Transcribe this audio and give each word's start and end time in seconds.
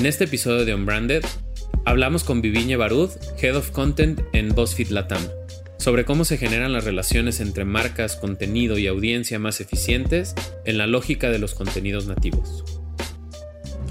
En 0.00 0.06
este 0.06 0.24
episodio 0.24 0.64
de 0.64 0.74
Unbranded, 0.74 1.22
hablamos 1.84 2.24
con 2.24 2.40
Viviñe 2.40 2.76
Barud, 2.76 3.10
Head 3.38 3.54
of 3.54 3.70
Content 3.70 4.22
en 4.32 4.54
BuzzFeed 4.54 4.88
Latam, 4.88 5.20
sobre 5.76 6.06
cómo 6.06 6.24
se 6.24 6.38
generan 6.38 6.72
las 6.72 6.86
relaciones 6.86 7.38
entre 7.38 7.66
marcas, 7.66 8.16
contenido 8.16 8.78
y 8.78 8.86
audiencia 8.86 9.38
más 9.38 9.60
eficientes 9.60 10.34
en 10.64 10.78
la 10.78 10.86
lógica 10.86 11.28
de 11.28 11.38
los 11.38 11.54
contenidos 11.54 12.06
nativos. 12.06 12.64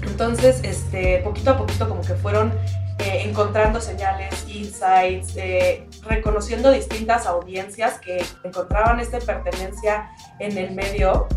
Entonces, 0.02 0.58
este, 0.64 1.18
poquito 1.18 1.52
a 1.52 1.58
poquito 1.58 1.88
como 1.88 2.00
que 2.00 2.14
fueron 2.14 2.52
eh, 2.98 3.22
encontrando 3.24 3.80
señales, 3.80 4.34
insights, 4.48 5.36
eh, 5.36 5.86
reconociendo 6.08 6.72
distintas 6.72 7.24
audiencias 7.24 8.00
que 8.00 8.20
encontraban 8.42 8.98
esta 8.98 9.20
pertenencia 9.20 10.10
en 10.40 10.58
el 10.58 10.72
medio 10.72 11.28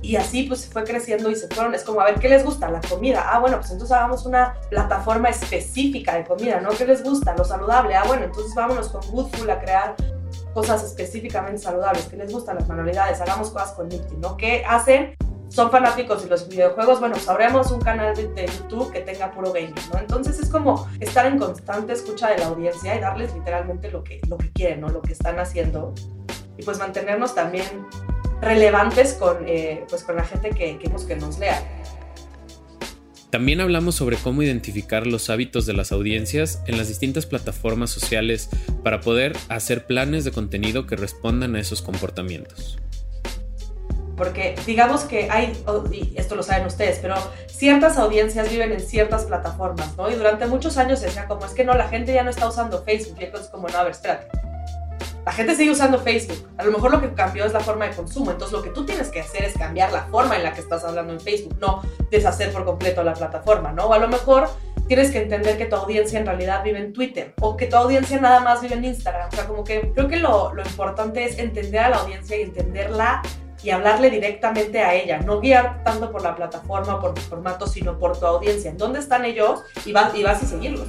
y 0.00 0.16
así 0.16 0.44
pues 0.44 0.66
fue 0.66 0.84
creciendo 0.84 1.30
y 1.30 1.34
se 1.34 1.48
fueron, 1.48 1.74
es 1.74 1.82
como, 1.82 2.00
a 2.00 2.04
ver, 2.04 2.20
¿qué 2.20 2.28
les 2.28 2.44
gusta? 2.44 2.70
La 2.70 2.80
comida. 2.80 3.30
Ah, 3.32 3.40
bueno, 3.40 3.58
pues 3.58 3.70
entonces 3.70 3.96
hagamos 3.96 4.26
una 4.26 4.54
plataforma 4.70 5.28
específica 5.28 6.14
de 6.14 6.24
comida, 6.24 6.60
¿no? 6.60 6.70
¿Qué 6.70 6.86
les 6.86 7.02
gusta? 7.02 7.34
Lo 7.36 7.44
saludable. 7.44 7.96
Ah, 7.96 8.04
bueno, 8.06 8.24
entonces 8.24 8.54
vámonos 8.54 8.88
con 8.88 9.00
Goodful 9.10 9.50
a 9.50 9.58
crear 9.60 9.96
cosas 10.54 10.84
específicamente 10.84 11.58
saludables. 11.58 12.06
¿Qué 12.06 12.16
les 12.16 12.32
gustan? 12.32 12.56
Las 12.56 12.68
manualidades. 12.68 13.20
Hagamos 13.20 13.50
cosas 13.50 13.72
con 13.72 13.88
Nifty, 13.88 14.16
¿no? 14.16 14.36
¿Qué 14.36 14.64
hacen? 14.68 15.16
Son 15.48 15.70
fanáticos 15.70 16.22
de 16.22 16.28
los 16.28 16.46
videojuegos, 16.46 17.00
bueno, 17.00 17.16
pues 17.16 17.70
un 17.70 17.80
canal 17.80 18.14
de, 18.14 18.28
de, 18.28 18.46
YouTube 18.46 18.92
que 18.92 19.00
tenga 19.00 19.30
puro 19.30 19.50
gaming, 19.50 19.74
¿no? 19.92 19.98
Entonces 19.98 20.38
es 20.38 20.50
como 20.50 20.86
estar 21.00 21.24
en 21.24 21.38
constante 21.38 21.94
escucha 21.94 22.28
de 22.28 22.38
la 22.38 22.48
audiencia 22.48 22.94
y 22.94 23.00
darles 23.00 23.32
literalmente 23.32 23.90
lo 23.90 24.04
que, 24.04 24.20
lo 24.28 24.36
que 24.36 24.52
quieren, 24.52 24.82
¿no? 24.82 24.90
Lo 24.90 25.00
que 25.00 25.12
están 25.12 25.38
haciendo. 25.38 25.94
Y 26.58 26.62
pues 26.64 26.78
mantenernos 26.78 27.34
también 27.34 27.64
relevantes 28.40 29.14
con, 29.14 29.46
eh, 29.46 29.84
pues 29.88 30.02
con 30.04 30.16
la 30.16 30.24
gente 30.24 30.50
que, 30.50 30.78
que, 30.78 30.90
que 31.06 31.16
nos 31.16 31.38
lea. 31.38 31.62
También 33.30 33.60
hablamos 33.60 33.94
sobre 33.94 34.16
cómo 34.16 34.42
identificar 34.42 35.06
los 35.06 35.28
hábitos 35.28 35.66
de 35.66 35.74
las 35.74 35.92
audiencias 35.92 36.62
en 36.66 36.78
las 36.78 36.88
distintas 36.88 37.26
plataformas 37.26 37.90
sociales 37.90 38.48
para 38.82 39.00
poder 39.00 39.36
hacer 39.50 39.86
planes 39.86 40.24
de 40.24 40.32
contenido 40.32 40.86
que 40.86 40.96
respondan 40.96 41.54
a 41.54 41.60
esos 41.60 41.82
comportamientos. 41.82 42.78
Porque 44.16 44.56
digamos 44.66 45.02
que 45.02 45.30
hay, 45.30 45.52
y 45.92 46.14
esto 46.16 46.36
lo 46.36 46.42
saben 46.42 46.66
ustedes, 46.66 46.98
pero 47.02 47.16
ciertas 47.48 47.98
audiencias 47.98 48.50
viven 48.50 48.72
en 48.72 48.80
ciertas 48.80 49.26
plataformas, 49.26 49.94
¿no? 49.96 50.10
Y 50.10 50.14
durante 50.14 50.46
muchos 50.46 50.78
años 50.78 50.98
se 50.98 51.06
decía 51.06 51.26
como, 51.26 51.44
es 51.44 51.52
que 51.52 51.64
no, 51.64 51.74
la 51.74 51.88
gente 51.88 52.14
ya 52.14 52.24
no 52.24 52.30
está 52.30 52.48
usando 52.48 52.82
Facebook, 52.82 53.18
y 53.20 53.24
entonces 53.24 53.50
como, 53.50 53.68
no, 53.68 53.78
a 53.78 53.84
ver, 53.84 53.92
espérate 53.92 54.47
la 55.28 55.34
gente 55.34 55.54
sigue 55.54 55.70
usando 55.70 55.98
Facebook. 55.98 56.48
A 56.56 56.64
lo 56.64 56.72
mejor 56.72 56.90
lo 56.90 57.02
que 57.02 57.12
cambió 57.12 57.44
es 57.44 57.52
la 57.52 57.60
forma 57.60 57.86
de 57.86 57.94
consumo. 57.94 58.30
Entonces 58.30 58.56
lo 58.56 58.62
que 58.62 58.70
tú 58.70 58.86
tienes 58.86 59.10
que 59.10 59.20
hacer 59.20 59.44
es 59.44 59.52
cambiar 59.58 59.92
la 59.92 60.04
forma 60.04 60.36
en 60.36 60.42
la 60.42 60.54
que 60.54 60.62
estás 60.62 60.84
hablando 60.84 61.12
en 61.12 61.20
Facebook, 61.20 61.54
no 61.60 61.82
deshacer 62.10 62.50
por 62.50 62.64
completo 62.64 63.02
la 63.02 63.12
plataforma, 63.12 63.70
¿no? 63.72 63.88
O 63.88 63.92
a 63.92 63.98
lo 63.98 64.08
mejor 64.08 64.48
tienes 64.86 65.10
que 65.10 65.20
entender 65.20 65.58
que 65.58 65.66
tu 65.66 65.76
audiencia 65.76 66.18
en 66.18 66.24
realidad 66.24 66.64
vive 66.64 66.78
en 66.78 66.94
Twitter 66.94 67.34
o 67.42 67.58
que 67.58 67.66
tu 67.66 67.76
audiencia 67.76 68.18
nada 68.18 68.40
más 68.40 68.62
vive 68.62 68.76
en 68.76 68.86
Instagram. 68.86 69.28
O 69.28 69.36
sea, 69.36 69.46
como 69.46 69.64
que 69.64 69.92
creo 69.94 70.08
que 70.08 70.16
lo, 70.16 70.50
importante 70.64 71.22
es 71.26 71.38
entender 71.38 71.80
a 71.80 71.90
la 71.90 71.96
audiencia 71.98 72.38
y 72.38 72.44
entenderla 72.44 73.20
y 73.62 73.68
hablarle 73.68 74.08
directamente 74.08 74.80
a 74.80 74.94
ella, 74.94 75.18
no 75.18 75.40
guiar 75.40 75.84
tanto 75.84 76.10
por 76.10 76.22
la 76.22 76.34
plataforma, 76.36 77.02
por 77.02 77.12
tu 77.12 77.20
formato, 77.20 77.66
sino 77.66 77.98
por 77.98 78.18
tu 78.18 78.24
audiencia. 78.24 78.70
¿En 78.70 78.78
dónde 78.78 79.00
están 79.00 79.26
ellos? 79.26 79.60
Y 79.84 79.92
vas, 79.92 80.14
y 80.14 80.22
vas 80.22 80.42
a 80.42 80.46
seguirlos. 80.46 80.88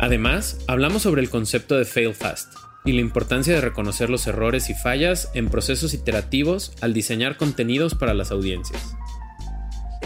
Además, 0.00 0.56
hablamos 0.66 1.02
sobre 1.02 1.20
el 1.20 1.28
concepto 1.28 1.76
de 1.76 1.84
fail 1.84 2.14
fast 2.14 2.54
y 2.86 2.92
la 2.92 3.02
importancia 3.02 3.54
de 3.54 3.60
reconocer 3.60 4.08
los 4.08 4.26
errores 4.26 4.70
y 4.70 4.74
fallas 4.74 5.30
en 5.34 5.50
procesos 5.50 5.92
iterativos 5.92 6.72
al 6.80 6.94
diseñar 6.94 7.36
contenidos 7.36 7.94
para 7.94 8.14
las 8.14 8.30
audiencias. 8.30 8.96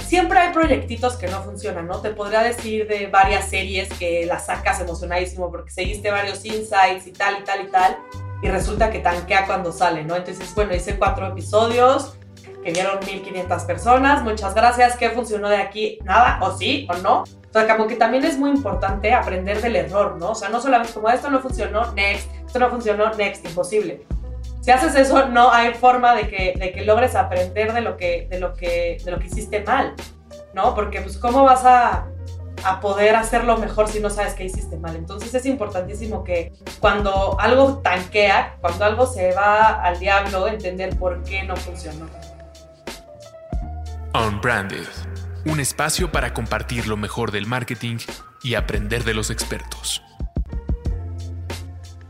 Siempre 0.05 0.41
hay 0.41 0.53
proyectitos 0.53 1.15
que 1.15 1.29
no 1.29 1.45
funcionan, 1.45 1.87
¿no? 1.87 2.01
Te 2.01 2.11
podría 2.11 2.43
decir 2.43 2.89
de 2.89 3.07
varias 3.07 3.49
series 3.49 3.89
que 3.91 4.27
las 4.27 4.47
sacas 4.47 4.81
emocionadísimo 4.81 5.49
porque 5.53 5.71
seguiste 5.71 6.11
varios 6.11 6.45
insights 6.45 7.07
y 7.07 7.13
tal 7.13 7.39
y 7.41 7.45
tal 7.45 7.65
y 7.65 7.71
tal, 7.71 7.97
y 8.43 8.49
resulta 8.49 8.91
que 8.91 8.99
tanquea 8.99 9.47
cuando 9.47 9.71
sale, 9.71 10.05
¿no? 10.05 10.17
Entonces, 10.17 10.53
bueno, 10.57 10.75
hice 10.75 10.97
cuatro 10.99 11.29
episodios 11.29 12.17
que 12.65 12.73
vieron 12.73 12.99
1500 13.07 13.63
personas, 13.63 14.25
muchas 14.25 14.55
gracias, 14.57 14.97
¿qué 14.97 15.11
funcionó 15.11 15.49
de 15.49 15.59
aquí? 15.59 15.99
Nada, 16.03 16.41
o 16.43 16.59
sí, 16.59 16.89
o 16.91 16.97
no. 16.97 17.23
O 17.55 17.61
sea, 17.61 17.77
como 17.77 17.87
que 17.87 17.95
también 17.95 18.25
es 18.25 18.37
muy 18.37 18.51
importante 18.51 19.15
aprender 19.15 19.63
del 19.63 19.77
error, 19.77 20.17
¿no? 20.19 20.33
O 20.33 20.35
sea, 20.35 20.49
no 20.49 20.61
solamente 20.61 20.93
como 20.93 21.09
esto 21.09 21.31
no 21.31 21.39
funcionó, 21.39 21.93
next, 21.93 22.29
esto 22.45 22.59
no 22.59 22.69
funcionó, 22.69 23.15
next, 23.15 23.45
imposible. 23.45 24.05
Si 24.61 24.73
haces 24.73 24.97
eso, 24.97 25.29
no 25.29 25.53
hay 25.53 25.73
forma 25.75 26.17
de 26.17 26.27
que, 26.27 26.55
de 26.59 26.73
que 26.73 26.85
logres 26.85 27.15
aprender 27.15 27.73
de 27.73 27.81
lo 27.81 27.97
que, 27.97 28.27
de, 28.29 28.41
lo 28.41 28.55
que, 28.55 29.01
de 29.05 29.09
lo 29.09 29.21
que 29.21 29.29
hiciste 29.29 29.63
mal, 29.63 29.95
¿no? 30.53 30.75
Porque 30.75 31.01
pues 31.01 31.17
cómo 31.17 31.45
vas 31.45 31.65
a, 31.65 32.09
a 32.65 32.81
poder 32.81 33.15
hacerlo 33.15 33.57
mejor 33.57 33.87
si 33.87 34.01
no 34.01 34.11
sabes 34.11 34.35
qué 34.35 34.47
hiciste 34.47 34.77
mal. 34.77 34.97
Entonces 34.97 35.33
es 35.33 35.47
importantísimo 35.47 36.25
que 36.25 36.53
cuando 36.81 37.39
algo 37.39 37.79
tanquea, 37.79 38.57
cuando 38.61 38.85
algo 38.85 39.07
se 39.07 39.33
va 39.33 39.81
al 39.81 40.01
diablo, 40.01 40.49
entender 40.49 40.99
por 40.99 41.23
qué 41.23 41.45
no 41.45 41.55
funcionó. 41.55 42.09
Unbranded 44.13 44.89
un 45.47 45.61
espacio 45.61 46.11
para 46.11 46.33
compartir 46.33 46.87
lo 46.87 46.97
mejor 46.97 47.31
del 47.31 47.47
marketing 47.47 47.97
y 48.43 48.55
aprender 48.55 49.05
de 49.05 49.15
los 49.15 49.31
expertos. 49.31 50.03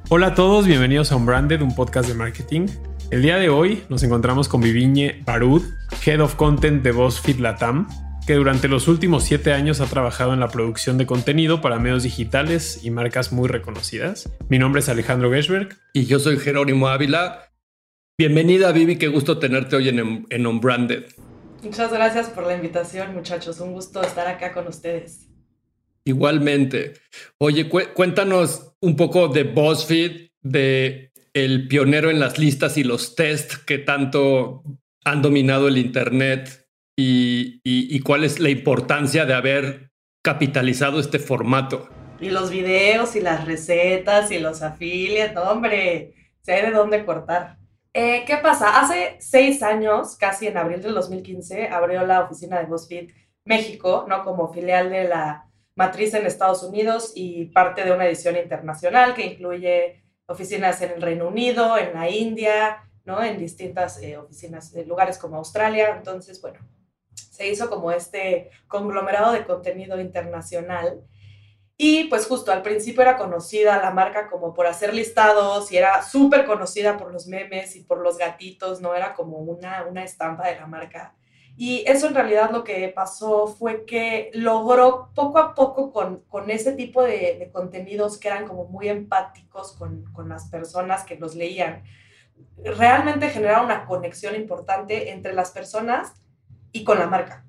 Hola 0.09 0.28
a 0.28 0.34
todos, 0.34 0.67
bienvenidos 0.67 1.11
a 1.11 1.17
Unbranded, 1.17 1.62
un 1.62 1.75
podcast 1.75 2.09
de 2.09 2.15
marketing. 2.15 2.67
El 3.11 3.23
día 3.23 3.37
de 3.37 3.49
hoy 3.49 3.83
nos 3.89 4.03
encontramos 4.03 4.49
con 4.49 4.61
Viviñe 4.61 5.23
Barud, 5.25 5.62
Head 6.05 6.21
of 6.21 6.37
Content 6.37 6.83
de 6.83 6.93
BuzzFeed 6.93 7.39
Latam, 7.39 7.89
que 8.27 8.34
durante 8.34 8.69
los 8.69 8.87
últimos 8.87 9.25
siete 9.25 9.53
años 9.53 9.81
ha 9.81 9.87
trabajado 9.87 10.33
en 10.33 10.41
la 10.41 10.49
producción 10.49 10.97
de 10.97 11.06
contenido 11.06 11.61
para 11.61 11.78
medios 11.78 12.05
digitales 12.05 12.81
y 12.84 12.91
marcas 12.91 13.33
muy 13.33 13.49
reconocidas. 13.49 14.31
Mi 14.49 14.59
nombre 14.59 14.81
es 14.81 14.89
Alejandro 14.89 15.31
Geschberg. 15.31 15.77
Y 15.93 16.06
yo 16.06 16.19
soy 16.19 16.39
Jerónimo 16.39 16.89
Ávila. 16.89 17.50
Bienvenida, 18.17 18.71
Vivi, 18.71 18.97
qué 18.97 19.09
gusto 19.09 19.39
tenerte 19.39 19.75
hoy 19.75 19.89
en, 19.89 20.27
en 20.31 20.47
Unbranded. 20.47 21.06
Muchas 21.65 21.91
gracias 21.91 22.29
por 22.29 22.47
la 22.47 22.55
invitación, 22.55 23.15
muchachos. 23.15 23.59
Un 23.59 23.73
gusto 23.73 24.03
estar 24.03 24.29
acá 24.29 24.53
con 24.53 24.67
ustedes. 24.69 25.31
Igualmente. 26.05 26.93
Oye, 27.39 27.69
cuéntanos 27.69 28.75
un 28.83 28.97
poco 28.97 29.29
de 29.29 29.45
BuzzFeed, 29.45 30.29
de 30.43 31.11
el 31.33 31.67
pionero 31.67 32.11
en 32.11 32.21
las 32.21 32.39
listas 32.39 32.77
y 32.77 32.85
los 32.85 33.17
tests 33.17 33.57
que 33.57 33.79
tanto 33.79 34.63
han 35.05 35.23
dominado 35.23 35.69
el 35.69 35.79
Internet 35.79 36.69
y, 36.97 37.61
y, 37.65 37.99
cuál 38.01 38.25
es 38.25 38.39
la 38.39 38.51
importancia 38.51 39.25
de 39.25 39.35
haber 39.35 39.91
capitalizado 40.23 41.01
este 41.01 41.19
formato. 41.19 41.89
Y 42.21 42.31
los 42.31 42.51
videos 42.51 43.17
y 43.17 43.21
las 43.21 43.47
recetas 43.47 44.31
y 44.31 44.39
los 44.39 44.63
affiliates, 44.63 45.37
hombre, 45.39 46.15
sé 46.43 46.63
de 46.63 46.71
dónde 46.71 47.05
cortar. 47.05 47.57
Eh, 47.97 48.25
¿Qué 48.27 48.38
pasa? 48.38 48.81
Hace 48.81 49.16
seis 49.21 49.62
años, 49.62 50.16
casi 50.16 50.49
en 50.49 50.56
abril 50.59 50.82
del 50.82 50.94
2015, 50.94 51.69
abrió 51.69 52.05
la 52.05 52.22
oficina 52.22 52.59
de 52.59 52.66
BuzzFeed 52.66 53.12
México, 53.44 54.05
¿no? 54.09 54.25
Como 54.25 54.53
filial 54.53 54.91
de 54.91 55.05
la 55.05 55.49
matriz 55.77 56.12
en 56.15 56.27
Estados 56.27 56.65
Unidos 56.65 57.12
y 57.15 57.44
parte 57.47 57.84
de 57.84 57.93
una 57.93 58.06
edición 58.06 58.37
internacional 58.37 59.15
que 59.15 59.25
incluye 59.25 60.03
oficinas 60.27 60.82
en 60.82 60.91
el 60.91 61.03
Reino 61.03 61.28
Unido, 61.28 61.78
en 61.78 61.94
la 61.94 62.10
India, 62.10 62.82
¿no? 63.05 63.22
En 63.22 63.38
distintas 63.38 64.03
eh, 64.03 64.16
oficinas, 64.16 64.75
en 64.75 64.88
lugares 64.88 65.16
como 65.16 65.37
Australia. 65.37 65.94
Entonces, 65.97 66.43
bueno, 66.43 66.59
se 67.15 67.49
hizo 67.49 67.71
como 67.71 67.93
este 67.93 68.50
conglomerado 68.66 69.32
de 69.32 69.44
contenido 69.44 70.00
internacional 70.00 71.00
y 71.77 72.05
pues 72.05 72.27
justo 72.27 72.53
al 72.53 72.62
principio 72.62 73.03
era 73.03 73.17
conocida 73.17 73.83
la 73.83 73.91
marca 73.91 74.29
como 74.29 74.55
por 74.55 74.67
hacer 74.67 74.95
listados 74.95 75.73
y 75.73 75.77
era 75.77 76.03
súper 76.03 76.47
conocida 76.47 76.97
por 76.97 77.12
los 77.12 77.26
memes 77.26 77.75
y 77.75 77.81
por 77.81 77.99
los 77.99 78.17
gatitos, 78.17 78.81
¿no? 78.81 78.94
Era 78.94 79.15
como 79.15 79.38
una, 79.38 79.85
una 79.85 80.05
estampa 80.05 80.47
de 80.47 80.56
la 80.56 80.67
marca. 80.67 81.15
Y 81.56 81.85
eso 81.87 82.09
en 82.09 82.15
realidad 82.15 82.50
lo 82.50 82.65
que 82.65 82.88
pasó 82.88 83.47
fue 83.49 83.85
que 83.85 84.31
logró 84.35 85.11
poco 85.15 85.38
a 85.38 85.55
poco 85.55 85.93
con, 85.93 86.21
con 86.29 86.50
ese 86.50 86.73
tipo 86.73 87.03
de, 87.03 87.37
de, 87.38 87.50
contenidos 87.53 88.19
que 88.19 88.29
eran 88.29 88.47
como 88.47 88.67
muy 88.67 88.88
empáticos 88.88 89.73
con, 89.73 90.05
con 90.12 90.29
las 90.29 90.49
personas 90.49 91.05
que 91.05 91.17
los 91.17 91.37
leían, 91.37 91.85
realmente 92.56 93.31
generar 93.31 93.65
una 93.65 93.87
conexión 93.87 94.35
importante 94.35 95.11
entre 95.11 95.32
las 95.32 95.53
personas 95.53 96.12
y 96.73 96.82
con 96.82 96.99
la 96.99 97.06
marca. 97.06 97.44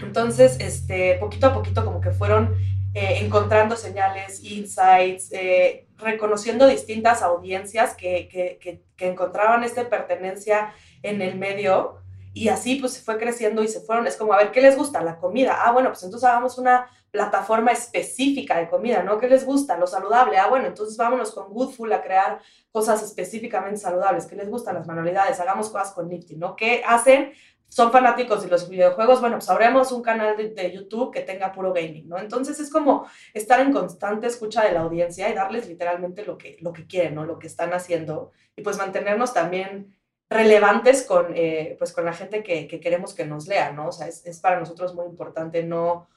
Entonces, 0.00 0.56
este, 0.60 1.16
poquito 1.18 1.48
a 1.48 1.54
poquito 1.54 1.84
como 1.84 2.00
que 2.00 2.12
fueron 2.12 2.54
eh, 2.94 3.18
encontrando 3.20 3.76
señales, 3.76 4.42
insights, 4.42 5.30
eh, 5.32 5.86
reconociendo 5.96 6.66
distintas 6.66 7.22
audiencias 7.22 7.94
que, 7.94 8.28
que, 8.28 8.58
que, 8.96 9.06
encontraban 9.06 9.62
esta 9.62 9.88
pertenencia 9.88 10.74
en 11.02 11.22
el 11.22 11.36
medio 11.36 11.98
Y 12.34 12.48
así 12.48 12.76
pues 12.76 12.94
se 12.94 13.02
fue 13.02 13.18
creciendo 13.18 13.62
y 13.62 13.68
se 13.68 13.80
fueron, 13.80 14.06
es 14.06 14.16
como, 14.16 14.32
a 14.32 14.38
ver, 14.38 14.50
¿qué 14.50 14.60
les 14.60 14.76
gusta? 14.76 15.02
La 15.02 15.18
comida. 15.18 15.64
Ah, 15.64 15.72
bueno, 15.72 15.90
pues 15.90 16.02
entonces 16.02 16.28
hagamos 16.28 16.58
una 16.58 16.88
plataforma 17.10 17.72
específica 17.72 18.58
de 18.58 18.68
comida, 18.68 19.02
¿no? 19.02 19.18
¿Qué 19.18 19.28
les 19.28 19.44
gusta? 19.44 19.76
Lo 19.76 19.86
saludable. 19.86 20.38
Ah, 20.38 20.48
bueno, 20.48 20.66
entonces 20.66 20.96
vámonos 20.96 21.32
con 21.32 21.52
Goodful 21.52 21.92
a 21.92 22.02
crear 22.02 22.40
cosas 22.70 23.02
específicamente 23.02 23.78
saludables. 23.78 24.26
¿Qué 24.26 24.36
les 24.36 24.48
gustan 24.48 24.76
las 24.76 24.86
manualidades? 24.86 25.40
Hagamos 25.40 25.70
cosas 25.70 25.92
con 25.92 26.08
Nifty, 26.08 26.36
¿no? 26.36 26.54
¿Qué 26.56 26.82
hacen? 26.86 27.32
Son 27.70 27.92
fanáticos 27.92 28.42
de 28.42 28.48
los 28.48 28.68
videojuegos. 28.68 29.20
Bueno, 29.20 29.38
pues 29.38 29.92
un 29.92 30.02
canal 30.02 30.36
de, 30.36 30.48
de, 30.48 30.72
YouTube 30.72 31.12
que 31.12 31.20
tenga 31.20 31.52
puro 31.52 31.72
gaming, 31.72 32.08
¿no? 32.08 32.18
Entonces 32.18 32.58
es 32.58 32.68
como 32.68 33.06
estar 33.32 33.60
en 33.60 33.72
constante 33.72 34.26
escucha 34.26 34.64
de 34.64 34.72
la 34.72 34.80
audiencia 34.80 35.30
y 35.30 35.34
darles 35.34 35.68
literalmente 35.68 36.24
lo 36.24 36.36
que, 36.36 36.56
lo 36.60 36.72
que 36.72 36.86
quieren, 36.86 37.14
¿no? 37.14 37.24
Lo 37.24 37.38
que 37.38 37.46
están 37.46 37.72
haciendo. 37.72 38.32
Y 38.56 38.62
pues 38.62 38.76
mantenernos 38.76 39.32
también 39.32 39.96
relevantes 40.28 41.04
con, 41.04 41.32
eh, 41.34 41.76
pues 41.78 41.92
con 41.92 42.04
la 42.04 42.12
gente 42.12 42.42
que, 42.42 42.66
que, 42.66 42.80
queremos 42.80 43.14
que 43.14 43.24
nos 43.24 43.46
lea, 43.46 43.72
¿no? 43.72 43.88
O 43.88 43.92
sea, 43.92 44.08
es, 44.08 44.26
es, 44.26 44.40
para 44.40 44.58
nosotros 44.58 44.94
muy 44.94 45.06
importante 45.06 45.62
no, 45.62 46.08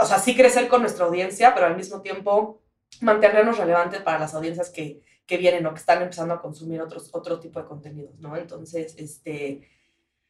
o 0.00 0.06
sea, 0.06 0.18
sí 0.18 0.34
crecer 0.34 0.68
con 0.68 0.80
nuestra 0.80 1.06
audiencia, 1.06 1.54
pero 1.54 1.66
al 1.66 1.76
mismo 1.76 2.00
tiempo 2.00 2.62
mantenernos 3.02 3.58
relevantes 3.58 4.00
para 4.00 4.18
las 4.18 4.34
audiencias 4.34 4.70
que, 4.70 5.02
que 5.26 5.36
vienen 5.36 5.66
o 5.66 5.72
que 5.72 5.80
están 5.80 6.02
empezando 6.02 6.34
a 6.34 6.40
consumir 6.40 6.80
otros, 6.80 7.10
otro 7.12 7.40
tipo 7.40 7.60
de 7.60 7.66
contenidos, 7.66 8.18
¿no? 8.18 8.36
Entonces, 8.36 8.94
este, 8.96 9.68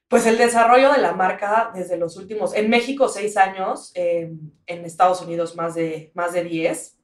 pues 0.08 0.26
el 0.26 0.38
desarrollo 0.38 0.92
de 0.92 0.98
la 0.98 1.12
marca 1.12 1.72
desde 1.74 1.96
los 1.96 2.16
últimos, 2.16 2.54
en 2.54 2.70
México 2.70 3.08
seis 3.08 3.36
años, 3.36 3.92
eh, 3.94 4.32
en 4.66 4.84
Estados 4.84 5.20
Unidos 5.22 5.56
más 5.56 5.74
de, 5.74 6.12
más 6.14 6.32
de 6.32 6.44
diez, 6.44 6.96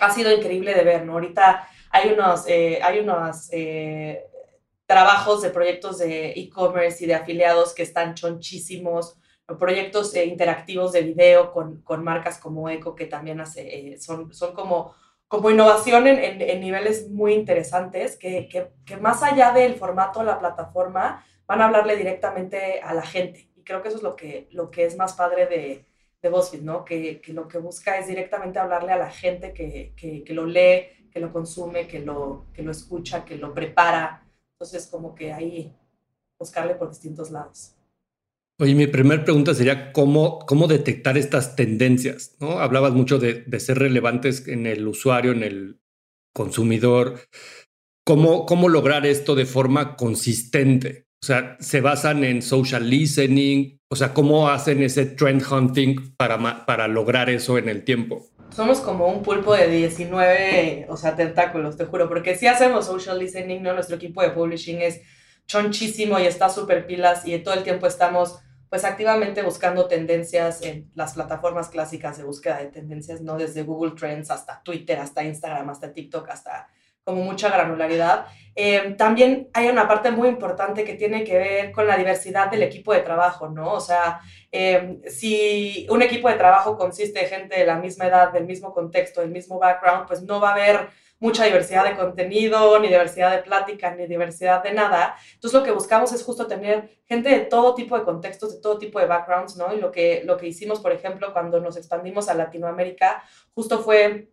ha 0.00 0.10
sido 0.10 0.32
increíble 0.32 0.74
de 0.74 0.84
ver, 0.84 1.04
¿no? 1.04 1.14
Ahorita 1.14 1.68
hay 1.90 2.12
unos, 2.12 2.46
eh, 2.48 2.80
hay 2.82 2.98
unos 2.98 3.48
eh, 3.52 4.26
trabajos 4.86 5.42
de 5.42 5.50
proyectos 5.50 5.98
de 5.98 6.32
e-commerce 6.32 7.04
y 7.04 7.06
de 7.06 7.14
afiliados 7.14 7.72
que 7.72 7.82
están 7.82 8.14
chonchísimos, 8.14 9.16
proyectos 9.58 10.14
eh, 10.14 10.24
interactivos 10.24 10.92
de 10.92 11.02
video 11.02 11.52
con, 11.52 11.82
con, 11.82 12.02
marcas 12.02 12.38
como 12.38 12.68
Eco, 12.68 12.94
que 12.94 13.06
también 13.06 13.40
hace, 13.40 13.96
son, 14.00 14.32
son 14.32 14.54
como, 14.54 14.94
como 15.28 15.50
innovación 15.50 16.06
en, 16.06 16.60
niveles 16.60 17.10
muy 17.10 17.34
interesantes, 17.34 18.16
que, 18.16 18.48
que, 18.48 18.96
más 18.98 19.22
allá 19.22 19.52
del 19.52 19.74
formato 19.74 20.20
de 20.20 20.26
la 20.26 20.38
plataforma, 20.38 21.24
van 21.46 21.60
a 21.60 21.66
hablarle 21.66 21.96
directamente 21.96 22.80
a 22.80 22.94
la 22.94 23.02
gente. 23.02 23.50
Y 23.56 23.62
creo 23.62 23.82
que 23.82 23.88
eso 23.88 23.96
es 23.96 24.02
lo 24.02 24.16
que, 24.16 24.48
lo 24.52 24.70
que 24.70 24.84
es 24.84 24.96
más 24.96 25.14
padre 25.14 25.46
de, 25.46 25.86
de 26.22 26.28
BuzzFeed, 26.28 26.62
¿no? 26.62 26.84
Que, 26.84 27.20
que 27.20 27.32
lo 27.32 27.48
que 27.48 27.58
busca 27.58 27.98
es 27.98 28.06
directamente 28.06 28.58
hablarle 28.58 28.92
a 28.92 28.98
la 28.98 29.10
gente 29.10 29.52
que, 29.52 29.92
que, 29.96 30.22
que 30.22 30.34
lo 30.34 30.46
lee, 30.46 31.08
que 31.10 31.20
lo 31.20 31.32
consume, 31.32 31.86
que 31.86 32.00
lo, 32.00 32.46
que 32.52 32.62
lo 32.62 32.70
escucha, 32.70 33.24
que 33.24 33.36
lo 33.36 33.52
prepara, 33.52 34.24
entonces, 34.54 34.86
como 34.86 35.14
que 35.14 35.32
ahí 35.32 35.76
buscarle 36.38 36.74
por 36.74 36.88
distintos 36.88 37.30
lados. 37.30 37.74
Oye, 38.58 38.74
mi 38.74 38.86
primera 38.86 39.24
pregunta 39.24 39.52
sería 39.52 39.92
cómo, 39.92 40.40
cómo 40.46 40.68
detectar 40.68 41.18
estas 41.18 41.56
tendencias, 41.56 42.36
¿no? 42.40 42.60
Hablabas 42.60 42.92
mucho 42.92 43.18
de, 43.18 43.42
de, 43.46 43.60
ser 43.60 43.78
relevantes 43.78 44.46
en 44.46 44.66
el 44.66 44.86
usuario, 44.86 45.32
en 45.32 45.42
el 45.42 45.80
consumidor. 46.32 47.20
¿Cómo, 48.04 48.46
¿Cómo 48.46 48.68
lograr 48.68 49.06
esto 49.06 49.34
de 49.34 49.46
forma 49.46 49.96
consistente? 49.96 51.06
O 51.22 51.26
sea, 51.26 51.56
¿se 51.58 51.80
basan 51.80 52.22
en 52.22 52.42
social 52.42 52.88
listening? 52.88 53.78
O 53.90 53.96
sea, 53.96 54.14
¿cómo 54.14 54.48
hacen 54.48 54.82
ese 54.82 55.06
trend 55.06 55.42
hunting 55.50 56.14
para, 56.16 56.64
para 56.66 56.86
lograr 56.86 57.30
eso 57.30 57.58
en 57.58 57.68
el 57.68 57.82
tiempo? 57.82 58.30
somos 58.54 58.80
como 58.80 59.08
un 59.08 59.22
pulpo 59.22 59.54
de 59.54 59.68
19, 59.68 60.86
o 60.88 60.96
sea, 60.96 61.16
tentáculos, 61.16 61.76
te 61.76 61.86
juro, 61.86 62.08
porque 62.08 62.36
si 62.36 62.46
hacemos 62.46 62.86
social 62.86 63.18
listening, 63.18 63.62
¿no? 63.62 63.72
Nuestro 63.72 63.96
equipo 63.96 64.22
de 64.22 64.30
publishing 64.30 64.80
es 64.80 65.00
chonchísimo 65.46 66.18
y 66.18 66.26
está 66.26 66.48
súper 66.48 66.86
pilas 66.86 67.26
y 67.26 67.36
todo 67.38 67.54
el 67.54 67.64
tiempo 67.64 67.86
estamos 67.86 68.38
pues 68.68 68.84
activamente 68.84 69.42
buscando 69.42 69.86
tendencias 69.86 70.62
en 70.62 70.90
las 70.94 71.14
plataformas 71.14 71.68
clásicas 71.68 72.18
de 72.18 72.24
búsqueda 72.24 72.58
de 72.58 72.66
tendencias, 72.66 73.20
¿no? 73.20 73.36
Desde 73.36 73.62
Google 73.62 73.92
Trends 73.92 74.30
hasta 74.30 74.62
Twitter, 74.62 74.98
hasta 74.98 75.22
Instagram, 75.22 75.70
hasta 75.70 75.92
TikTok, 75.92 76.28
hasta 76.30 76.68
como 77.04 77.22
mucha 77.22 77.50
granularidad. 77.50 78.26
Eh, 78.56 78.94
también 78.96 79.50
hay 79.52 79.68
una 79.68 79.86
parte 79.86 80.10
muy 80.10 80.28
importante 80.28 80.84
que 80.84 80.94
tiene 80.94 81.22
que 81.22 81.36
ver 81.36 81.72
con 81.72 81.86
la 81.86 81.96
diversidad 81.98 82.50
del 82.50 82.62
equipo 82.62 82.92
de 82.92 83.00
trabajo, 83.00 83.48
¿no? 83.48 83.72
O 83.72 83.80
sea, 83.80 84.20
eh, 84.50 85.00
si 85.08 85.86
un 85.90 86.02
equipo 86.02 86.28
de 86.28 86.36
trabajo 86.36 86.78
consiste 86.78 87.20
de 87.20 87.26
gente 87.26 87.58
de 87.58 87.66
la 87.66 87.76
misma 87.76 88.06
edad, 88.06 88.32
del 88.32 88.46
mismo 88.46 88.72
contexto, 88.72 89.20
del 89.20 89.30
mismo 89.30 89.58
background, 89.58 90.06
pues 90.06 90.22
no 90.22 90.40
va 90.40 90.50
a 90.50 90.52
haber 90.52 90.88
mucha 91.18 91.44
diversidad 91.44 91.84
de 91.84 91.96
contenido, 91.96 92.78
ni 92.80 92.88
diversidad 92.88 93.30
de 93.30 93.42
plática, 93.42 93.94
ni 93.94 94.06
diversidad 94.06 94.62
de 94.62 94.72
nada. 94.72 95.16
Entonces 95.34 95.58
lo 95.58 95.64
que 95.64 95.72
buscamos 95.72 96.12
es 96.12 96.22
justo 96.22 96.46
tener 96.46 97.00
gente 97.06 97.28
de 97.30 97.40
todo 97.40 97.74
tipo 97.74 97.98
de 97.98 98.04
contextos, 98.04 98.54
de 98.54 98.60
todo 98.60 98.78
tipo 98.78 98.98
de 98.98 99.06
backgrounds, 99.06 99.56
¿no? 99.56 99.72
Y 99.74 99.78
lo 99.78 99.90
que, 99.90 100.22
lo 100.24 100.36
que 100.36 100.48
hicimos, 100.48 100.80
por 100.80 100.92
ejemplo, 100.92 101.32
cuando 101.32 101.60
nos 101.60 101.76
expandimos 101.76 102.28
a 102.28 102.34
Latinoamérica, 102.34 103.22
justo 103.54 103.78
fue 103.80 104.28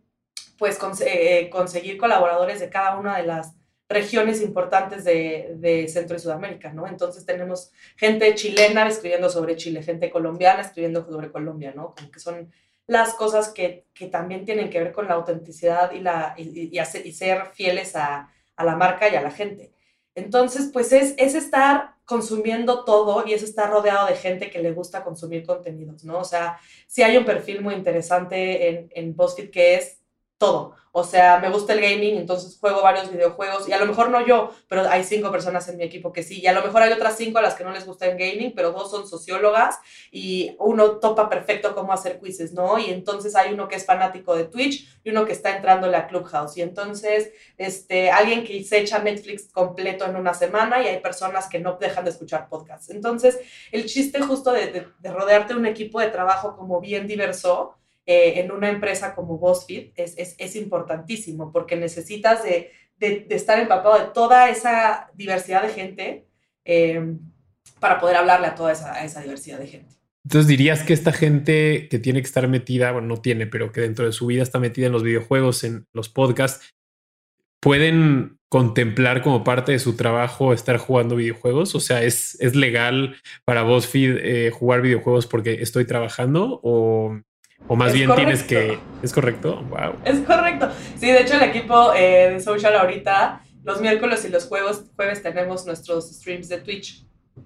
pues 0.57 0.77
cons 0.77 1.01
eh, 1.01 1.49
conseguir 1.51 1.97
colaboradores 1.97 2.59
de 2.59 2.69
cada 2.69 2.97
una 2.97 3.17
de 3.17 3.23
las 3.23 3.55
regiones 3.89 4.41
importantes 4.41 5.03
de, 5.03 5.55
de, 5.57 5.87
Centro 5.87 6.15
y 6.15 6.19
Sudamérica, 6.19 6.71
¿no? 6.71 6.87
Entonces 6.87 7.25
tenemos 7.25 7.71
gente 7.97 8.33
chilena 8.35 8.87
escribiendo 8.87 9.29
sobre 9.29 9.55
Chile, 9.55 9.83
gente 9.83 10.09
colombiana 10.09 10.61
escribiendo 10.61 11.05
sobre 11.05 11.31
Colombia, 11.31 11.73
¿no? 11.75 11.93
Como 11.95 12.11
que 12.11 12.19
son 12.19 12.51
las 12.91 13.13
cosas 13.13 13.53
que, 13.53 13.85
que 13.93 14.07
también 14.07 14.43
tienen 14.43 14.69
que 14.69 14.79
ver 14.79 14.91
con 14.91 15.07
la 15.07 15.13
autenticidad 15.13 15.93
y, 15.93 16.01
la, 16.01 16.35
y, 16.37 16.77
hacer, 16.77 17.07
y 17.07 17.13
ser 17.13 17.45
fieles 17.53 17.95
a, 17.95 18.29
a, 18.57 18.63
la 18.65 18.75
marca 18.75 19.07
y 19.07 19.15
a 19.15 19.21
la 19.21 19.31
gente. 19.31 19.71
Entonces, 20.13 20.69
pues 20.73 20.91
es, 20.91 21.13
es 21.17 21.33
estar 21.33 21.95
consumiendo 22.03 22.83
todo 22.83 23.25
y 23.25 23.31
es 23.31 23.43
estar 23.43 23.69
rodeado 23.69 24.07
de 24.07 24.15
gente 24.15 24.49
que 24.49 24.61
le 24.61 24.73
gusta 24.73 25.05
consumir 25.05 25.45
contenidos, 25.45 26.03
¿no? 26.03 26.19
O 26.19 26.25
sea, 26.25 26.59
si 26.85 27.01
hay 27.01 27.15
un 27.15 27.23
perfil 27.23 27.61
muy 27.61 27.75
interesante 27.75 28.67
en, 28.67 28.89
en 28.93 29.15
BuzzFeed 29.15 29.51
que 29.51 29.75
es 29.75 30.00
todo. 30.41 30.73
O 30.91 31.03
sea, 31.03 31.39
me 31.39 31.49
gusta 31.49 31.71
el 31.73 31.79
gaming, 31.79 32.17
entonces 32.17 32.57
juego 32.59 32.81
varios 32.81 33.11
videojuegos 33.11 33.69
y 33.69 33.73
a 33.73 33.79
lo 33.79 33.85
mejor 33.85 34.09
no 34.09 34.25
yo, 34.25 34.51
pero 34.67 34.89
hay 34.89 35.03
cinco 35.03 35.31
personas 35.31 35.69
en 35.69 35.77
mi 35.77 35.83
equipo 35.83 36.11
que 36.11 36.23
sí. 36.23 36.41
Y 36.41 36.47
a 36.47 36.51
lo 36.51 36.63
mejor 36.63 36.81
hay 36.81 36.91
otras 36.91 37.15
cinco 37.15 37.37
a 37.37 37.43
las 37.43 37.53
que 37.53 37.63
no 37.63 37.71
les 37.71 37.85
gusta 37.85 38.07
el 38.07 38.17
gaming, 38.17 38.53
pero 38.53 38.71
dos 38.71 38.89
son 38.89 39.07
sociólogas 39.07 39.77
y 40.11 40.55
uno 40.59 40.97
topa 40.97 41.29
perfecto 41.29 41.75
cómo 41.75 41.93
hacer 41.93 42.19
quizzes, 42.19 42.53
¿no? 42.53 42.79
Y 42.79 42.89
entonces 42.89 43.35
hay 43.35 43.53
uno 43.53 43.67
que 43.67 43.75
es 43.75 43.85
fanático 43.85 44.35
de 44.35 44.45
Twitch 44.45 44.87
y 45.03 45.11
uno 45.11 45.25
que 45.25 45.31
está 45.31 45.55
entrando 45.55 45.95
a 45.95 46.07
Clubhouse. 46.07 46.57
Y 46.57 46.63
entonces, 46.63 47.31
este, 47.57 48.09
alguien 48.09 48.43
que 48.43 48.63
se 48.63 48.79
echa 48.79 48.97
Netflix 48.99 49.47
completo 49.51 50.05
en 50.05 50.15
una 50.15 50.33
semana 50.33 50.81
y 50.81 50.87
hay 50.87 50.99
personas 50.99 51.47
que 51.47 51.59
no 51.59 51.77
dejan 51.79 52.03
de 52.03 52.11
escuchar 52.11 52.49
podcasts. 52.49 52.89
Entonces, 52.89 53.39
el 53.71 53.85
chiste 53.85 54.19
justo 54.21 54.51
de, 54.51 54.67
de, 54.67 54.87
de 54.99 55.11
rodearte 55.11 55.53
de 55.53 55.59
un 55.59 55.67
equipo 55.67 55.99
de 55.99 56.07
trabajo 56.07 56.57
como 56.57 56.81
bien 56.81 57.05
diverso 57.05 57.75
eh, 58.05 58.39
en 58.39 58.51
una 58.51 58.69
empresa 58.69 59.15
como 59.15 59.37
BuzzFeed 59.37 59.91
es, 59.95 60.17
es, 60.17 60.35
es 60.37 60.55
importantísimo 60.55 61.51
porque 61.51 61.75
necesitas 61.75 62.43
de, 62.43 62.71
de, 62.97 63.25
de, 63.27 63.35
estar 63.35 63.59
empapado 63.59 63.99
de 63.99 64.11
toda 64.13 64.49
esa 64.49 65.09
diversidad 65.13 65.63
de 65.63 65.69
gente 65.69 66.27
eh, 66.65 67.15
para 67.79 67.99
poder 67.99 68.15
hablarle 68.15 68.47
a 68.47 68.55
toda 68.55 68.71
esa, 68.71 68.93
a 68.93 69.05
esa 69.05 69.21
diversidad 69.21 69.59
de 69.59 69.67
gente. 69.67 69.95
Entonces 70.23 70.47
dirías 70.47 70.83
que 70.83 70.93
esta 70.93 71.11
gente 71.11 71.87
que 71.89 71.99
tiene 71.99 72.21
que 72.21 72.27
estar 72.27 72.47
metida, 72.47 72.91
bueno, 72.91 73.07
no 73.07 73.17
tiene, 73.17 73.47
pero 73.47 73.71
que 73.71 73.81
dentro 73.81 74.05
de 74.05 74.11
su 74.11 74.27
vida 74.27 74.43
está 74.43 74.59
metida 74.59 74.85
en 74.85 74.91
los 74.91 75.03
videojuegos, 75.03 75.63
en 75.63 75.87
los 75.93 76.09
podcasts, 76.09 76.71
pueden 77.59 78.39
contemplar 78.51 79.23
como 79.23 79.45
parte 79.45 79.71
de 79.71 79.79
su 79.79 79.95
trabajo 79.95 80.51
estar 80.51 80.77
jugando 80.77 81.15
videojuegos? 81.15 81.73
O 81.73 81.79
sea, 81.79 82.03
¿es, 82.03 82.39
es 82.41 82.53
legal 82.53 83.15
para 83.45 83.63
BuzzFeed 83.63 84.17
eh, 84.17 84.51
jugar 84.51 84.81
videojuegos 84.81 85.25
porque 85.25 85.61
estoy 85.61 85.85
trabajando? 85.85 86.59
¿O 86.61 87.21
o 87.67 87.75
más 87.75 87.89
es 87.89 87.93
bien 87.93 88.09
correcto. 88.09 88.27
tienes 88.27 88.43
que... 88.43 88.79
¿Es 89.01 89.13
correcto? 89.13 89.61
Wow. 89.69 89.95
Es 90.05 90.19
correcto. 90.19 90.69
Sí, 90.97 91.07
de 91.07 91.21
hecho 91.21 91.35
el 91.35 91.43
equipo 91.43 91.93
eh, 91.93 92.31
de 92.33 92.39
Social 92.39 92.75
ahorita, 92.75 93.43
los 93.63 93.81
miércoles 93.81 94.25
y 94.25 94.29
los 94.29 94.45
jueves, 94.45 94.83
jueves 94.95 95.21
tenemos 95.23 95.65
nuestros 95.65 96.09
streams 96.11 96.49
de 96.49 96.57
Twitch. 96.57 97.05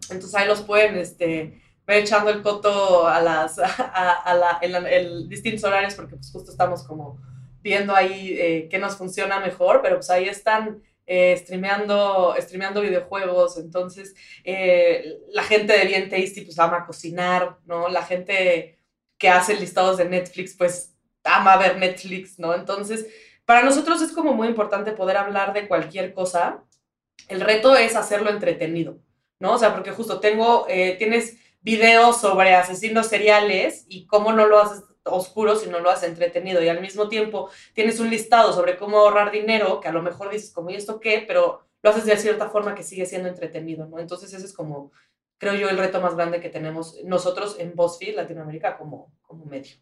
Entonces 0.10 0.36
ahí 0.36 0.48
los 0.48 0.62
pueden 0.62 0.98
este, 0.98 1.62
ver 1.86 2.04
echando 2.04 2.30
el 2.30 2.42
coto 2.42 3.08
a 3.08 3.22
las 3.22 3.60
a, 3.60 4.12
a 4.12 4.34
la, 4.34 4.60
en, 4.62 4.72
la, 4.72 4.92
en, 4.92 5.30
distintos 5.30 5.64
horarios 5.64 5.94
porque 5.94 6.16
pues 6.16 6.32
justo 6.32 6.52
estamos 6.52 6.84
como 6.84 7.20
viendo 7.62 7.96
ahí 7.96 8.36
eh, 8.38 8.68
qué 8.70 8.78
nos 8.78 8.96
funciona 8.96 9.40
mejor, 9.40 9.82
pero 9.82 9.96
pues 9.96 10.10
ahí 10.12 10.26
están 10.26 10.84
eh, 11.08 11.36
streameando, 11.38 12.36
streameando 12.40 12.82
videojuegos, 12.82 13.58
entonces 13.58 14.14
eh, 14.44 15.18
la 15.32 15.44
gente 15.44 15.74
de 15.74 15.86
Bien 15.86 16.08
Tasty 16.08 16.42
pues 16.42 16.60
ama 16.60 16.86
cocinar, 16.86 17.58
¿no? 17.66 17.90
La 17.90 18.04
gente 18.04 18.75
que 19.18 19.30
hace 19.30 19.56
listados 19.56 19.98
de 19.98 20.06
Netflix, 20.06 20.56
pues 20.58 20.96
ama 21.24 21.58
ver 21.58 21.78
Netflix, 21.78 22.40
¿no? 22.40 22.54
Entonces, 22.54 23.08
para 23.46 23.64
nosotros 23.64 24.02
es 24.02 24.12
como 24.12 24.34
muy 24.34 24.48
importante 24.48 24.92
poder 24.92 25.18
hablar 25.18 25.54
de 25.54 25.68
cualquier 25.68 26.14
cosa. 26.14 26.64
El 27.28 27.42
reto 27.42 27.76
es 27.76 27.96
hacerlo 27.96 28.30
entretenido, 28.30 29.00
¿no? 29.40 29.54
O 29.54 29.58
sea, 29.58 29.74
porque 29.74 29.92
justo 29.92 30.20
tengo, 30.20 30.66
eh, 30.68 30.96
tienes 30.98 31.38
videos 31.62 32.22
sobre 32.22 32.54
asesinos 32.54 33.08
seriales 33.08 33.86
y 33.88 34.06
cómo 34.06 34.34
no 34.34 34.46
lo 34.46 34.60
haces 34.60 34.84
oscuro 35.06 35.56
si 35.56 35.70
no 35.70 35.80
lo 35.80 35.90
haces 35.90 36.10
entretenido 36.10 36.64
y 36.64 36.68
al 36.68 36.82
mismo 36.82 37.10
tiempo 37.10 37.50
tienes 37.74 38.00
un 38.00 38.10
listado 38.10 38.54
sobre 38.54 38.78
cómo 38.78 39.00
ahorrar 39.00 39.32
dinero 39.32 39.80
que 39.80 39.88
a 39.88 39.92
lo 39.92 40.02
mejor 40.02 40.32
dices 40.32 40.52
como 40.52 40.72
y 40.72 40.76
esto 40.76 41.00
qué, 41.00 41.24
pero 41.28 41.62
lo 41.82 41.90
haces 41.90 42.06
de 42.06 42.18
cierta 42.18 42.50
forma 42.50 42.74
que 42.74 42.84
sigue 42.84 43.06
siendo 43.06 43.30
entretenido, 43.30 43.86
¿no? 43.86 44.00
Entonces 44.00 44.34
ese 44.34 44.46
es 44.46 44.54
como 44.54 44.92
creo 45.40 45.56
yo, 45.56 45.70
el 45.70 45.78
reto 45.78 46.02
más 46.02 46.16
grande 46.16 46.42
que 46.42 46.50
tenemos 46.50 47.00
nosotros 47.04 47.58
en 47.60 47.76
BuzzFeed 47.76 48.16
Latinoamérica 48.16 48.78
como, 48.78 49.14
como 49.22 49.46
medio. 49.46 49.76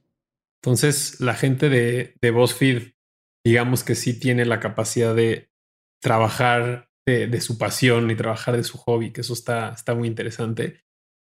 Entonces, 0.61 1.19
la 1.19 1.35
gente 1.35 1.69
de, 1.69 2.15
de 2.21 2.31
BuzzFeed, 2.31 2.93
digamos 3.45 3.83
que 3.83 3.95
sí 3.95 4.19
tiene 4.19 4.45
la 4.45 4.59
capacidad 4.59 5.13
de 5.13 5.49
trabajar 6.01 6.89
de, 7.05 7.41
su 7.41 7.57
pasión 7.57 8.09
y 8.11 8.15
trabajar 8.15 8.55
de 8.55 8.63
su 8.63 8.77
hobby, 8.77 9.11
que 9.11 9.21
eso 9.21 9.33
está, 9.33 9.73
está 9.73 9.95
muy 9.95 10.07
interesante. 10.07 10.81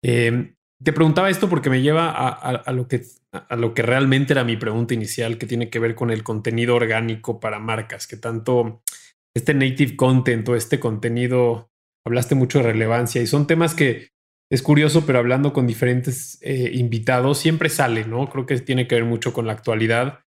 Em, 0.04 0.56
te 0.84 0.94
preguntaba 0.94 1.30
esto 1.30 1.50
porque 1.50 1.70
me 1.70 1.82
lleva 1.82 2.10
a, 2.10 2.72
lo 2.72 2.88
que, 2.88 3.04
a 3.32 3.56
lo 3.56 3.74
que 3.74 3.82
realmente 3.82 4.34
era 4.34 4.44
mi 4.44 4.58
pregunta 4.58 4.94
inicial, 4.94 5.38
que 5.38 5.46
tiene 5.46 5.70
que 5.70 5.80
ver 5.80 5.96
con 5.96 6.10
el 6.10 6.24
contenido 6.24 6.76
orgánico 6.76 7.40
para 7.40 7.60
marcas, 7.60 8.08
que 8.08 8.18
tanto 8.18 8.82
este 9.36 9.54
native 9.54 9.96
content 9.96 10.48
o 10.50 10.56
este 10.56 10.80
contenido, 10.80 11.71
hablaste 12.06 12.36
mucho 12.36 12.60
de 12.60 12.66
relevancia 12.66 13.22
y 13.22 13.28
son 13.28 13.48
temas 13.48 13.76
que 13.76 14.10
es 14.52 14.62
curioso, 14.62 15.06
pero 15.06 15.20
hablando 15.20 15.54
con 15.54 15.66
diferentes 15.66 16.38
eh, 16.42 16.72
invitados, 16.74 17.38
siempre 17.38 17.70
sale, 17.70 18.06
¿no? 18.06 18.30
Creo 18.30 18.46
que 18.46 18.60
tiene 18.60 18.86
que 18.86 18.96
ver 18.96 19.06
mucho 19.06 19.32
con 19.32 19.48
la 19.48 19.54
actualidad. 19.54 20.20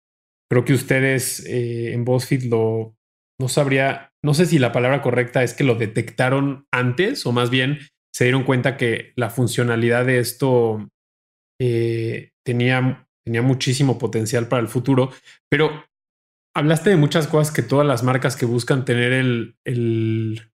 Creo 0.50 0.63
que 0.63 0.74
ustedes 0.74 1.46
eh, 1.46 1.94
en 1.94 2.06
BuzzFeed 2.06 2.44
lo, 2.44 2.96
no 3.39 3.50
sabría, 3.50 4.13
no 4.24 4.34
sé 4.34 4.46
si 4.46 4.60
la 4.60 4.72
palabra 4.72 5.01
correcta 5.01 5.44
es 5.44 5.53
que 5.53 5.65
lo 5.65 5.75
detectaron 5.75 6.68
antes 6.72 7.25
o 7.25 7.34
más 7.34 7.50
bien 7.50 7.80
se 8.13 8.25
dieron 8.25 8.44
cuenta 8.44 8.77
que 8.77 9.12
la 9.15 9.30
funcionalidad 9.30 10.06
de 10.06 10.20
esto 10.20 10.89
eh, 11.60 12.32
tenía, 12.46 13.08
tenía 13.25 13.42
muchísimo 13.42 13.98
potencial 13.98 14.48
para 14.48 14.62
el 14.62 14.68
futuro, 14.68 15.12
pero 15.50 15.84
hablaste 16.56 16.92
de 16.92 16.96
muchas 16.96 17.27
cosas 17.27 17.53
que 17.53 17.63
todas 17.63 17.88
las 17.88 18.03
marcas 18.03 18.38
que 18.38 18.46
buscan 18.46 18.86
tener 18.86 19.12
el, 19.12 19.58
el 19.65 20.53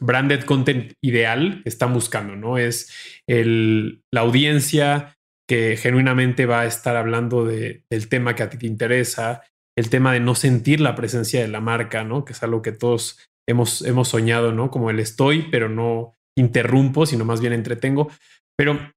branded 0.00 0.44
content 0.44 0.94
ideal 1.02 1.62
están 1.64 1.92
buscando, 1.92 2.36
¿no? 2.36 2.58
Es 2.58 2.92
el, 3.28 4.02
la 4.12 4.22
audiencia 4.22 5.16
que 5.48 5.76
genuinamente 5.76 6.46
va 6.46 6.60
a 6.60 6.66
estar 6.66 6.96
hablando 6.96 7.44
de, 7.44 7.84
del 7.90 8.08
tema 8.08 8.34
que 8.34 8.42
a 8.42 8.50
ti 8.50 8.58
te 8.58 8.66
interesa, 8.66 9.42
el 9.76 9.90
tema 9.90 10.12
de 10.12 10.20
no 10.20 10.34
sentir 10.34 10.80
la 10.80 10.94
presencia 10.94 11.40
de 11.40 11.48
la 11.48 11.60
marca, 11.60 12.04
¿no? 12.04 12.24
Que 12.24 12.32
es 12.32 12.42
algo 12.42 12.62
que 12.62 12.72
todos 12.72 13.18
hemos, 13.48 13.82
hemos 13.82 14.08
soñado, 14.08 14.52
¿no? 14.52 14.70
Como 14.70 14.90
el 14.90 15.00
estoy, 15.00 15.48
pero 15.50 15.68
no 15.68 16.14
interrumpo, 16.38 17.06
sino 17.06 17.24
más 17.24 17.40
bien 17.40 17.52
entretengo. 17.52 18.10
Pero 18.56 18.92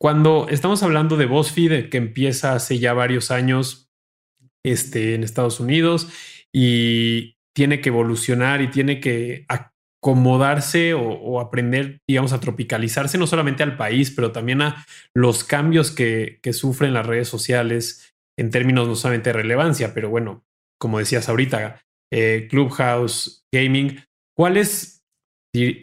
cuando 0.00 0.48
estamos 0.50 0.82
hablando 0.82 1.16
de 1.16 1.26
BuzzFeed, 1.26 1.88
que 1.88 1.96
empieza 1.96 2.54
hace 2.54 2.78
ya 2.78 2.92
varios 2.92 3.30
años 3.30 3.88
este, 4.64 5.14
en 5.14 5.22
Estados 5.24 5.60
Unidos 5.60 6.08
y 6.52 7.36
tiene 7.54 7.80
que 7.80 7.90
evolucionar 7.90 8.62
y 8.62 8.68
tiene 8.68 9.00
que 9.00 9.44
acomodarse 10.04 10.92
o, 10.92 11.40
aprender, 11.40 12.02
digamos, 12.06 12.34
a 12.34 12.40
tropicalizarse 12.40 13.16
no 13.16 13.26
solamente 13.26 13.62
al 13.62 13.78
país, 13.78 14.10
pero 14.10 14.32
también 14.32 14.60
a 14.60 14.84
los 15.16 15.44
cambios 15.44 15.90
que, 15.90 16.40
que 16.42 16.52
sufren 16.52 16.92
las 16.92 17.06
redes 17.06 17.26
sociales 17.26 18.12
en 18.38 18.50
términos 18.50 18.86
no 18.86 18.96
solamente 18.96 19.30
de 19.30 19.38
relevancia, 19.38 19.94
pero 19.94 20.10
bueno, 20.10 20.44
como 20.78 20.98
decías 20.98 21.30
ahorita, 21.30 21.80
eh, 22.12 22.48
Clubhouse, 22.50 23.46
Gaming, 23.50 24.04
¿cuál 24.36 24.58
es, 24.58 25.02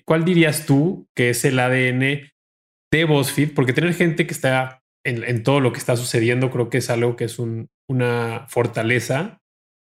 cuál 0.06 0.24
dirías 0.24 0.68
tú 0.68 1.08
que 1.18 1.32
es 1.32 1.44
el 1.44 1.58
ADN 1.58 2.32
de 2.92 3.06
BuzzFeed? 3.06 3.56
Porque 3.56 3.74
tener 3.74 3.96
gente 3.96 4.28
que 4.28 4.34
está 4.34 4.84
en, 5.04 5.42
todo 5.42 5.62
lo 5.62 5.74
que 5.74 5.80
está 5.80 5.98
sucediendo 5.98 6.52
creo 6.52 6.70
que 6.70 6.78
es 6.78 6.92
algo 6.92 7.16
que 7.16 7.24
es 7.24 7.40
un, 7.40 7.70
una 7.90 8.46
fortaleza 8.50 9.41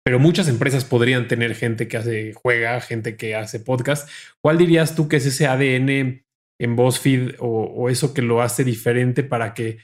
pero 0.06 0.20
muchas 0.20 0.48
empresas 0.48 0.86
podrían 0.86 1.28
tener 1.28 1.56
gente 1.56 1.88
que 1.88 1.98
hace, 1.98 2.34
juega, 2.34 2.80
gente 2.80 3.18
que 3.18 3.36
hace 3.36 3.60
podcast. 3.60 4.08
¿Cuál 4.40 4.60
dirías 4.60 4.96
tú 4.96 5.08
que 5.08 5.16
es 5.16 5.26
ese 5.26 5.48
ADN 5.48 6.24
en 6.60 6.76
BuzzFeed 6.76 7.38
o, 7.40 7.64
o 7.64 7.90
eso 7.90 8.14
que 8.14 8.22
lo 8.22 8.44
hace 8.44 8.64
diferente 8.64 9.24
para 9.24 9.56
que 9.56 9.80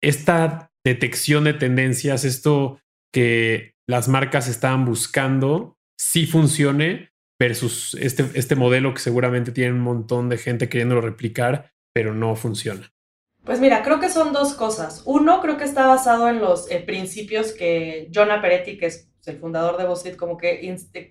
esta 0.00 0.70
detección 0.84 1.44
de 1.44 1.54
tendencias, 1.54 2.24
esto 2.24 2.80
que 3.12 3.74
las 3.88 4.06
marcas 4.06 4.46
estaban 4.46 4.84
buscando, 4.84 5.76
sí 5.98 6.26
funcione 6.26 7.10
versus 7.40 7.96
este, 8.00 8.24
este 8.34 8.54
modelo 8.54 8.94
que 8.94 9.00
seguramente 9.00 9.50
tiene 9.50 9.72
un 9.72 9.80
montón 9.80 10.28
de 10.28 10.38
gente 10.38 10.68
queriéndolo 10.68 11.00
replicar, 11.00 11.72
pero 11.92 12.14
no 12.14 12.36
funciona? 12.36 12.92
Pues 13.44 13.60
mira, 13.60 13.82
creo 13.82 13.98
que 14.00 14.10
son 14.10 14.32
dos 14.32 14.54
cosas. 14.54 15.02
Uno, 15.06 15.40
creo 15.40 15.56
que 15.56 15.64
está 15.64 15.86
basado 15.86 16.28
en 16.28 16.40
los 16.40 16.70
eh, 16.70 16.80
principios 16.80 17.52
que 17.52 18.08
Jonah 18.12 18.40
Peretti, 18.40 18.76
que 18.78 18.86
es 18.86 19.08
el 19.28 19.38
fundador 19.38 19.76
de 19.76 19.86
BuzzFeed, 19.86 20.16
como 20.16 20.36
que 20.36 20.60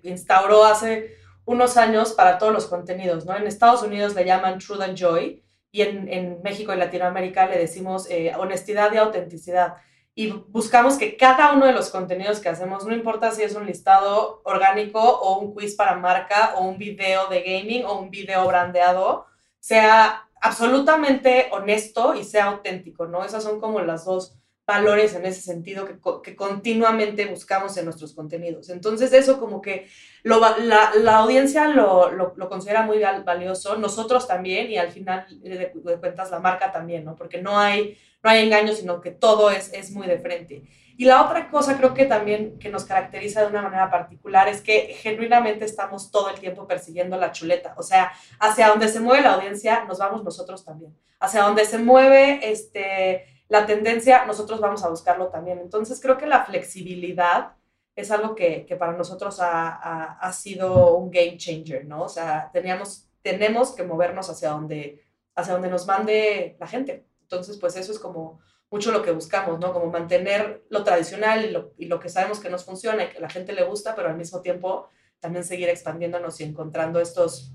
instauró 0.03 0.65
hace 0.65 1.15
unos 1.45 1.77
años 1.77 2.13
para 2.13 2.37
todos 2.37 2.53
los 2.53 2.65
contenidos, 2.67 3.25
¿no? 3.25 3.35
En 3.35 3.47
Estados 3.47 3.83
Unidos 3.83 4.15
le 4.15 4.25
llaman 4.25 4.59
Truth 4.59 4.81
and 4.81 4.97
Joy 4.97 5.43
y 5.71 5.81
en, 5.81 6.11
en 6.11 6.41
México 6.41 6.73
y 6.73 6.77
Latinoamérica 6.77 7.45
le 7.47 7.57
decimos 7.57 8.09
eh, 8.09 8.33
honestidad 8.37 8.91
y 8.93 8.97
autenticidad. 8.97 9.75
Y 10.17 10.29
buscamos 10.29 10.97
que 10.97 11.17
cada 11.17 11.51
uno 11.51 11.65
de 11.65 11.73
los 11.73 11.89
contenidos 11.89 12.39
que 12.39 12.47
hacemos, 12.47 12.85
no 12.85 12.95
importa 12.95 13.31
si 13.31 13.43
es 13.43 13.53
un 13.53 13.65
listado 13.65 14.41
orgánico 14.45 14.99
o 15.01 15.39
un 15.39 15.53
quiz 15.53 15.75
para 15.75 15.97
marca 15.97 16.55
o 16.55 16.63
un 16.63 16.77
video 16.77 17.27
de 17.27 17.41
gaming 17.41 17.83
o 17.85 17.99
un 17.99 18.09
video 18.09 18.47
brandeado, 18.47 19.25
sea 19.59 20.29
absolutamente 20.39 21.49
honesto 21.51 22.15
y 22.15 22.23
sea 22.23 22.45
auténtico, 22.45 23.07
¿no? 23.07 23.25
Esas 23.25 23.43
son 23.43 23.59
como 23.59 23.81
las 23.81 24.05
dos 24.05 24.37
valores 24.65 25.13
en 25.13 25.25
ese 25.25 25.41
sentido 25.41 25.85
que, 25.85 25.99
que 26.23 26.35
continuamente 26.35 27.25
buscamos 27.27 27.77
en 27.77 27.85
nuestros 27.85 28.13
contenidos. 28.13 28.69
Entonces 28.69 29.13
eso 29.13 29.39
como 29.39 29.61
que 29.61 29.87
la, 30.23 30.57
la, 30.95 31.17
audiencia 31.17 31.67
lo, 31.67 32.11
lo, 32.11 32.49
considera 32.49 32.81
muy 32.81 32.99
valioso, 33.23 33.77
nosotros 33.77 34.27
también 34.27 34.71
y 34.71 34.77
al 34.77 34.91
final 34.91 35.27
de, 35.41 35.71
de, 35.73 35.99
cuentas 35.99 36.31
la 36.31 36.39
marca 36.39 36.71
también, 36.71 37.05
¿no? 37.05 37.15
Porque 37.15 37.41
no 37.41 37.59
hay, 37.59 37.97
no 38.23 38.29
hay 38.31 38.43
engaño, 38.43 38.73
sino 38.73 39.01
que 39.01 39.11
todo 39.11 39.51
es, 39.51 39.71
es 39.71 39.91
muy 39.91 40.07
de 40.07 40.17
frente. 40.17 40.63
Y 40.97 41.05
la 41.05 41.23
otra 41.23 41.49
cosa 41.51 41.77
creo 41.77 41.93
que 41.93 42.05
también 42.05 42.57
que 42.57 42.69
nos 42.69 42.85
caracteriza 42.85 43.41
de 43.41 43.47
una 43.47 43.61
manera 43.61 43.91
particular 43.91 44.47
es 44.47 44.61
que 44.61 44.95
genuinamente 45.01 45.65
estamos 45.65 46.09
todo 46.09 46.29
el 46.29 46.39
tiempo 46.39 46.67
persiguiendo 46.67 47.17
la 47.17 47.31
chuleta. 47.31 47.75
O 47.77 47.83
sea, 47.83 48.13
hacia 48.39 48.69
donde 48.69 48.87
se 48.87 49.01
mueve 49.01 49.23
la 49.23 49.33
audiencia, 49.33 49.83
nos 49.83 49.99
vamos 49.99 50.23
nosotros 50.23 50.63
también. 50.63 50.97
Hacia 51.19 51.43
donde 51.43 51.65
se 51.65 51.77
mueve 51.77 52.39
este, 52.49 53.34
la 53.47 53.65
tendencia, 53.65 54.25
nosotros 54.25 54.59
vamos 54.59 54.83
a 54.83 54.89
buscarlo 54.89 55.27
también. 55.27 55.59
Entonces 55.59 55.99
creo 56.01 56.17
que 56.17 56.25
la 56.25 56.45
flexibilidad 56.45 57.53
es 57.95 58.11
algo 58.11 58.35
que, 58.35 58.65
que 58.65 58.75
para 58.75 58.93
nosotros 58.93 59.39
ha, 59.39 59.69
ha, 59.69 60.19
ha, 60.19 60.33
sido 60.33 60.97
un 60.97 61.09
game 61.11 61.37
changer, 61.37 61.85
¿no? 61.85 62.03
O 62.03 62.09
sea, 62.09 62.49
teníamos, 62.51 63.07
tenemos 63.21 63.71
que 63.71 63.83
movernos 63.83 64.29
hacia 64.29 64.49
donde, 64.49 65.03
hacia 65.35 65.53
donde 65.53 65.69
nos 65.69 65.87
mande 65.87 66.57
la 66.59 66.67
gente. 66.67 67.05
Entonces, 67.21 67.57
pues 67.57 67.75
eso 67.77 67.91
es 67.91 67.99
como 67.99 68.41
mucho 68.69 68.91
lo 68.91 69.01
que 69.01 69.11
buscamos, 69.11 69.59
¿no? 69.59 69.71
Como 69.71 69.85
mantener 69.85 70.65
lo 70.69 70.83
tradicional 70.83 71.45
y 71.45 71.51
lo, 71.51 71.73
y 71.77 71.85
lo 71.85 71.99
que 71.99 72.09
sabemos 72.09 72.39
que 72.39 72.49
nos 72.49 72.65
funciona 72.65 73.05
y 73.05 73.09
que 73.09 73.17
a 73.19 73.21
la 73.21 73.29
gente 73.29 73.53
le 73.53 73.63
gusta, 73.63 73.95
pero 73.95 74.09
al 74.09 74.17
mismo 74.17 74.41
tiempo 74.41 74.89
también 75.19 75.45
seguir 75.45 75.69
expandiéndonos 75.69 76.41
y 76.41 76.43
encontrando 76.43 76.99
estos 76.99 77.53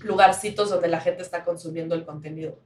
lugarcitos 0.00 0.70
donde 0.70 0.88
la 0.88 1.00
gente 1.00 1.22
está 1.22 1.44
consumiendo 1.44 1.94
el 1.94 2.04
contenido. 2.04 2.58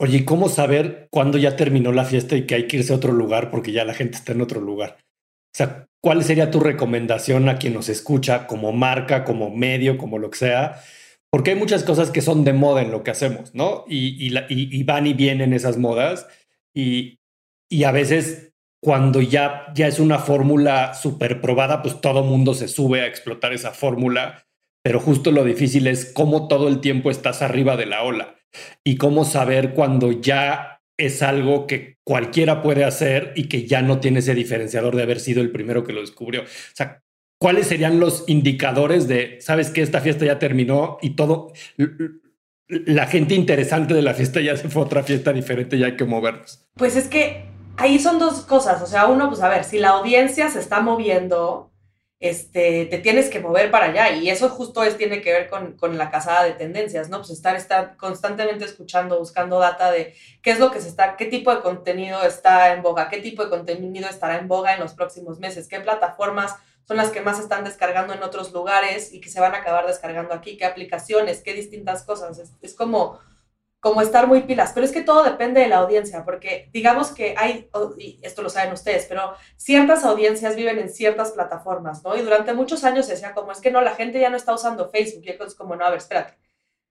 Oye, 0.00 0.24
¿cómo 0.24 0.48
saber 0.48 1.08
cuándo 1.10 1.38
ya 1.38 1.56
terminó 1.56 1.90
la 1.90 2.04
fiesta 2.04 2.36
y 2.36 2.46
que 2.46 2.54
hay 2.54 2.68
que 2.68 2.76
irse 2.76 2.92
a 2.92 2.96
otro 2.96 3.12
lugar 3.12 3.50
porque 3.50 3.72
ya 3.72 3.84
la 3.84 3.94
gente 3.94 4.16
está 4.16 4.30
en 4.30 4.40
otro 4.40 4.60
lugar? 4.60 4.98
O 5.00 5.56
sea, 5.56 5.88
¿cuál 6.00 6.22
sería 6.22 6.52
tu 6.52 6.60
recomendación 6.60 7.48
a 7.48 7.58
quien 7.58 7.74
nos 7.74 7.88
escucha 7.88 8.46
como 8.46 8.70
marca, 8.70 9.24
como 9.24 9.50
medio, 9.50 9.98
como 9.98 10.18
lo 10.18 10.30
que 10.30 10.38
sea? 10.38 10.80
Porque 11.32 11.50
hay 11.50 11.56
muchas 11.56 11.82
cosas 11.82 12.12
que 12.12 12.20
son 12.20 12.44
de 12.44 12.52
moda 12.52 12.82
en 12.82 12.92
lo 12.92 13.02
que 13.02 13.10
hacemos, 13.10 13.56
¿no? 13.56 13.84
Y, 13.88 14.32
van 14.84 15.08
y 15.08 15.14
vienen 15.14 15.52
esas 15.52 15.78
modas 15.78 16.28
y, 16.72 17.18
y 17.68 17.82
a 17.82 17.90
veces 17.90 18.52
cuando 18.80 19.20
ya, 19.20 19.66
ya 19.74 19.88
es 19.88 19.98
una 19.98 20.20
fórmula 20.20 20.94
súper 20.94 21.40
probada, 21.40 21.82
pues 21.82 22.00
todo 22.00 22.22
mundo 22.22 22.54
se 22.54 22.68
sube 22.68 23.00
a 23.00 23.08
explotar 23.08 23.52
esa 23.52 23.72
fórmula, 23.72 24.46
pero 24.84 25.00
justo 25.00 25.32
lo 25.32 25.42
difícil 25.42 25.88
es 25.88 26.12
cómo 26.12 26.46
todo 26.46 26.68
el 26.68 26.80
tiempo 26.80 27.10
estás 27.10 27.42
arriba 27.42 27.76
de 27.76 27.86
la 27.86 28.04
ola 28.04 28.37
y 28.84 28.96
cómo 28.96 29.24
saber 29.24 29.74
cuando 29.74 30.12
ya 30.12 30.80
es 30.96 31.22
algo 31.22 31.66
que 31.66 31.98
cualquiera 32.04 32.62
puede 32.62 32.84
hacer 32.84 33.32
y 33.36 33.48
que 33.48 33.66
ya 33.66 33.82
no 33.82 34.00
tiene 34.00 34.18
ese 34.18 34.34
diferenciador 34.34 34.96
de 34.96 35.02
haber 35.02 35.20
sido 35.20 35.40
el 35.40 35.52
primero 35.52 35.84
que 35.84 35.92
lo 35.92 36.00
descubrió. 36.00 36.42
O 36.42 36.74
sea, 36.74 37.02
¿cuáles 37.40 37.68
serían 37.68 38.00
los 38.00 38.24
indicadores 38.26 39.06
de, 39.06 39.38
sabes 39.40 39.70
que 39.70 39.82
esta 39.82 40.00
fiesta 40.00 40.24
ya 40.24 40.38
terminó 40.38 40.98
y 41.00 41.10
todo, 41.10 41.52
la 42.68 43.06
gente 43.06 43.34
interesante 43.34 43.94
de 43.94 44.02
la 44.02 44.14
fiesta 44.14 44.40
ya 44.40 44.56
se 44.56 44.68
fue 44.68 44.82
a 44.82 44.86
otra 44.86 45.02
fiesta 45.02 45.32
diferente 45.32 45.76
y 45.76 45.84
hay 45.84 45.96
que 45.96 46.04
movernos. 46.04 46.66
Pues 46.74 46.96
es 46.96 47.08
que 47.08 47.44
ahí 47.76 47.98
son 47.98 48.18
dos 48.18 48.40
cosas. 48.42 48.82
O 48.82 48.86
sea, 48.86 49.06
uno, 49.06 49.28
pues 49.28 49.40
a 49.40 49.48
ver, 49.48 49.64
si 49.64 49.78
la 49.78 49.90
audiencia 49.90 50.50
se 50.50 50.60
está 50.60 50.80
moviendo, 50.80 51.70
este, 52.20 52.86
te 52.86 52.98
tienes 52.98 53.30
que 53.30 53.40
mover 53.40 53.70
para 53.70 53.86
allá. 53.86 54.10
Y 54.10 54.28
eso 54.30 54.48
justo 54.48 54.82
es, 54.82 54.96
tiene 54.96 55.20
que 55.20 55.32
ver 55.32 55.48
con, 55.48 55.76
con 55.76 55.96
la 55.96 56.10
casada 56.10 56.44
de 56.44 56.52
tendencias, 56.52 57.08
¿no? 57.08 57.18
Pues 57.18 57.30
estar, 57.30 57.56
estar 57.56 57.96
constantemente 57.96 58.64
escuchando, 58.64 59.18
buscando 59.18 59.58
data 59.58 59.90
de 59.90 60.14
qué 60.42 60.50
es 60.50 60.58
lo 60.58 60.70
que 60.70 60.80
se 60.80 60.88
está, 60.88 61.16
qué 61.16 61.26
tipo 61.26 61.54
de 61.54 61.60
contenido 61.60 62.22
está 62.22 62.72
en 62.72 62.82
boga, 62.82 63.08
qué 63.08 63.18
tipo 63.18 63.44
de 63.44 63.50
contenido 63.50 64.08
estará 64.08 64.38
en 64.38 64.48
boga 64.48 64.74
en 64.74 64.80
los 64.80 64.94
próximos 64.94 65.38
meses, 65.38 65.68
qué 65.68 65.80
plataformas 65.80 66.56
son 66.88 66.96
las 66.96 67.10
que 67.10 67.20
más 67.20 67.38
están 67.38 67.64
descargando 67.64 68.14
en 68.14 68.22
otros 68.22 68.50
lugares 68.52 69.12
y 69.12 69.20
que 69.20 69.28
se 69.28 69.40
van 69.40 69.54
a 69.54 69.58
acabar 69.58 69.86
descargando 69.86 70.32
aquí, 70.32 70.56
qué 70.56 70.64
aplicaciones, 70.64 71.42
qué 71.42 71.52
distintas 71.52 72.02
cosas. 72.02 72.40
Es 72.62 72.74
como 72.74 73.20
como 73.80 74.02
estar 74.02 74.26
muy 74.26 74.42
pilas, 74.42 74.72
pero 74.74 74.84
es 74.84 74.92
que 74.92 75.02
todo 75.02 75.22
depende 75.22 75.60
de 75.60 75.68
la 75.68 75.78
audiencia, 75.78 76.24
porque 76.24 76.68
digamos 76.72 77.12
que 77.12 77.34
hay, 77.38 77.70
y 77.96 78.18
esto 78.22 78.42
lo 78.42 78.50
saben 78.50 78.72
ustedes, 78.72 79.06
pero 79.08 79.34
ciertas 79.56 80.04
audiencias 80.04 80.56
viven 80.56 80.78
en 80.78 80.88
ciertas 80.88 81.30
plataformas, 81.30 82.02
¿no? 82.02 82.16
Y 82.16 82.22
durante 82.22 82.54
muchos 82.54 82.82
años 82.82 83.06
se 83.06 83.12
decía 83.12 83.34
como, 83.34 83.52
es 83.52 83.60
que 83.60 83.70
no, 83.70 83.80
la 83.80 83.94
gente 83.94 84.18
ya 84.18 84.30
no 84.30 84.36
está 84.36 84.52
usando 84.52 84.90
Facebook, 84.90 85.22
y 85.24 85.30
es 85.30 85.54
como, 85.54 85.76
no, 85.76 85.84
a 85.84 85.90
ver, 85.90 85.98
espérate, 85.98 86.36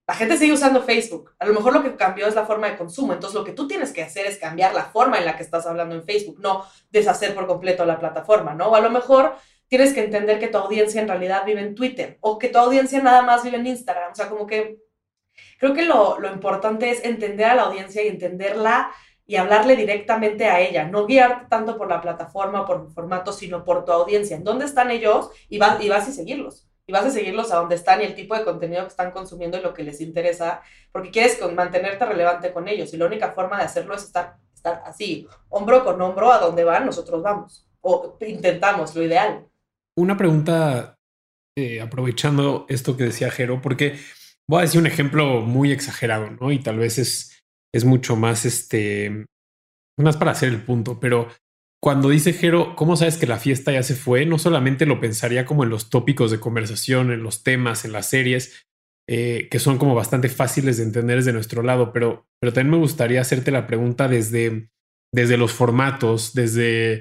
la 0.08 0.14
gente 0.14 0.38
sigue 0.38 0.54
usando 0.54 0.82
Facebook, 0.82 1.36
a 1.38 1.46
lo 1.46 1.54
mejor 1.54 1.74
lo 1.74 1.84
que 1.84 1.98
cambió 1.98 2.26
es 2.26 2.36
la 2.36 2.46
forma 2.46 2.70
de 2.70 2.78
consumo, 2.78 3.12
entonces 3.12 3.38
lo 3.38 3.44
que 3.44 3.52
tú 3.52 3.68
tienes 3.68 3.92
que 3.92 4.04
hacer 4.04 4.26
es 4.26 4.38
cambiar 4.38 4.74
la 4.74 4.86
forma 4.86 5.18
en 5.18 5.26
la 5.26 5.36
que 5.36 5.44
estás 5.44 5.66
hablando 5.68 5.94
en 5.96 6.06
Facebook, 6.06 6.40
no 6.40 6.64
deshacer 6.90 7.36
por 7.36 7.48
completo 7.48 7.84
la 7.84 8.00
plataforma, 8.00 8.54
¿no? 8.54 8.68
O 8.68 8.76
a 8.76 8.80
lo 8.80 8.90
mejor 8.90 9.36
tienes 9.68 9.94
que 9.94 10.06
entender 10.06 10.40
que 10.40 10.48
tu 10.48 10.58
audiencia 10.58 11.02
en 11.02 11.10
realidad 11.10 11.44
vive 11.46 11.60
en 11.60 11.76
Twitter, 11.76 12.18
o 12.22 12.40
que 12.40 12.48
tu 12.48 12.58
audiencia 12.58 13.02
nada 13.02 13.24
más 13.24 13.44
vive 13.44 13.58
en 13.58 13.68
Instagram, 13.68 14.14
o 14.14 14.16
sea, 14.16 14.30
como 14.30 14.48
que 14.48 14.87
Creo 15.58 15.74
que 15.74 15.86
lo, 15.86 16.18
importante 16.32 16.90
es 16.90 17.04
entender 17.04 17.48
a 17.48 17.56
la 17.56 17.64
audiencia 17.64 18.04
y 18.04 18.08
entenderla 18.08 18.92
y 19.26 19.36
hablarle 19.36 19.76
directamente 19.76 20.46
a 20.46 20.62
ella, 20.62 20.86
no 20.86 21.06
guiarte 21.06 21.48
tanto 21.50 21.78
por 21.78 21.90
la 21.90 22.00
plataforma, 22.00 22.66
por 22.66 22.86
el 22.86 22.94
formato, 22.94 23.34
sino 23.34 23.66
por 23.66 23.84
tu 23.84 23.92
audiencia, 23.92 24.38
en 24.38 24.44
dónde 24.44 24.66
están 24.66 24.90
ellos 24.90 25.30
y, 25.50 25.58
vas, 25.58 25.84
y 25.84 25.90
vas 25.90 26.08
a 26.08 26.12
seguirlos. 26.12 26.68
Y 26.90 26.94
vas 26.94 27.04
a 27.04 27.12
seguirlos 27.12 27.52
a 27.52 27.58
dónde 27.58 27.76
están 27.76 28.02
y 28.02 28.06
el 28.06 28.16
tipo 28.16 28.34
de 28.34 28.46
contenido 28.46 28.84
que 28.84 28.88
están 28.88 29.12
consumiendo 29.12 29.58
y 29.58 29.62
lo 29.62 29.74
que 29.74 29.84
les 29.84 30.00
interesa, 30.00 30.62
porque 30.94 31.12
quieres 31.12 31.38
mantenerte 31.54 32.06
relevante 32.06 32.54
con 32.54 32.70
ellos. 32.70 32.94
Y 32.94 32.98
la 32.98 33.08
única 33.08 33.34
forma 33.34 33.58
de 33.58 33.66
hacerlo 33.66 33.94
es 33.94 34.06
estar, 34.06 34.38
estar 34.54 34.82
así, 34.86 35.28
hombro 35.50 35.84
con 35.84 36.02
hombro, 36.02 36.32
a 36.32 36.40
donde 36.40 36.64
van, 36.64 36.86
nosotros 36.86 37.22
vamos. 37.22 37.68
O 37.82 38.18
intentamos, 38.22 38.96
lo 38.96 39.04
ideal. 39.04 39.46
Una 39.98 40.16
pregunta, 40.16 40.96
eh, 41.58 41.82
aprovechando 41.82 42.66
esto 42.70 42.96
que 42.96 43.04
decía 43.04 43.32
Jero, 43.32 43.62
porque 43.62 44.00
Voy 44.50 44.60
a 44.60 44.62
decir 44.62 44.80
un 44.80 44.88
ejemplo 44.88 45.42
muy 45.42 45.72
exagerado, 45.72 46.30
¿no? 46.32 46.52
Y 46.52 46.60
tal 46.60 46.78
vez 46.78 46.98
es, 47.00 47.40
es 47.74 47.86
mucho 47.86 48.16
más, 48.16 48.46
este, 48.46 49.26
más 50.00 50.18
para 50.18 50.32
hacer 50.32 50.50
el 50.50 50.62
punto, 50.62 51.00
pero 51.00 51.28
cuando 51.84 52.10
dice 52.10 52.34
Jero, 52.34 52.76
¿cómo 52.76 52.96
sabes 52.96 53.18
que 53.18 53.28
la 53.28 53.38
fiesta 53.38 53.72
ya 53.72 53.84
se 53.84 53.96
fue? 53.96 54.26
No 54.26 54.40
solamente 54.40 54.86
lo 54.86 55.00
pensaría 55.00 55.46
como 55.46 55.64
en 55.64 55.70
los 55.70 55.90
tópicos 55.90 56.32
de 56.32 56.40
conversación, 56.40 57.12
en 57.12 57.24
los 57.24 57.44
temas, 57.44 57.86
en 57.86 57.92
las 57.92 58.10
series, 58.10 58.64
eh, 59.10 59.48
que 59.52 59.60
son 59.60 59.78
como 59.78 59.96
bastante 59.96 60.28
fáciles 60.28 60.78
de 60.78 60.84
entender 60.84 61.18
desde 61.18 61.34
nuestro 61.34 61.62
lado, 61.62 61.94
pero, 61.94 62.26
pero 62.42 62.52
también 62.52 62.72
me 62.72 62.78
gustaría 62.78 63.22
hacerte 63.22 63.52
la 63.52 63.68
pregunta 63.68 64.08
desde, 64.08 64.70
desde 65.14 65.38
los 65.38 65.54
formatos, 65.54 66.34
desde 66.34 66.94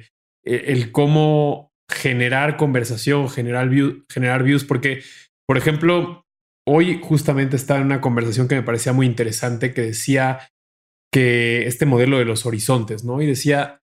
eh, 0.45 0.65
el, 0.67 0.93
cómo 0.93 1.73
generar 1.91 2.57
conversación, 2.57 3.29
generar, 3.31 3.71
generar 4.12 4.43
views, 4.43 4.65
porque, 4.65 5.03
por 5.49 5.57
ejemplo, 5.57 6.25
hoy 6.69 7.01
justamente 7.03 7.57
estaba 7.57 7.81
en 7.81 7.87
una 7.87 8.01
conversación 8.01 8.49
que 8.49 8.57
me 8.57 8.63
parecía 8.63 8.93
muy 8.93 9.07
interesante 9.07 9.73
que 9.73 9.83
decía 9.83 10.51
que 11.13 11.67
este 11.67 11.87
modelo 11.87 12.19
de 12.19 12.25
los 12.25 12.47
horizontes, 12.47 13.05
¿no? 13.05 13.23
Y 13.23 13.27
decía 13.27 13.81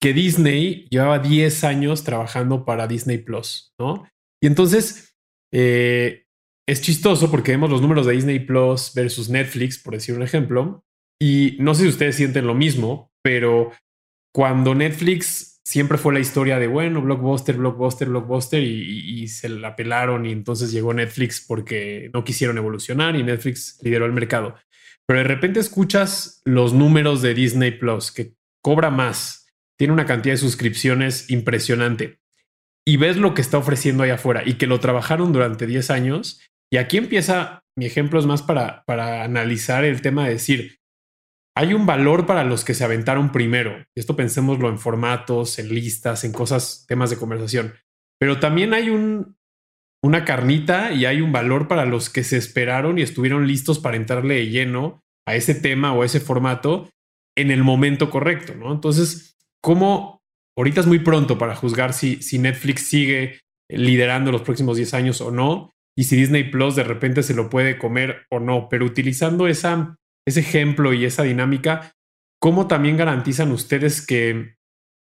que 0.00 0.14
Disney 0.14 0.86
llevaba 0.90 1.18
10 1.18 1.64
años 1.64 2.04
trabajando 2.04 2.64
para 2.64 2.86
Disney 2.86 3.18
Plus, 3.18 3.74
¿no? 3.78 4.08
Y 4.42 4.46
entonces 4.46 5.14
eh, 5.52 6.24
es 6.66 6.80
chistoso 6.80 7.30
porque 7.30 7.52
vemos 7.52 7.70
los 7.70 7.82
números 7.82 8.06
de 8.06 8.14
Disney 8.14 8.38
Plus 8.40 8.92
versus 8.94 9.28
Netflix, 9.28 9.78
por 9.78 9.94
decir 9.94 10.14
un 10.14 10.22
ejemplo, 10.22 10.84
y 11.20 11.56
no 11.60 11.74
sé 11.74 11.82
si 11.82 11.88
ustedes 11.88 12.16
sienten 12.16 12.46
lo 12.46 12.54
mismo, 12.54 13.10
pero 13.22 13.72
cuando 14.34 14.74
Netflix 14.74 15.59
siempre 15.64 15.98
fue 15.98 16.12
la 16.12 16.20
historia 16.20 16.58
de, 16.58 16.66
bueno, 16.66 17.02
blockbuster, 17.02 17.56
blockbuster, 17.56 18.08
blockbuster, 18.08 18.62
y, 18.62 19.28
se 19.28 19.48
la 19.48 19.76
pelaron 19.76 20.26
y 20.26 20.32
entonces 20.32 20.72
llegó 20.72 20.92
Netflix 20.92 21.44
porque 21.46 22.10
no 22.12 22.24
quisieron 22.24 22.58
evolucionar 22.58 23.14
y 23.16 23.22
Netflix 23.22 23.78
lideró 23.82 24.06
el 24.06 24.12
mercado. 24.12 24.56
Pero 25.06 25.20
de 25.20 25.24
repente 25.24 25.60
escuchas 25.60 26.42
los 26.44 26.72
números 26.72 27.22
de 27.22 27.34
Disney 27.34 27.72
Plus, 27.72 28.10
que 28.10 28.34
cobra 28.62 28.90
más, 28.90 29.48
tiene 29.78 29.92
una 29.92 30.06
cantidad 30.06 30.34
de 30.34 30.38
suscripciones 30.38 31.30
impresionante, 31.30 32.20
y 32.86 32.96
ves 32.96 33.16
lo 33.16 33.34
que 33.34 33.42
está 33.42 33.58
ofreciendo 33.58 34.02
allá 34.02 34.14
afuera 34.14 34.42
y 34.44 34.54
que 34.54 34.66
lo 34.66 34.80
trabajaron 34.80 35.32
durante 35.32 35.66
10 35.66 35.90
años. 35.90 36.40
Y 36.72 36.78
aquí 36.78 36.96
empieza, 36.96 37.62
mi 37.76 37.86
ejemplo 37.86 38.18
es 38.18 38.26
más 38.26 38.42
para, 38.42 38.84
para 38.84 39.22
analizar 39.22 39.84
el 39.84 40.00
tema 40.02 40.24
de 40.24 40.34
decir, 40.34 40.79
hay 41.56 41.74
un 41.74 41.86
valor 41.86 42.26
para 42.26 42.44
los 42.44 42.64
que 42.64 42.74
se 42.74 42.84
aventaron 42.84 43.32
primero. 43.32 43.84
Esto 43.96 44.16
pensémoslo 44.16 44.68
en 44.68 44.78
formatos, 44.78 45.58
en 45.58 45.68
listas, 45.68 46.24
en 46.24 46.32
cosas, 46.32 46.84
temas 46.86 47.10
de 47.10 47.16
conversación. 47.16 47.74
Pero 48.18 48.38
también 48.38 48.74
hay 48.74 48.90
un, 48.90 49.36
una 50.02 50.24
carnita 50.24 50.92
y 50.92 51.06
hay 51.06 51.20
un 51.20 51.32
valor 51.32 51.68
para 51.68 51.84
los 51.84 52.08
que 52.10 52.24
se 52.24 52.36
esperaron 52.36 52.98
y 52.98 53.02
estuvieron 53.02 53.46
listos 53.46 53.78
para 53.78 53.96
entrarle 53.96 54.34
de 54.36 54.48
lleno 54.48 55.02
a 55.26 55.36
ese 55.36 55.54
tema 55.54 55.92
o 55.92 56.02
a 56.02 56.06
ese 56.06 56.20
formato 56.20 56.88
en 57.36 57.50
el 57.50 57.62
momento 57.62 58.10
correcto, 58.10 58.54
¿no? 58.54 58.72
Entonces, 58.72 59.36
¿cómo 59.62 60.22
ahorita 60.56 60.80
es 60.80 60.86
muy 60.86 61.00
pronto 61.00 61.38
para 61.38 61.54
juzgar 61.54 61.92
si, 61.92 62.22
si 62.22 62.38
Netflix 62.38 62.86
sigue 62.88 63.40
liderando 63.68 64.32
los 64.32 64.42
próximos 64.42 64.76
10 64.76 64.94
años 64.94 65.20
o 65.20 65.30
no? 65.30 65.70
Y 65.96 66.04
si 66.04 66.16
Disney 66.16 66.44
Plus 66.44 66.76
de 66.76 66.84
repente 66.84 67.22
se 67.22 67.34
lo 67.34 67.50
puede 67.50 67.78
comer 67.78 68.26
o 68.30 68.40
no, 68.40 68.68
pero 68.68 68.86
utilizando 68.86 69.46
esa 69.46 69.96
ese 70.26 70.40
ejemplo 70.40 70.92
y 70.92 71.04
esa 71.04 71.22
dinámica, 71.22 71.92
¿cómo 72.40 72.66
también 72.66 72.96
garantizan 72.96 73.52
ustedes 73.52 74.04
que 74.04 74.56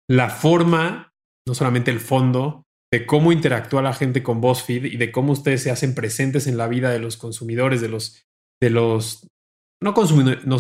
la 0.10 0.30
forma, 0.30 1.14
no 1.48 1.54
solamente 1.54 1.92
el 1.92 2.00
fondo, 2.00 2.64
de 2.92 3.06
cómo 3.06 3.32
interactúa 3.32 3.82
la 3.82 3.94
gente 3.94 4.22
con 4.22 4.42
BuzzFeed 4.42 4.86
y 4.86 4.98
de 4.98 5.12
cómo 5.12 5.32
ustedes 5.32 5.64
se 5.64 5.72
hacen 5.72 5.96
presentes 5.96 6.48
en 6.48 6.58
la 6.58 6.68
vida 6.68 6.90
de 6.92 7.00
los 7.00 7.16
consumidores, 7.16 7.80
de 7.80 7.88
los, 7.88 8.26
de 8.62 8.70
los 8.70 9.28
no 9.82 9.94
consumidores, 9.94 10.46
no, 10.46 10.58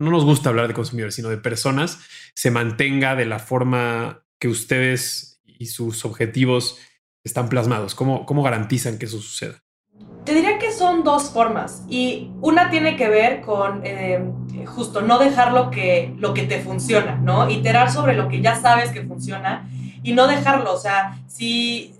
no 0.00 0.10
nos 0.10 0.24
gusta 0.24 0.48
hablar 0.48 0.68
de 0.68 0.74
consumidores, 0.74 1.14
sino 1.14 1.28
de 1.28 1.36
personas, 1.36 2.00
se 2.34 2.50
mantenga 2.50 3.14
de 3.14 3.26
la 3.26 3.38
forma 3.38 4.24
que 4.40 4.48
ustedes 4.48 5.40
y 5.44 5.66
sus 5.66 6.04
objetivos 6.04 6.78
están 7.24 7.48
plasmados? 7.48 7.94
¿Cómo, 7.94 8.26
cómo 8.26 8.42
garantizan 8.42 8.98
que 8.98 9.06
eso 9.06 9.18
suceda? 9.20 9.63
Te 10.24 10.32
diría 10.32 10.58
que 10.58 10.72
son 10.72 11.04
dos 11.04 11.30
formas 11.30 11.82
y 11.88 12.30
una 12.40 12.70
tiene 12.70 12.96
que 12.96 13.08
ver 13.08 13.42
con 13.42 13.82
eh, 13.84 14.24
justo 14.66 15.02
no 15.02 15.18
dejar 15.18 15.52
lo 15.52 15.70
que, 15.70 16.14
lo 16.16 16.32
que 16.32 16.44
te 16.44 16.60
funciona, 16.60 17.16
¿no? 17.16 17.50
Iterar 17.50 17.90
sobre 17.90 18.14
lo 18.14 18.28
que 18.28 18.40
ya 18.40 18.56
sabes 18.56 18.90
que 18.90 19.02
funciona 19.02 19.68
y 20.02 20.12
no 20.12 20.26
dejarlo, 20.26 20.72
o 20.72 20.78
sea, 20.78 21.18
sí, 21.28 21.94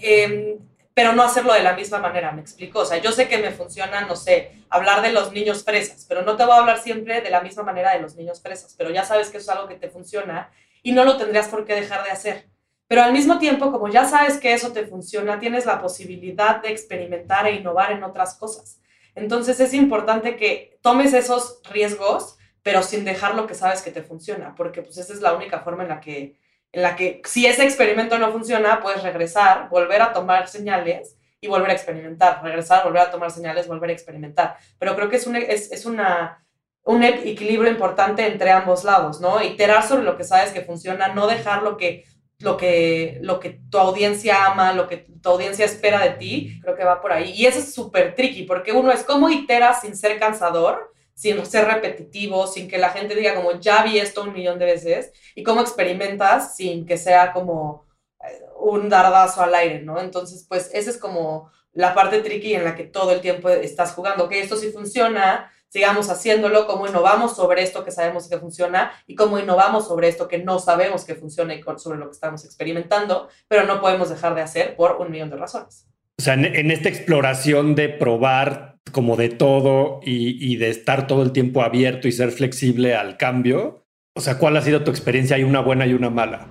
em, 0.00 0.58
pero 0.94 1.12
no 1.12 1.22
hacerlo 1.22 1.52
de 1.52 1.62
la 1.62 1.74
misma 1.74 1.98
manera, 1.98 2.32
me 2.32 2.40
explico. 2.40 2.80
O 2.80 2.84
sea, 2.84 2.98
yo 2.98 3.12
sé 3.12 3.28
que 3.28 3.38
me 3.38 3.52
funciona, 3.52 4.00
no 4.02 4.16
sé, 4.16 4.52
hablar 4.68 5.02
de 5.02 5.12
los 5.12 5.32
niños 5.32 5.64
fresas, 5.64 6.04
pero 6.08 6.22
no 6.22 6.36
te 6.36 6.44
voy 6.44 6.54
a 6.54 6.58
hablar 6.58 6.78
siempre 6.78 7.20
de 7.20 7.30
la 7.30 7.40
misma 7.40 7.62
manera 7.62 7.92
de 7.92 8.00
los 8.00 8.16
niños 8.16 8.40
fresas, 8.42 8.74
pero 8.76 8.90
ya 8.90 9.04
sabes 9.04 9.30
que 9.30 9.38
eso 9.38 9.50
es 9.50 9.56
algo 9.56 9.68
que 9.68 9.76
te 9.76 9.88
funciona 9.88 10.50
y 10.82 10.92
no 10.92 11.04
lo 11.04 11.16
tendrías 11.16 11.48
por 11.48 11.64
qué 11.64 11.74
dejar 11.74 12.04
de 12.04 12.10
hacer. 12.10 12.48
Pero 12.88 13.02
al 13.02 13.12
mismo 13.12 13.38
tiempo, 13.38 13.70
como 13.70 13.88
ya 13.88 14.06
sabes 14.06 14.38
que 14.38 14.54
eso 14.54 14.72
te 14.72 14.86
funciona, 14.86 15.38
tienes 15.38 15.66
la 15.66 15.80
posibilidad 15.80 16.62
de 16.62 16.70
experimentar 16.70 17.46
e 17.46 17.56
innovar 17.56 17.92
en 17.92 18.02
otras 18.02 18.34
cosas. 18.34 18.80
Entonces 19.14 19.60
es 19.60 19.74
importante 19.74 20.36
que 20.36 20.78
tomes 20.80 21.12
esos 21.12 21.60
riesgos, 21.70 22.38
pero 22.62 22.82
sin 22.82 23.04
dejar 23.04 23.34
lo 23.34 23.46
que 23.46 23.54
sabes 23.54 23.82
que 23.82 23.90
te 23.90 24.02
funciona, 24.02 24.54
porque 24.56 24.82
pues 24.82 24.96
esa 24.96 25.12
es 25.12 25.20
la 25.20 25.34
única 25.34 25.60
forma 25.60 25.82
en 25.82 25.90
la 25.90 26.00
que, 26.00 26.38
en 26.72 26.82
la 26.82 26.96
que 26.96 27.20
si 27.24 27.46
ese 27.46 27.64
experimento 27.64 28.18
no 28.18 28.32
funciona, 28.32 28.80
puedes 28.80 29.02
regresar, 29.02 29.68
volver 29.68 30.00
a 30.00 30.12
tomar 30.12 30.48
señales 30.48 31.16
y 31.40 31.48
volver 31.48 31.70
a 31.70 31.74
experimentar, 31.74 32.42
regresar, 32.42 32.84
volver 32.84 33.02
a 33.02 33.10
tomar 33.10 33.30
señales, 33.30 33.68
volver 33.68 33.90
a 33.90 33.92
experimentar. 33.92 34.56
Pero 34.78 34.96
creo 34.96 35.10
que 35.10 35.16
es, 35.16 35.26
un, 35.26 35.36
es, 35.36 35.70
es 35.72 35.84
una, 35.84 36.44
un 36.84 37.02
equilibrio 37.02 37.70
importante 37.70 38.26
entre 38.26 38.50
ambos 38.50 38.84
lados, 38.84 39.20
¿no? 39.20 39.42
Iterar 39.42 39.82
sobre 39.86 40.04
lo 40.04 40.16
que 40.16 40.24
sabes 40.24 40.52
que 40.52 40.62
funciona, 40.62 41.08
no 41.08 41.26
dejar 41.26 41.62
lo 41.62 41.76
que 41.76 42.04
lo 42.40 42.56
que, 42.56 43.18
lo 43.20 43.40
que 43.40 43.60
tu 43.70 43.78
audiencia 43.78 44.46
ama, 44.46 44.72
lo 44.72 44.86
que 44.86 44.98
tu 44.98 45.28
audiencia 45.28 45.64
espera 45.64 46.00
de 46.00 46.10
ti, 46.10 46.60
creo 46.62 46.76
que 46.76 46.84
va 46.84 47.00
por 47.00 47.12
ahí. 47.12 47.32
Y 47.32 47.46
eso 47.46 47.58
es 47.58 47.74
súper 47.74 48.14
tricky, 48.14 48.44
porque 48.44 48.72
uno 48.72 48.92
es 48.92 49.02
cómo 49.02 49.28
iteras 49.28 49.80
sin 49.80 49.96
ser 49.96 50.18
cansador, 50.18 50.92
sin 51.14 51.44
ser 51.44 51.66
repetitivo, 51.66 52.46
sin 52.46 52.68
que 52.68 52.78
la 52.78 52.90
gente 52.90 53.16
diga 53.16 53.34
como 53.34 53.58
ya 53.58 53.82
vi 53.82 53.98
esto 53.98 54.22
un 54.22 54.32
millón 54.32 54.58
de 54.58 54.66
veces, 54.66 55.12
y 55.34 55.42
cómo 55.42 55.60
experimentas 55.60 56.54
sin 56.56 56.86
que 56.86 56.96
sea 56.96 57.32
como 57.32 57.86
eh, 58.24 58.40
un 58.60 58.88
dardazo 58.88 59.42
al 59.42 59.54
aire, 59.54 59.82
¿no? 59.82 60.00
Entonces, 60.00 60.46
pues 60.48 60.70
esa 60.72 60.90
es 60.90 60.98
como 60.98 61.50
la 61.72 61.94
parte 61.94 62.20
tricky 62.20 62.54
en 62.54 62.64
la 62.64 62.76
que 62.76 62.84
todo 62.84 63.12
el 63.12 63.20
tiempo 63.20 63.48
estás 63.48 63.92
jugando, 63.92 64.28
que 64.28 64.40
esto 64.40 64.56
sí 64.56 64.70
funciona, 64.70 65.52
sigamos 65.68 66.10
haciéndolo, 66.10 66.66
cómo 66.66 66.86
innovamos 66.86 67.36
sobre 67.36 67.62
esto 67.62 67.84
que 67.84 67.90
sabemos 67.90 68.28
que 68.28 68.38
funciona 68.38 68.92
y 69.06 69.14
cómo 69.14 69.38
innovamos 69.38 69.86
sobre 69.86 70.08
esto 70.08 70.28
que 70.28 70.38
no 70.38 70.58
sabemos 70.58 71.04
que 71.04 71.14
funciona 71.14 71.54
y 71.54 71.62
sobre 71.76 71.98
lo 71.98 72.06
que 72.06 72.12
estamos 72.12 72.44
experimentando, 72.44 73.28
pero 73.48 73.64
no 73.64 73.80
podemos 73.80 74.08
dejar 74.08 74.34
de 74.34 74.42
hacer 74.42 74.76
por 74.76 74.96
un 74.96 75.10
millón 75.10 75.30
de 75.30 75.36
razones. 75.36 75.86
O 76.18 76.22
sea, 76.22 76.34
en, 76.34 76.70
esta 76.70 76.88
exploración 76.88 77.74
de 77.74 77.88
probar 77.88 78.78
como 78.90 79.16
de 79.16 79.28
todo 79.28 80.00
y, 80.02 80.56
de 80.56 80.70
estar 80.70 81.06
todo 81.06 81.22
el 81.22 81.32
tiempo 81.32 81.62
abierto 81.62 82.08
y 82.08 82.12
ser 82.12 82.32
flexible 82.32 82.96
al 82.96 83.16
cambio, 83.16 83.84
o 84.16 84.20
sea, 84.20 84.38
¿cuál 84.38 84.56
ha 84.56 84.62
sido 84.62 84.82
tu 84.82 84.90
experiencia? 84.90 85.36
¿Hay 85.36 85.44
una 85.44 85.60
buena 85.60 85.86
y 85.86 85.92
una 85.92 86.10
mala? 86.10 86.48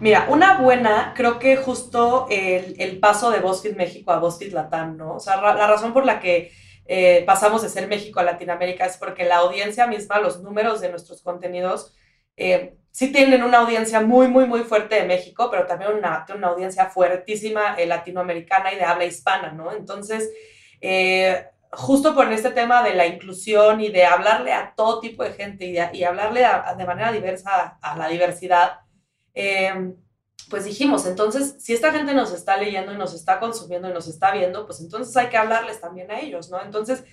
Mira, 0.00 0.26
una 0.28 0.60
buena, 0.60 1.14
creo 1.16 1.38
que 1.38 1.56
justo 1.56 2.26
el, 2.30 2.74
el 2.78 2.98
paso 2.98 3.30
de 3.30 3.40
BuzzFeed 3.40 3.76
México 3.76 4.12
a 4.12 4.18
BuzzFeed 4.18 4.52
Latam, 4.52 4.96
¿no? 4.96 5.14
O 5.14 5.20
sea, 5.20 5.40
la 5.40 5.66
razón 5.66 5.92
por 5.92 6.04
la 6.04 6.20
que 6.20 6.52
eh, 6.90 7.22
pasamos 7.26 7.60
de 7.60 7.68
ser 7.68 7.86
México 7.86 8.18
a 8.18 8.22
Latinoamérica 8.22 8.86
es 8.86 8.96
porque 8.96 9.24
la 9.24 9.36
audiencia 9.36 9.86
misma, 9.86 10.20
los 10.20 10.40
números 10.42 10.80
de 10.80 10.88
nuestros 10.88 11.20
contenidos, 11.20 11.94
eh, 12.34 12.78
sí 12.90 13.12
tienen 13.12 13.42
una 13.42 13.58
audiencia 13.58 14.00
muy, 14.00 14.26
muy, 14.28 14.46
muy 14.46 14.60
fuerte 14.60 14.94
de 14.94 15.04
México, 15.04 15.50
pero 15.50 15.66
también 15.66 15.92
una, 15.92 16.24
una 16.34 16.48
audiencia 16.48 16.86
fuertísima 16.86 17.74
eh, 17.76 17.84
latinoamericana 17.84 18.72
y 18.72 18.76
de 18.76 18.84
habla 18.84 19.04
hispana, 19.04 19.52
¿no? 19.52 19.70
Entonces, 19.70 20.30
justo 21.72 22.14
por 22.14 22.32
este 22.32 22.52
tema 22.52 22.82
de 22.82 22.94
la 22.94 23.06
inclusión 23.06 23.82
y 23.82 23.90
de 23.90 24.06
hablarle 24.06 24.54
a 24.54 24.72
todo 24.74 25.00
tipo 25.00 25.22
de 25.22 25.34
gente 25.34 25.66
y, 25.92 26.04
hablarle 26.04 26.46
de 26.78 26.86
manera 26.86 27.12
diversa 27.12 27.78
a, 27.82 27.96
la 27.98 28.08
diversidad, 28.08 28.78
pues 30.48 30.64
dijimos, 30.64 31.06
entonces, 31.06 31.56
si 31.58 31.74
esta 31.74 31.92
gente 31.92 32.14
nos 32.14 32.32
está 32.32 32.56
leyendo 32.56 32.92
y 32.92 32.96
nos 32.96 33.14
está 33.14 33.38
consumiendo 33.38 33.88
y 33.88 33.92
nos 33.92 34.08
está 34.08 34.32
viendo, 34.32 34.66
pues 34.66 34.80
entonces 34.80 35.16
hay 35.16 35.28
que 35.28 35.36
hablarles 35.36 35.80
también 35.80 36.10
a 36.10 36.20
ellos, 36.20 36.50
¿no? 36.50 36.62
Entonces, 36.62 37.04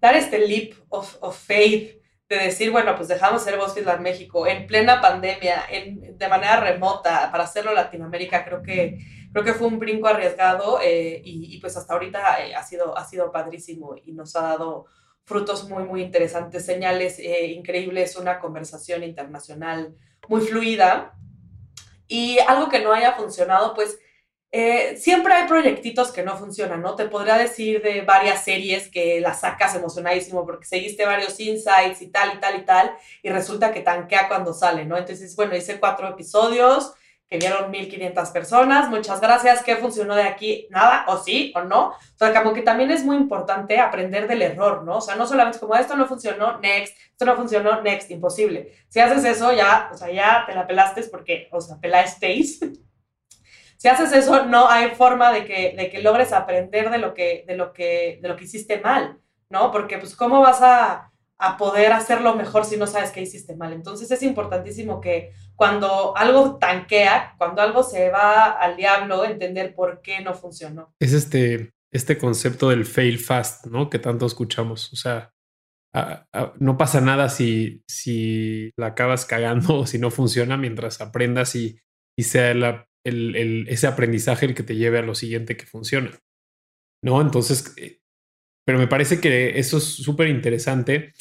dar 0.00 0.14
este 0.16 0.38
leap 0.38 0.74
of, 0.88 1.16
faith 1.36 2.00
de 2.28 2.36
decir, 2.36 2.70
bueno, 2.70 2.94
pues 2.94 3.08
dejamos 3.08 3.42
ser 3.42 3.58
BuzzFeed 3.58 4.00
México 4.00 4.46
en 4.46 4.66
plena 4.66 5.00
pandemia, 5.00 5.64
en, 5.70 6.16
de 6.16 6.28
manera 6.28 6.60
remota, 6.60 7.30
para 7.30 7.44
hacerlo 7.44 7.72
Latinoamérica, 7.72 8.44
creo 8.44 8.62
que, 8.62 8.98
creo 9.32 9.44
que 9.44 9.54
fue 9.54 9.66
un 9.66 9.78
brinco 9.78 10.08
arriesgado 10.08 10.78
eh, 10.82 11.20
y, 11.24 11.58
pues 11.60 11.76
hasta 11.76 11.94
ahorita 11.94 12.46
eh, 12.46 12.54
ha, 12.54 12.62
sido, 12.62 12.96
ha 12.96 13.04
sido 13.04 13.32
padrísimo 13.32 13.96
y 14.04 14.12
nos 14.12 14.36
ha 14.36 14.42
dado 14.42 14.86
frutos 15.24 15.68
muy, 15.68 15.84
muy 15.84 16.02
interesantes, 16.02 16.64
señales 16.64 17.18
eh, 17.18 17.46
increíbles, 17.46 18.16
una 18.16 18.38
conversación 18.38 19.02
internacional 19.02 19.94
muy 20.28 20.40
fluida 20.40 21.14
y 22.08 22.38
algo 22.40 22.68
que 22.68 22.80
no 22.80 22.92
haya 22.92 23.12
funcionado, 23.12 23.74
pues 23.74 23.98
eh, 24.50 24.96
siempre 24.96 25.34
hay 25.34 25.46
proyectitos 25.46 26.10
que 26.10 26.22
no 26.22 26.36
funcionan, 26.36 26.80
¿no? 26.80 26.94
Te 26.94 27.06
podría 27.06 27.36
decir 27.36 27.82
de 27.82 28.00
varias 28.00 28.44
series 28.44 28.90
que 28.90 29.20
las 29.20 29.40
sacas 29.40 29.74
emocionadísimo 29.74 30.46
porque 30.46 30.64
seguiste 30.64 31.04
varios 31.04 31.38
insights 31.38 32.00
y 32.00 32.08
tal 32.08 32.34
y 32.34 32.40
tal 32.40 32.58
y 32.58 32.64
tal, 32.64 32.96
y 33.22 33.28
resulta 33.28 33.72
que 33.72 33.82
tanquea 33.82 34.26
cuando 34.28 34.54
sale, 34.54 34.86
¿no? 34.86 34.96
Entonces, 34.96 35.36
bueno, 35.36 35.54
hice 35.54 35.78
cuatro 35.78 36.08
episodios 36.08 36.94
que 37.28 37.36
vieron 37.36 37.70
1500 37.70 38.30
personas, 38.30 38.88
muchas 38.88 39.20
gracias, 39.20 39.62
¿qué 39.62 39.76
funcionó 39.76 40.14
de 40.14 40.22
aquí? 40.22 40.66
Nada, 40.70 41.04
o 41.08 41.18
sí, 41.18 41.52
o 41.54 41.60
no. 41.60 41.88
O 41.88 41.96
sea, 42.16 42.32
como 42.32 42.54
que 42.54 42.62
también 42.62 42.90
es 42.90 43.04
muy 43.04 43.16
importante 43.16 43.78
aprender 43.78 44.26
del 44.26 44.40
error, 44.40 44.82
¿no? 44.82 44.96
O 44.96 45.00
sea, 45.00 45.14
no 45.14 45.26
solamente 45.26 45.58
como 45.58 45.74
esto 45.74 45.94
no 45.94 46.06
funcionó, 46.06 46.58
next, 46.60 46.96
esto 47.10 47.26
no 47.26 47.36
funcionó, 47.36 47.82
next, 47.82 48.10
imposible. 48.10 48.72
Si 48.88 49.00
haces 49.00 49.24
eso, 49.24 49.52
ya, 49.52 49.90
o 49.92 49.96
sea, 49.96 50.10
ya 50.10 50.44
te 50.46 50.54
la 50.54 50.66
pelaste 50.66 51.02
porque, 51.04 51.48
o 51.52 51.60
sea, 51.60 51.76
pelasteis. 51.76 52.60
si 53.76 53.88
haces 53.88 54.12
eso, 54.12 54.46
no 54.46 54.70
hay 54.70 54.90
forma 54.94 55.30
de 55.30 55.44
que, 55.44 55.74
de 55.76 55.90
que 55.90 56.00
logres 56.00 56.32
aprender 56.32 56.88
de 56.88 56.98
lo 56.98 57.12
que, 57.12 57.44
de 57.46 57.56
lo 57.56 57.74
que, 57.74 58.20
de 58.22 58.28
lo 58.28 58.36
que 58.36 58.44
hiciste 58.44 58.80
mal, 58.80 59.18
¿no? 59.50 59.70
Porque, 59.70 59.98
pues, 59.98 60.16
¿cómo 60.16 60.40
vas 60.40 60.62
a 60.62 61.08
a 61.38 61.56
poder 61.56 61.92
hacerlo 61.92 62.34
mejor 62.34 62.64
si 62.64 62.76
no 62.76 62.86
sabes 62.86 63.10
qué 63.10 63.22
hiciste 63.22 63.54
mal. 63.54 63.72
Entonces 63.72 64.10
es 64.10 64.22
importantísimo 64.22 65.00
que 65.00 65.32
cuando 65.58 66.16
algo 66.16 66.56
tanquea, 66.56 67.34
cuando 67.36 67.62
algo 67.62 67.82
se 67.82 68.10
va 68.10 68.52
al 68.52 68.76
diablo, 68.76 69.24
entender 69.24 69.74
por 69.74 70.02
qué 70.02 70.20
no 70.20 70.32
funcionó. 70.32 70.94
Es 71.00 71.12
este, 71.12 71.72
este 71.92 72.16
concepto 72.16 72.68
del 72.68 72.86
fail 72.86 73.18
fast, 73.18 73.66
¿no? 73.66 73.90
Que 73.90 73.98
tanto 73.98 74.24
escuchamos. 74.24 74.92
O 74.92 74.96
sea, 74.96 75.34
no 76.60 76.78
pasa 76.78 77.00
nada 77.00 77.28
si, 77.28 77.82
si 77.88 78.70
la 78.76 78.86
acabas 78.86 79.26
cagando 79.26 79.78
o 79.80 79.86
si 79.86 79.98
no 79.98 80.12
funciona 80.12 80.56
mientras 80.56 81.00
aprendas 81.00 81.56
y, 81.56 81.80
y 82.16 82.22
sea 82.22 82.52
el, 82.52 83.66
ese 83.68 83.88
aprendizaje 83.88 84.46
el 84.46 84.54
que 84.54 84.62
te 84.62 84.76
lleve 84.76 85.00
a 85.00 85.02
lo 85.02 85.16
siguiente 85.16 85.56
que 85.56 85.66
funciona. 85.66 86.16
¿No? 87.02 87.20
Entonces, 87.20 87.74
eh, 87.78 87.98
pero 88.64 88.78
me 88.78 88.86
parece 88.86 89.20
que 89.20 89.58
eso 89.58 89.78
es 89.78 89.84
súper 89.84 90.28
interesante, 90.28 91.14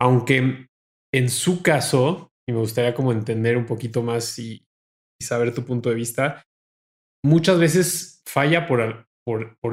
aunque 0.00 0.66
en 1.14 1.28
su 1.30 1.62
caso, 1.62 2.27
y 2.48 2.52
me 2.52 2.58
gustaría 2.58 2.94
como 2.94 3.12
entender 3.12 3.56
un 3.56 3.66
poquito 3.66 4.02
más 4.02 4.38
y, 4.38 4.64
saber 5.20 5.52
tu 5.52 5.64
punto 5.64 5.88
de 5.88 5.96
vista, 5.96 6.44
muchas 7.24 7.58
veces 7.58 8.22
falla 8.24 8.68
por, 8.68 9.06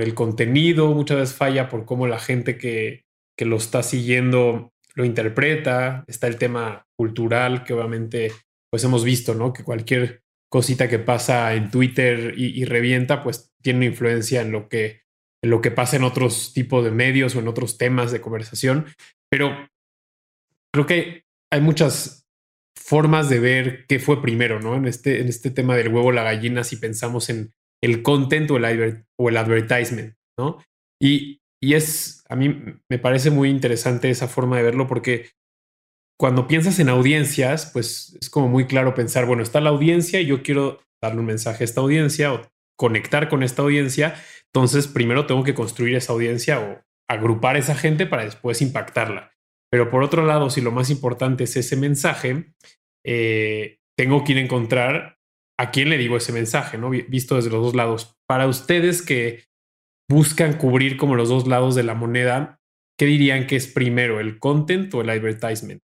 el 0.01 0.13
contenido, 0.15 0.87
muchas 0.93 1.17
veces 1.17 1.35
falla 1.35 1.69
por 1.69 1.85
cómo 1.85 2.07
la 2.07 2.17
gente 2.17 2.57
que, 2.57 3.05
que 3.37 3.45
lo 3.45 3.57
está 3.57 3.83
siguiendo 3.83 4.73
lo 4.95 5.05
interpreta, 5.05 6.03
está 6.07 6.27
el 6.27 6.37
tema 6.37 6.87
cultural 6.97 7.63
que 7.63 7.73
obviamente 7.73 8.31
pues 8.71 8.83
hemos 8.83 9.03
visto, 9.03 9.35
¿no? 9.35 9.53
Que 9.53 9.63
cualquier 9.63 10.23
cosita 10.49 10.89
que 10.89 10.99
pasa 10.99 11.53
en 11.53 11.69
Twitter 11.69 12.33
y, 12.37 12.65
revienta, 12.65 13.21
pues 13.23 13.53
tiene 13.61 13.85
influencia 13.85 14.41
en 14.41 14.51
lo 14.51 14.67
que 14.67 15.03
lo 15.43 15.61
que 15.61 15.69
pasa 15.69 15.95
en 15.95 16.03
otros 16.03 16.53
tipos 16.53 16.83
de 16.83 16.89
medios 16.89 17.35
o 17.35 17.39
en 17.39 17.47
otros 17.47 17.77
temas 17.77 18.11
de 18.11 18.19
conversación, 18.19 18.85
pero 19.29 19.69
creo 20.73 20.87
que 20.87 21.23
hay 21.51 21.61
muchas 21.61 22.24
formas 22.85 23.29
de 23.29 23.39
ver 23.39 23.85
qué 23.87 23.99
fue 23.99 24.21
primero, 24.21 24.59
¿no? 24.59 24.75
En 24.75 24.85
este, 24.85 25.21
en 25.21 25.27
este 25.27 25.49
tema 25.49 25.75
del 25.75 25.89
huevo, 25.89 26.11
la 26.11 26.23
gallina, 26.23 26.63
si 26.63 26.75
pensamos 26.75 27.29
en 27.29 27.51
el 27.81 28.03
content 28.03 28.49
o 28.51 28.57
el, 28.57 29.05
o 29.17 29.29
el 29.29 29.37
advertisement, 29.37 30.15
¿no? 30.37 30.63
Y, 31.01 31.41
y 31.61 31.73
es, 31.73 32.23
a 32.29 32.35
mí 32.35 32.63
me 32.89 32.99
parece 32.99 33.31
muy 33.31 33.49
interesante 33.49 34.09
esa 34.09 34.27
forma 34.27 34.57
de 34.57 34.63
verlo 34.63 34.87
porque 34.87 35.29
cuando 36.17 36.47
piensas 36.47 36.79
en 36.79 36.89
audiencias, 36.89 37.69
pues 37.73 38.17
es 38.21 38.29
como 38.29 38.47
muy 38.47 38.65
claro 38.65 38.93
pensar, 38.93 39.25
bueno, 39.25 39.43
está 39.43 39.59
la 39.59 39.71
audiencia 39.71 40.21
y 40.21 40.27
yo 40.27 40.43
quiero 40.43 40.79
darle 41.01 41.19
un 41.19 41.25
mensaje 41.25 41.63
a 41.63 41.65
esta 41.65 41.81
audiencia 41.81 42.33
o 42.33 42.41
conectar 42.77 43.29
con 43.29 43.43
esta 43.43 43.63
audiencia 43.63 44.15
entonces, 44.55 44.87
primero 44.87 45.25
tengo 45.25 45.43
que 45.43 45.53
construir 45.53 45.95
esa 45.95 46.13
audiencia 46.13 46.61
o 46.61 46.81
agrupar 47.09 47.57
esa 47.57 47.75
gente 47.75 48.05
para 48.05 48.23
después 48.23 48.61
impactarla. 48.61 49.34
Pero 49.75 49.91
por 49.91 50.03
otro 50.03 50.25
lado, 50.25 50.49
si 50.49 50.61
lo 50.61 50.71
más 50.71 50.89
importante 50.89 51.43
es 51.43 51.57
ese 51.57 51.75
mensaje, 51.75 52.45
eh, 53.03 53.79
tengo 53.97 54.23
que 54.23 54.31
ir 54.31 54.37
a 54.37 54.41
encontrar 54.41 55.17
a 55.59 55.69
quién 55.69 55.89
le 55.89 55.97
digo 55.97 56.15
ese 56.15 56.31
mensaje, 56.31 56.77
¿no? 56.77 56.91
Visto 56.91 57.35
desde 57.35 57.49
los 57.49 57.61
dos 57.61 57.75
lados. 57.75 58.15
Para 58.25 58.47
ustedes 58.47 59.01
que 59.01 59.43
buscan 60.09 60.53
cubrir 60.53 60.95
como 60.95 61.15
los 61.15 61.27
dos 61.27 61.45
lados 61.45 61.75
de 61.75 61.83
la 61.83 61.93
moneda, 61.93 62.61
¿qué 62.97 63.05
dirían 63.05 63.47
que 63.47 63.57
es 63.57 63.67
primero, 63.67 64.21
el 64.21 64.39
content 64.39 64.93
o 64.93 65.01
el 65.01 65.09
advertisement? 65.09 65.81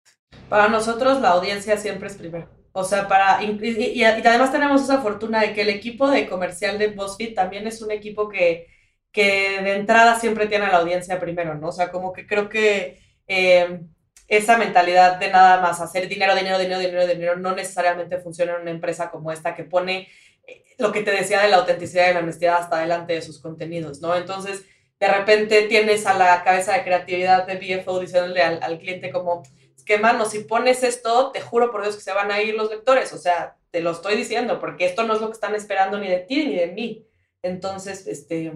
Para 0.49 0.67
nosotros 0.67 1.21
la 1.21 1.29
audiencia 1.29 1.77
siempre 1.77 2.09
es 2.09 2.17
primero. 2.17 2.49
O 2.73 2.83
sea, 2.83 3.07
para. 3.07 3.41
Y, 3.41 4.03
además 4.03 4.51
tenemos 4.51 4.81
esa 4.81 5.01
fortuna 5.01 5.39
de 5.39 5.53
que 5.53 5.61
el 5.61 5.69
equipo 5.69 6.11
de 6.11 6.27
comercial 6.27 6.77
de 6.77 6.87
BuzzFeed 6.87 7.35
también 7.35 7.65
es 7.67 7.81
un 7.81 7.91
equipo 7.91 8.27
que, 8.27 8.67
que 9.13 9.61
de 9.61 9.77
entrada 9.77 10.19
siempre 10.19 10.47
tiene 10.47 10.65
a 10.65 10.73
la 10.73 10.79
audiencia 10.79 11.21
primero, 11.21 11.55
¿no? 11.55 11.69
O 11.69 11.71
sea, 11.71 11.89
como 11.89 12.11
que 12.11 12.27
creo 12.27 12.49
que 12.49 13.06
eh, 13.27 13.81
esa 14.27 14.57
mentalidad 14.57 15.17
de 15.17 15.29
nada 15.29 15.61
más 15.61 15.79
hacer 15.79 16.07
dinero, 16.07 16.35
dinero, 16.35 16.59
dinero, 16.59 16.79
dinero, 16.79 17.07
dinero, 17.07 17.35
no 17.37 17.55
necesariamente 17.55 18.17
funciona 18.19 18.55
en 18.55 18.61
una 18.61 18.71
empresa 18.71 19.09
como 19.09 19.31
esta 19.31 19.55
que 19.55 19.63
pone 19.63 20.07
eh, 20.45 20.63
lo 20.77 20.91
que 20.91 21.01
te 21.01 21.11
decía 21.11 21.41
de 21.41 21.49
la 21.49 21.57
autenticidad 21.57 22.09
y 22.09 22.13
la 22.13 22.19
honestidad 22.19 22.57
hasta 22.57 22.79
delante 22.79 23.13
de 23.13 23.21
sus 23.21 23.39
contenidos, 23.39 24.01
¿no? 24.01 24.15
Entonces, 24.15 24.65
de 24.99 25.07
repente 25.07 25.63
tienes 25.63 26.05
a 26.05 26.13
la 26.13 26.43
cabeza 26.43 26.73
de 26.73 26.83
creatividad 26.83 27.45
de 27.45 27.55
BFO 27.55 27.99
diciéndole 27.99 28.41
al, 28.41 28.61
al 28.63 28.79
cliente 28.79 29.11
como 29.11 29.43
que, 29.87 29.97
mano, 29.97 30.25
si 30.25 30.39
pones 30.39 30.83
esto, 30.83 31.31
te 31.31 31.41
juro 31.41 31.71
por 31.71 31.81
Dios 31.81 31.95
que 31.95 32.01
se 32.01 32.13
van 32.13 32.29
a 32.29 32.41
ir 32.41 32.53
los 32.53 32.69
lectores. 32.69 33.13
O 33.13 33.17
sea, 33.17 33.55
te 33.71 33.79
lo 33.79 33.91
estoy 33.91 34.17
diciendo, 34.17 34.59
porque 34.59 34.85
esto 34.85 35.03
no 35.03 35.15
es 35.15 35.21
lo 35.21 35.27
que 35.27 35.33
están 35.33 35.55
esperando 35.55 35.97
ni 35.97 36.09
de 36.09 36.19
ti 36.19 36.45
ni 36.45 36.55
de 36.55 36.67
mí. 36.67 37.07
Entonces, 37.41 38.05
este, 38.05 38.51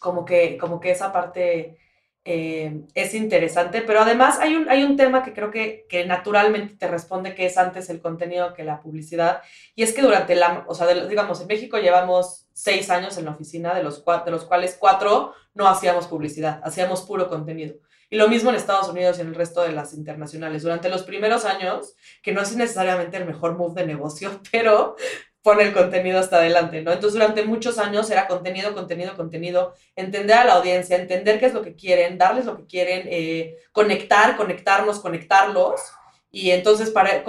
como 0.00 0.24
que, 0.24 0.56
como 0.56 0.80
que 0.80 0.90
esa 0.90 1.12
parte 1.12 1.78
eh, 2.26 2.84
es 2.94 3.12
interesante, 3.14 3.82
pero 3.82 4.00
además 4.00 4.38
hay 4.40 4.56
un, 4.56 4.68
hay 4.70 4.82
un 4.82 4.96
tema 4.96 5.22
que 5.22 5.34
creo 5.34 5.50
que, 5.50 5.84
que 5.88 6.06
naturalmente 6.06 6.74
te 6.74 6.88
responde 6.88 7.34
que 7.34 7.44
es 7.44 7.58
antes 7.58 7.90
el 7.90 8.00
contenido 8.00 8.54
que 8.54 8.64
la 8.64 8.80
publicidad, 8.80 9.42
y 9.74 9.82
es 9.82 9.92
que 9.92 10.00
durante 10.00 10.34
la, 10.34 10.64
o 10.66 10.74
sea, 10.74 10.86
digamos, 11.06 11.40
en 11.42 11.48
México 11.48 11.78
llevamos 11.78 12.46
seis 12.54 12.88
años 12.88 13.18
en 13.18 13.26
la 13.26 13.32
oficina, 13.32 13.74
de 13.74 13.82
los, 13.82 14.02
de 14.24 14.30
los 14.30 14.44
cuales 14.44 14.76
cuatro 14.80 15.34
no 15.52 15.68
hacíamos 15.68 16.06
publicidad, 16.06 16.60
hacíamos 16.64 17.02
puro 17.02 17.28
contenido. 17.28 17.74
Y 18.08 18.16
lo 18.16 18.28
mismo 18.28 18.50
en 18.50 18.56
Estados 18.56 18.88
Unidos 18.88 19.18
y 19.18 19.22
en 19.22 19.28
el 19.28 19.34
resto 19.34 19.62
de 19.62 19.72
las 19.72 19.92
internacionales. 19.92 20.62
Durante 20.62 20.88
los 20.88 21.02
primeros 21.02 21.44
años, 21.44 21.94
que 22.22 22.32
no 22.32 22.42
es 22.42 22.54
necesariamente 22.54 23.16
el 23.16 23.24
mejor 23.24 23.56
move 23.56 23.80
de 23.80 23.86
negocio, 23.86 24.40
pero 24.52 24.96
pone 25.44 25.62
el 25.64 25.74
contenido 25.74 26.18
hasta 26.18 26.38
adelante, 26.38 26.80
¿no? 26.80 26.90
Entonces, 26.90 27.12
durante 27.12 27.44
muchos 27.44 27.78
años 27.78 28.10
era 28.10 28.26
contenido, 28.26 28.72
contenido, 28.72 29.14
contenido, 29.14 29.74
entender 29.94 30.38
a 30.38 30.44
la 30.44 30.54
audiencia, 30.54 30.96
entender 30.96 31.38
qué 31.38 31.46
es 31.46 31.52
lo 31.52 31.60
que 31.60 31.74
quieren, 31.76 32.16
darles 32.16 32.46
lo 32.46 32.56
que 32.56 32.66
quieren, 32.66 33.06
eh, 33.10 33.58
conectar, 33.70 34.38
conectarnos, 34.38 35.00
conectarlos. 35.00 35.82
Y 36.30 36.50
entonces, 36.50 36.90
para, 36.90 37.22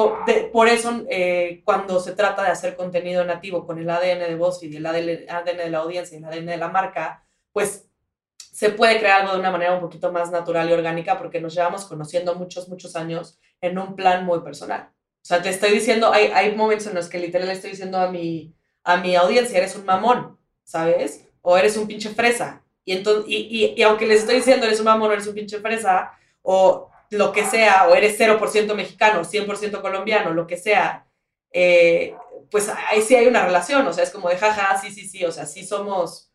por 0.53 0.69
eso, 0.69 1.03
eh, 1.09 1.61
cuando 1.65 1.99
se 1.99 2.13
trata 2.13 2.41
de 2.43 2.51
hacer 2.51 2.77
contenido 2.77 3.25
nativo 3.25 3.65
con 3.65 3.79
el 3.79 3.89
ADN 3.89 4.19
de 4.19 4.35
BuzzFeed 4.35 4.77
el 4.77 4.85
ADN 4.85 5.57
de 5.57 5.69
la 5.69 5.79
audiencia 5.79 6.17
y 6.17 6.19
el 6.19 6.25
ADN 6.25 6.45
de 6.45 6.57
la 6.57 6.69
marca, 6.69 7.27
pues 7.51 7.89
se 8.37 8.69
puede 8.69 8.97
crear 8.99 9.21
algo 9.21 9.33
de 9.33 9.39
una 9.41 9.51
manera 9.51 9.73
un 9.73 9.81
poquito 9.81 10.13
más 10.13 10.31
natural 10.31 10.69
y 10.69 10.73
orgánica 10.73 11.17
porque 11.17 11.41
nos 11.41 11.53
llevamos 11.53 11.83
conociendo 11.83 12.33
muchos, 12.35 12.69
muchos 12.69 12.95
años 12.95 13.37
en 13.59 13.77
un 13.77 13.93
plan 13.93 14.25
muy 14.25 14.39
personal. 14.39 14.94
O 15.25 15.27
sea, 15.27 15.41
te 15.41 15.49
estoy 15.49 15.71
diciendo, 15.71 16.13
hay, 16.13 16.27
hay 16.27 16.55
momentos 16.55 16.85
en 16.85 16.93
los 16.93 17.09
que 17.09 17.17
literal 17.17 17.47
le 17.47 17.53
estoy 17.55 17.71
diciendo 17.71 17.97
a 17.97 18.11
mi, 18.11 18.53
a 18.83 18.97
mi 18.97 19.15
audiencia, 19.15 19.57
eres 19.57 19.75
un 19.75 19.83
mamón, 19.83 20.37
¿sabes? 20.63 21.25
O 21.41 21.57
eres 21.57 21.77
un 21.77 21.87
pinche 21.87 22.11
fresa. 22.11 22.61
Y, 22.83 22.91
entonces, 22.91 23.25
y, 23.27 23.73
y, 23.75 23.81
aunque 23.81 24.05
les 24.05 24.19
estoy 24.19 24.35
diciendo, 24.35 24.67
eres 24.67 24.77
un 24.77 24.85
mamón, 24.85 25.11
eres 25.11 25.25
un 25.25 25.33
pinche 25.33 25.59
fresa, 25.61 26.11
o 26.43 26.91
lo 27.09 27.31
que 27.31 27.43
sea, 27.43 27.87
o 27.87 27.95
eres 27.95 28.19
0% 28.19 28.75
mexicano, 28.75 29.23
100% 29.23 29.81
colombiano, 29.81 30.31
lo 30.31 30.45
que 30.45 30.57
sea, 30.57 31.07
eh, 31.51 32.13
pues 32.51 32.69
ahí 32.91 33.01
sí 33.01 33.15
hay 33.15 33.25
una 33.25 33.47
relación, 33.47 33.87
o 33.87 33.93
sea, 33.93 34.03
es 34.03 34.11
como 34.11 34.29
de 34.29 34.37
jaja, 34.37 34.79
sí, 34.79 34.91
sí, 34.91 35.07
sí, 35.07 35.25
o 35.25 35.31
sea, 35.31 35.47
sí 35.47 35.65
somos, 35.65 36.31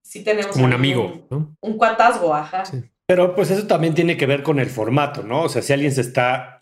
sí 0.00 0.24
tenemos... 0.24 0.52
Como 0.52 0.64
un 0.64 0.72
amigo, 0.72 1.26
un, 1.28 1.58
Un 1.60 1.76
cuatazgo, 1.76 2.34
ajá. 2.34 2.62
Pero 3.10 3.34
pues 3.34 3.50
eso 3.50 3.66
también 3.66 3.92
tiene 3.92 4.16
que 4.16 4.26
ver 4.26 4.44
con 4.44 4.60
el 4.60 4.70
formato, 4.70 5.24
¿no? 5.24 5.42
O 5.42 5.48
sea, 5.48 5.62
si 5.62 5.72
alguien 5.72 5.90
se 5.90 6.00
está 6.00 6.58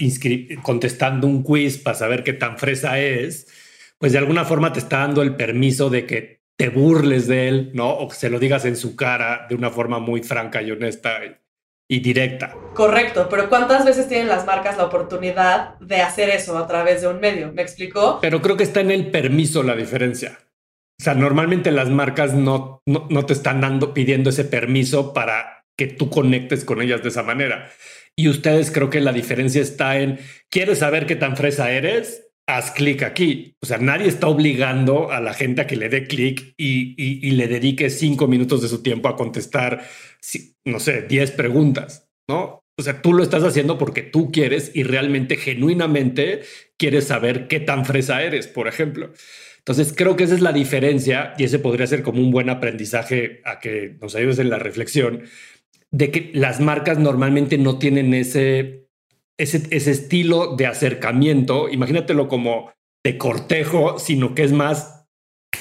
contestando 0.63 1.27
un 1.27 1.43
quiz 1.43 1.77
para 1.77 1.95
saber 1.95 2.25
qué 2.25 2.33
tan 2.33 2.57
fresa 2.57 2.99
es, 2.99 3.49
pues 3.99 4.13
de 4.13 4.19
alguna 4.19 4.47
forma 4.47 4.73
te 4.73 4.79
está 4.79 5.01
dando 5.01 5.21
el 5.21 5.37
permiso 5.37 5.91
de 5.91 6.07
que 6.07 6.41
te 6.57 6.71
burles 6.71 7.27
de 7.27 7.49
él, 7.49 7.71
¿no? 7.75 7.91
O 7.91 8.09
que 8.09 8.15
se 8.15 8.31
lo 8.31 8.39
digas 8.39 8.65
en 8.65 8.77
su 8.77 8.97
cara 8.97 9.45
de 9.47 9.57
una 9.57 9.69
forma 9.69 9.99
muy 9.99 10.23
franca 10.23 10.63
y 10.63 10.71
honesta 10.71 11.19
y 11.87 12.01
directa. 12.01 12.57
Correcto, 12.73 13.29
pero 13.29 13.51
¿cuántas 13.51 13.85
veces 13.85 14.09
tienen 14.09 14.29
las 14.29 14.47
marcas 14.47 14.79
la 14.79 14.87
oportunidad 14.87 15.79
de 15.81 16.01
hacer 16.01 16.31
eso 16.31 16.57
a 16.57 16.67
través 16.67 17.03
de 17.03 17.09
un 17.09 17.21
medio? 17.21 17.53
¿Me 17.53 17.61
explicó? 17.61 18.21
Pero 18.23 18.41
creo 18.41 18.57
que 18.57 18.65
está 18.65 18.81
en 18.81 18.91
el 18.91 19.11
permiso 19.11 19.63
la 19.63 19.77
diferencia. 19.77 20.39
O 20.99 21.05
sea, 21.05 21.13
normalmente 21.13 21.71
las 21.73 21.91
marcas 21.91 22.33
no, 22.33 22.81
no, 22.87 23.07
no 23.11 23.27
te 23.27 23.35
están 23.35 23.61
dando, 23.61 23.93
pidiendo 23.93 24.31
ese 24.31 24.47
permiso 24.47 25.13
para 25.13 25.58
que 25.79 25.87
tú 25.87 26.11
conectes 26.11 26.65
con 26.65 26.83
ellas 26.83 27.03
de 27.03 27.09
esa 27.09 27.23
manera. 27.23 27.71
Y 28.17 28.29
ustedes 28.29 28.71
creo 28.71 28.91
que 28.91 29.01
la 29.01 29.13
diferencia 29.13 29.63
está 29.63 29.99
en, 30.01 30.19
¿quieres 30.51 30.81
saber 30.81 31.07
qué 31.07 31.17
tan 31.17 31.37
fresa 31.37 31.71
eres? 31.71 32.29
haz 32.49 32.71
clic 32.71 33.03
aquí. 33.03 33.55
O 33.63 33.67
sea, 33.67 33.79
nadie 33.79 34.09
está 34.09 34.27
obligando 34.27 35.13
a 35.13 35.21
la 35.21 35.35
gente 35.35 35.61
a 35.61 35.67
que 35.67 35.77
le 35.77 35.89
dé 35.89 36.07
clic 36.07 36.55
y, 36.57 37.31
le 37.31 37.47
dedique 37.47 37.91
cinco 37.91 38.27
minutos 38.27 38.63
de 38.63 38.69
su 38.69 38.83
tiempo 38.83 39.09
a 39.09 39.17
contestar, 39.17 39.85
no 40.65 40.81
sé, 40.81 41.03
diez 41.03 41.31
preguntas, 41.31 42.09
¿no? 42.27 42.65
O 42.79 42.83
sea, 42.83 43.03
tú 43.03 43.13
lo 43.13 43.23
estás 43.23 43.43
haciendo 43.43 43.77
porque 43.77 44.03
tú 44.03 44.33
quieres 44.33 44.71
y 44.75 44.83
realmente, 44.83 45.37
genuinamente, 45.37 46.43
quieres 46.79 47.05
saber 47.05 47.49
qué 47.49 47.61
tan 47.61 47.85
fresa 47.85 48.23
eres, 48.23 48.47
por 48.47 48.67
ejemplo. 48.67 49.13
Entonces, 49.59 49.93
creo 49.95 50.17
que 50.17 50.25
esa 50.25 50.35
es 50.35 50.41
la 50.41 50.53
diferencia 50.53 51.35
y 51.37 51.45
ese 51.45 51.59
podría 51.59 51.87
ser 51.87 52.03
como 52.03 52.23
un 52.23 52.31
buen 52.31 52.49
aprendizaje 52.49 53.43
a 53.45 53.59
que 53.59 53.99
nos 54.01 54.15
ayudes 54.15 54.39
en 54.39 54.49
la 54.49 54.59
reflexión 54.59 55.25
de 55.91 56.11
que 56.11 56.31
las 56.35 56.61
marcas 56.61 56.99
normalmente 56.99 57.59
no 57.59 57.79
tienen 57.79 58.15
ese 58.15 58.79
ese, 59.39 59.91
estilo 59.91 60.57
de 60.57 60.67
acercamiento, 60.67 61.69
imagínatelo 61.69 62.29
como 62.29 62.73
de 63.05 63.17
cortejo, 63.17 63.99
sino 63.99 64.35
que 64.35 64.43
es 64.43 64.53
más 64.53 65.07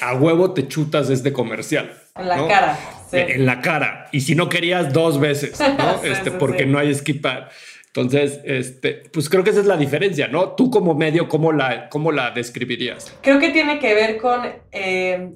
a 0.01 0.15
huevo 0.15 0.53
te 0.53 0.67
chutas 0.67 1.09
este 1.09 1.31
comercial. 1.31 1.93
En 2.15 2.27
la 2.27 2.47
cara. 2.47 2.79
En 3.11 3.45
la 3.45 3.61
cara. 3.61 4.09
Y 4.11 4.21
si 4.21 4.35
no 4.35 4.49
querías 4.49 4.91
dos 4.91 5.19
veces, 5.19 5.59
¿no? 5.59 6.03
este, 6.03 6.31
porque 6.31 6.65
no 6.65 6.77
hay 6.77 6.89
esquipar. 6.89 7.49
Entonces, 7.87 8.41
este, 8.43 9.03
pues 9.11 9.29
creo 9.29 9.43
que 9.43 9.51
esa 9.51 9.61
es 9.61 9.65
la 9.65 9.77
diferencia, 9.77 10.27
¿no? 10.27 10.49
Tú 10.49 10.69
como 10.69 10.93
medio, 10.93 11.29
¿cómo 11.29 11.51
la, 11.51 11.89
cómo 11.89 12.11
la 12.11 12.31
describirías? 12.31 13.11
Creo 13.21 13.39
que 13.39 13.49
tiene 13.49 13.79
que 13.79 13.95
ver 13.95 14.17
con 14.17 14.41
eh, 14.71 15.31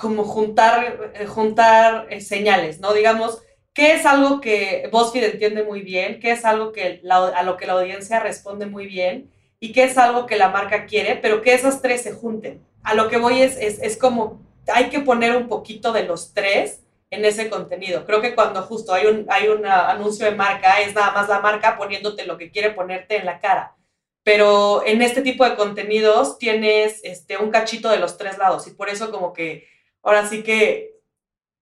como 0.00 0.24
juntar, 0.24 1.12
eh, 1.14 1.26
juntar 1.26 2.06
eh, 2.08 2.20
señales, 2.20 2.80
¿no? 2.80 2.94
Digamos, 2.94 3.42
qué 3.76 3.92
es 3.92 4.06
algo 4.06 4.40
que 4.40 4.88
BuzzFeed 4.90 5.34
entiende 5.34 5.62
muy 5.62 5.82
bien, 5.82 6.18
qué 6.18 6.32
es 6.32 6.46
algo 6.46 6.72
que 6.72 7.02
a 7.10 7.42
lo 7.42 7.56
que 7.58 7.66
la 7.66 7.74
audiencia 7.74 8.20
responde 8.20 8.64
muy 8.64 8.86
bien 8.86 9.30
y 9.60 9.72
qué 9.72 9.84
es 9.84 9.98
algo 9.98 10.24
que 10.24 10.36
la 10.36 10.48
marca 10.48 10.86
quiere, 10.86 11.16
pero 11.16 11.42
que 11.42 11.52
esas 11.52 11.82
tres 11.82 12.02
se 12.02 12.12
junten. 12.12 12.64
A 12.82 12.94
lo 12.94 13.10
que 13.10 13.18
voy 13.18 13.42
es, 13.42 13.58
es, 13.58 13.98
como, 13.98 14.40
hay 14.72 14.88
que 14.88 15.00
poner 15.00 15.36
un 15.36 15.46
poquito 15.46 15.92
de 15.92 16.04
los 16.04 16.32
tres 16.32 16.80
en 17.10 17.26
ese 17.26 17.50
contenido. 17.50 18.06
Creo 18.06 18.22
que 18.22 18.34
cuando 18.34 18.62
justo 18.62 18.94
hay 18.94 19.06
un, 19.08 19.26
hay 19.28 19.48
un 19.48 19.66
anuncio 19.66 20.24
de 20.24 20.34
marca, 20.34 20.80
es 20.80 20.94
nada 20.94 21.12
más 21.12 21.28
la 21.28 21.40
marca 21.40 21.76
poniéndote 21.76 22.24
lo 22.24 22.38
que 22.38 22.50
quiere 22.50 22.70
ponerte 22.70 23.16
en 23.18 23.26
la 23.26 23.40
cara. 23.40 23.76
Pero 24.22 24.86
en 24.86 25.02
este 25.02 25.20
tipo 25.20 25.44
de 25.44 25.54
contenidos 25.54 26.38
tienes 26.38 27.00
este, 27.04 27.36
un 27.36 27.50
cachito 27.50 27.90
de 27.90 27.98
los 27.98 28.16
tres 28.16 28.38
lados 28.38 28.66
y 28.68 28.70
por 28.70 28.88
eso 28.88 29.10
como 29.10 29.34
que 29.34 29.68
ahora 30.02 30.26
sí 30.26 30.42
que 30.42 30.95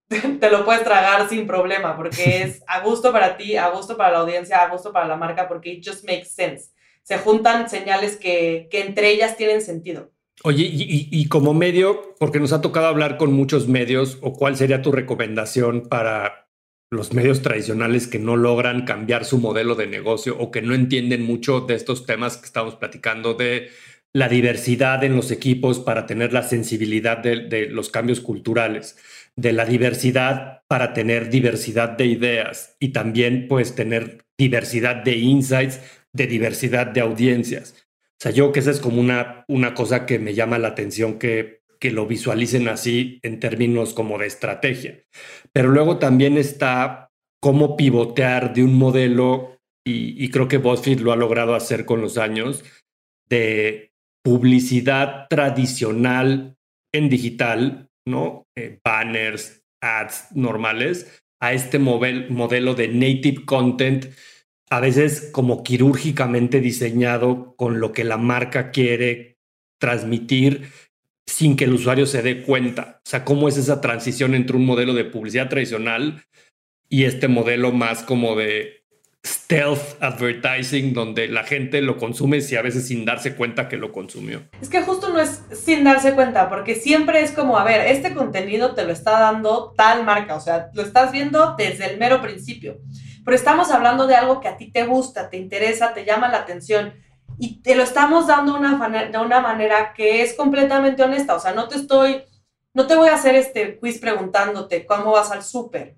te 0.40 0.50
lo 0.50 0.64
puedes 0.64 0.84
tragar 0.84 1.28
sin 1.28 1.46
problema, 1.46 1.96
porque 1.96 2.42
es 2.42 2.62
a 2.66 2.80
gusto 2.80 3.12
para 3.12 3.36
ti, 3.36 3.56
a 3.56 3.68
gusto 3.70 3.96
para 3.96 4.12
la 4.12 4.18
audiencia, 4.20 4.62
a 4.62 4.68
gusto 4.68 4.92
para 4.92 5.08
la 5.08 5.16
marca, 5.16 5.48
porque 5.48 5.70
it 5.70 5.86
just 5.86 6.04
makes 6.04 6.28
sense. 6.28 6.70
Se 7.02 7.18
juntan 7.18 7.68
señales 7.68 8.16
que, 8.16 8.68
que 8.70 8.80
entre 8.80 9.10
ellas 9.10 9.36
tienen 9.36 9.60
sentido. 9.60 10.10
Oye, 10.42 10.64
y, 10.64 11.08
y, 11.10 11.28
como 11.28 11.54
medio, 11.54 12.14
porque 12.18 12.40
nos 12.40 12.52
ha 12.52 12.60
tocado 12.60 12.86
hablar 12.86 13.18
con 13.18 13.32
muchos 13.32 13.68
medios, 13.68 14.18
o 14.20 14.32
cuál 14.32 14.56
sería 14.56 14.82
tu 14.82 14.90
recomendación 14.90 15.88
para 15.88 16.48
los 16.90 17.12
medios 17.12 17.42
tradicionales 17.42 18.06
que 18.06 18.18
no 18.18 18.36
logran 18.36 18.84
cambiar 18.84 19.24
su 19.24 19.38
modelo 19.38 19.74
de 19.74 19.86
negocio 19.86 20.36
o 20.38 20.50
que 20.50 20.62
no 20.62 20.74
entienden 20.74 21.22
mucho 21.22 21.60
de 21.60 21.74
estos 21.74 22.06
temas 22.06 22.36
que 22.36 22.46
estamos 22.46 22.76
platicando 22.76 23.34
de 23.34 23.70
la 24.12 24.28
diversidad 24.28 25.02
en 25.02 25.16
los 25.16 25.30
equipos 25.30 25.80
para 25.80 26.06
tener 26.06 26.32
la 26.32 26.42
sensibilidad 26.42 27.18
de, 27.18 27.48
de 27.48 27.66
los 27.66 27.90
cambios 27.90 28.20
culturales 28.20 28.96
de 29.36 29.52
la 29.52 29.64
diversidad 29.64 30.62
para 30.68 30.92
tener 30.92 31.30
diversidad 31.30 31.90
de 31.90 32.06
ideas 32.06 32.76
y 32.78 32.88
también 32.88 33.46
pues 33.48 33.74
tener 33.74 34.24
diversidad 34.38 34.96
de 34.96 35.16
insights, 35.16 35.80
de 36.12 36.26
diversidad 36.26 36.86
de 36.86 37.00
audiencias. 37.00 37.86
O 38.12 38.22
sea, 38.22 38.32
yo 38.32 38.52
que 38.52 38.60
esa 38.60 38.70
es 38.70 38.80
como 38.80 39.00
una, 39.00 39.44
una 39.48 39.74
cosa 39.74 40.06
que 40.06 40.18
me 40.18 40.34
llama 40.34 40.58
la 40.58 40.68
atención 40.68 41.18
que, 41.18 41.62
que 41.80 41.90
lo 41.90 42.06
visualicen 42.06 42.68
así 42.68 43.18
en 43.22 43.40
términos 43.40 43.92
como 43.92 44.18
de 44.18 44.26
estrategia. 44.26 45.02
Pero 45.52 45.68
luego 45.68 45.98
también 45.98 46.38
está 46.38 47.10
cómo 47.40 47.76
pivotear 47.76 48.54
de 48.54 48.64
un 48.64 48.74
modelo, 48.74 49.58
y, 49.84 50.24
y 50.24 50.30
creo 50.30 50.48
que 50.48 50.58
BuzzFeed 50.58 51.00
lo 51.00 51.12
ha 51.12 51.16
logrado 51.16 51.54
hacer 51.54 51.84
con 51.84 52.00
los 52.00 52.16
años, 52.16 52.64
de 53.28 53.92
publicidad 54.22 55.26
tradicional 55.28 56.56
en 56.92 57.08
digital 57.10 57.90
¿no? 58.06 58.46
Eh, 58.56 58.78
banners, 58.84 59.64
ads 59.80 60.28
normales, 60.34 61.22
a 61.40 61.52
este 61.52 61.78
modelo 61.78 62.74
de 62.74 62.88
native 62.88 63.44
content, 63.44 64.06
a 64.70 64.80
veces 64.80 65.30
como 65.32 65.62
quirúrgicamente 65.62 66.60
diseñado 66.60 67.54
con 67.56 67.80
lo 67.80 67.92
que 67.92 68.04
la 68.04 68.16
marca 68.16 68.70
quiere 68.70 69.36
transmitir 69.78 70.70
sin 71.26 71.56
que 71.56 71.64
el 71.64 71.74
usuario 71.74 72.06
se 72.06 72.22
dé 72.22 72.42
cuenta. 72.42 73.00
O 73.04 73.08
sea, 73.08 73.24
cómo 73.24 73.48
es 73.48 73.56
esa 73.56 73.80
transición 73.80 74.34
entre 74.34 74.56
un 74.56 74.64
modelo 74.64 74.94
de 74.94 75.04
publicidad 75.04 75.48
tradicional 75.48 76.24
y 76.88 77.04
este 77.04 77.28
modelo 77.28 77.72
más 77.72 78.02
como 78.02 78.36
de 78.36 78.83
stealth 79.24 80.02
advertising 80.02 80.92
donde 80.92 81.28
la 81.28 81.44
gente 81.44 81.80
lo 81.80 81.96
consume 81.96 82.40
y 82.48 82.56
a 82.56 82.62
veces 82.62 82.88
sin 82.88 83.04
darse 83.04 83.34
cuenta 83.34 83.68
que 83.68 83.76
lo 83.76 83.92
consumió. 83.92 84.42
Es 84.60 84.68
que 84.68 84.82
justo 84.82 85.08
no 85.10 85.20
es 85.20 85.42
sin 85.52 85.84
darse 85.84 86.12
cuenta, 86.14 86.48
porque 86.48 86.74
siempre 86.74 87.22
es 87.22 87.32
como, 87.32 87.56
a 87.56 87.64
ver, 87.64 87.86
este 87.86 88.14
contenido 88.14 88.74
te 88.74 88.84
lo 88.84 88.92
está 88.92 89.12
dando 89.12 89.72
tal 89.76 90.04
marca, 90.04 90.34
o 90.34 90.40
sea, 90.40 90.70
lo 90.74 90.82
estás 90.82 91.12
viendo 91.12 91.54
desde 91.56 91.90
el 91.90 91.98
mero 91.98 92.20
principio, 92.20 92.78
pero 93.24 93.36
estamos 93.36 93.70
hablando 93.70 94.06
de 94.06 94.14
algo 94.14 94.40
que 94.40 94.48
a 94.48 94.56
ti 94.56 94.70
te 94.70 94.84
gusta, 94.84 95.30
te 95.30 95.38
interesa, 95.38 95.94
te 95.94 96.04
llama 96.04 96.28
la 96.28 96.38
atención 96.38 96.92
y 97.38 97.62
te 97.62 97.74
lo 97.74 97.82
estamos 97.82 98.26
dando 98.26 98.56
una, 98.56 98.78
de 99.10 99.18
una 99.18 99.40
manera 99.40 99.94
que 99.94 100.22
es 100.22 100.34
completamente 100.34 101.02
honesta, 101.02 101.34
o 101.34 101.40
sea, 101.40 101.52
no 101.52 101.68
te 101.68 101.76
estoy, 101.76 102.22
no 102.74 102.86
te 102.86 102.94
voy 102.94 103.08
a 103.08 103.14
hacer 103.14 103.34
este 103.34 103.78
quiz 103.78 103.98
preguntándote 103.98 104.84
cómo 104.84 105.12
vas 105.12 105.30
al 105.30 105.42
súper 105.42 105.96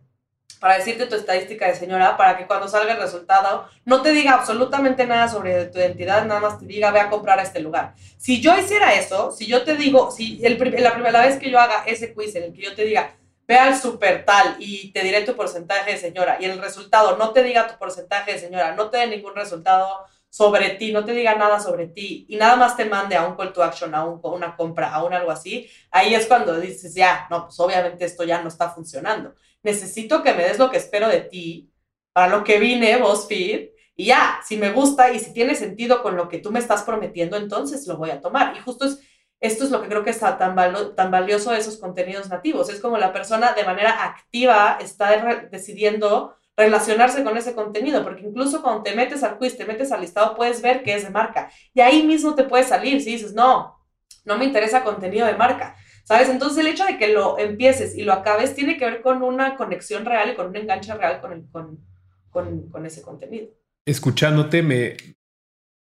para 0.60 0.78
decirte 0.78 1.06
tu 1.06 1.16
estadística 1.16 1.66
de 1.66 1.74
señora, 1.74 2.16
para 2.16 2.36
que 2.36 2.46
cuando 2.46 2.68
salga 2.68 2.94
el 2.94 3.00
resultado 3.00 3.68
no 3.84 4.02
te 4.02 4.10
diga 4.10 4.32
absolutamente 4.32 5.06
nada 5.06 5.28
sobre 5.28 5.66
tu 5.66 5.78
identidad, 5.78 6.24
nada 6.24 6.40
más 6.40 6.58
te 6.58 6.66
diga 6.66 6.90
ve 6.90 7.00
a 7.00 7.10
comprar 7.10 7.38
a 7.38 7.42
este 7.42 7.60
lugar. 7.60 7.94
Si 8.16 8.40
yo 8.40 8.56
hiciera 8.58 8.94
eso, 8.94 9.32
si 9.32 9.46
yo 9.46 9.64
te 9.64 9.76
digo, 9.76 10.10
si 10.10 10.38
la 10.38 10.94
primera 10.94 11.20
vez 11.20 11.38
que 11.38 11.50
yo 11.50 11.60
haga 11.60 11.84
ese 11.86 12.14
quiz 12.14 12.34
en 12.36 12.44
el 12.44 12.52
que 12.52 12.62
yo 12.62 12.74
te 12.74 12.84
diga 12.84 13.14
ve 13.46 13.56
al 13.56 13.78
super 13.78 14.24
tal 14.24 14.56
y 14.58 14.90
te 14.92 15.02
diré 15.02 15.22
tu 15.22 15.36
porcentaje 15.36 15.92
de 15.92 15.98
señora 15.98 16.36
y 16.40 16.46
el 16.46 16.60
resultado 16.60 17.16
no 17.16 17.30
te 17.30 17.42
diga 17.42 17.68
tu 17.68 17.78
porcentaje 17.78 18.32
de 18.32 18.38
señora, 18.38 18.74
no 18.74 18.90
te 18.90 18.98
dé 18.98 19.06
ningún 19.06 19.34
resultado 19.34 20.04
sobre 20.28 20.70
ti, 20.70 20.92
no 20.92 21.04
te 21.04 21.12
diga 21.12 21.34
nada 21.36 21.60
sobre 21.60 21.86
ti 21.86 22.26
y 22.28 22.36
nada 22.36 22.56
más 22.56 22.76
te 22.76 22.84
mande 22.84 23.14
a 23.14 23.24
un 23.24 23.36
call 23.36 23.52
to 23.52 23.62
action, 23.62 23.94
a 23.94 24.04
un, 24.04 24.20
una 24.22 24.56
compra, 24.56 24.92
a 24.92 25.04
un 25.04 25.14
algo 25.14 25.30
así, 25.30 25.70
ahí 25.90 26.14
es 26.14 26.26
cuando 26.26 26.58
dices, 26.58 26.94
ya, 26.94 27.26
no, 27.30 27.44
pues 27.44 27.58
obviamente 27.60 28.04
esto 28.04 28.24
ya 28.24 28.42
no 28.42 28.48
está 28.48 28.70
funcionando 28.70 29.32
necesito 29.66 30.22
que 30.22 30.32
me 30.32 30.44
des 30.44 30.58
lo 30.58 30.70
que 30.70 30.78
espero 30.78 31.08
de 31.08 31.20
ti, 31.20 31.70
para 32.12 32.28
lo 32.28 32.44
que 32.44 32.58
vine, 32.58 32.96
BuzzFeed, 32.96 33.70
y 33.96 34.06
ya, 34.06 34.40
si 34.46 34.56
me 34.56 34.70
gusta 34.70 35.12
y 35.12 35.18
si 35.18 35.32
tiene 35.32 35.54
sentido 35.54 36.02
con 36.02 36.16
lo 36.16 36.28
que 36.28 36.38
tú 36.38 36.52
me 36.52 36.60
estás 36.60 36.82
prometiendo, 36.82 37.36
entonces 37.36 37.86
lo 37.86 37.96
voy 37.96 38.10
a 38.10 38.20
tomar. 38.20 38.56
Y 38.56 38.60
justo 38.60 38.84
es, 38.84 39.00
esto 39.40 39.64
es 39.64 39.70
lo 39.70 39.82
que 39.82 39.88
creo 39.88 40.04
que 40.04 40.10
está 40.10 40.38
tan, 40.38 40.54
tan 40.94 41.10
valioso 41.10 41.50
de 41.50 41.58
esos 41.58 41.78
contenidos 41.78 42.28
nativos. 42.28 42.68
Es 42.68 42.80
como 42.80 42.96
la 42.98 43.12
persona 43.12 43.52
de 43.54 43.64
manera 43.64 44.04
activa 44.04 44.78
está 44.80 45.48
decidiendo 45.50 46.36
relacionarse 46.56 47.24
con 47.24 47.36
ese 47.36 47.54
contenido, 47.54 48.02
porque 48.04 48.22
incluso 48.22 48.62
cuando 48.62 48.82
te 48.82 48.94
metes 48.94 49.22
al 49.22 49.38
quiz, 49.38 49.56
te 49.56 49.64
metes 49.64 49.90
al 49.92 50.02
listado, 50.02 50.36
puedes 50.36 50.62
ver 50.62 50.82
que 50.82 50.94
es 50.94 51.04
de 51.04 51.10
marca. 51.10 51.50
Y 51.74 51.80
ahí 51.80 52.02
mismo 52.02 52.34
te 52.34 52.44
puede 52.44 52.64
salir 52.64 53.00
si 53.00 53.12
dices, 53.12 53.32
no, 53.32 53.78
no 54.24 54.38
me 54.38 54.44
interesa 54.44 54.84
contenido 54.84 55.26
de 55.26 55.34
marca 55.34 55.74
¿sabes? 56.06 56.28
Entonces 56.28 56.58
el 56.58 56.68
hecho 56.68 56.84
de 56.84 56.98
que 56.98 57.12
lo 57.12 57.38
empieces 57.38 57.96
y 57.96 58.02
lo 58.02 58.12
acabes 58.12 58.54
tiene 58.54 58.78
que 58.78 58.84
ver 58.84 59.02
con 59.02 59.22
una 59.22 59.56
conexión 59.56 60.04
real 60.04 60.30
y 60.30 60.36
con 60.36 60.46
un 60.46 60.56
enganche 60.56 60.94
real 60.94 61.20
con, 61.20 61.32
el, 61.32 61.50
con, 61.50 61.84
con, 62.30 62.70
con 62.70 62.86
ese 62.86 63.02
contenido. 63.02 63.48
Escuchándote 63.86 64.62
me, 64.62 64.96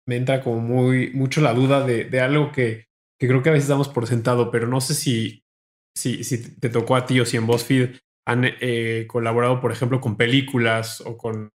me 0.07 0.17
entra 0.17 0.43
como 0.43 0.61
muy 0.61 1.11
mucho 1.13 1.41
la 1.41 1.53
duda 1.53 1.87
de, 1.87 2.05
de 2.05 2.21
algo 2.21 2.53
que, 2.53 2.87
que, 3.19 3.29
creo 3.29 3.43
que 3.43 3.51
a 3.51 3.53
veces 3.53 3.69
damos 3.69 3.89
por 3.89 4.07
sentado, 4.07 4.51
pero 4.51 4.67
no 4.67 4.81
sé 4.81 4.95
si, 4.95 5.45
si, 5.95 6.25
si 6.25 6.57
te 6.57 6.71
tocó 6.71 6.97
a 6.97 7.05
ti 7.07 7.21
o 7.21 7.27
si 7.27 7.37
en 7.37 7.47
BuzzFeed 7.47 7.97
han 8.27 8.45
eh, 8.45 9.07
colaborado, 9.07 9.61
por 9.61 9.73
ejemplo, 9.73 10.01
con 10.01 10.17
películas 10.17 11.03
o 11.03 11.19
con, 11.19 11.51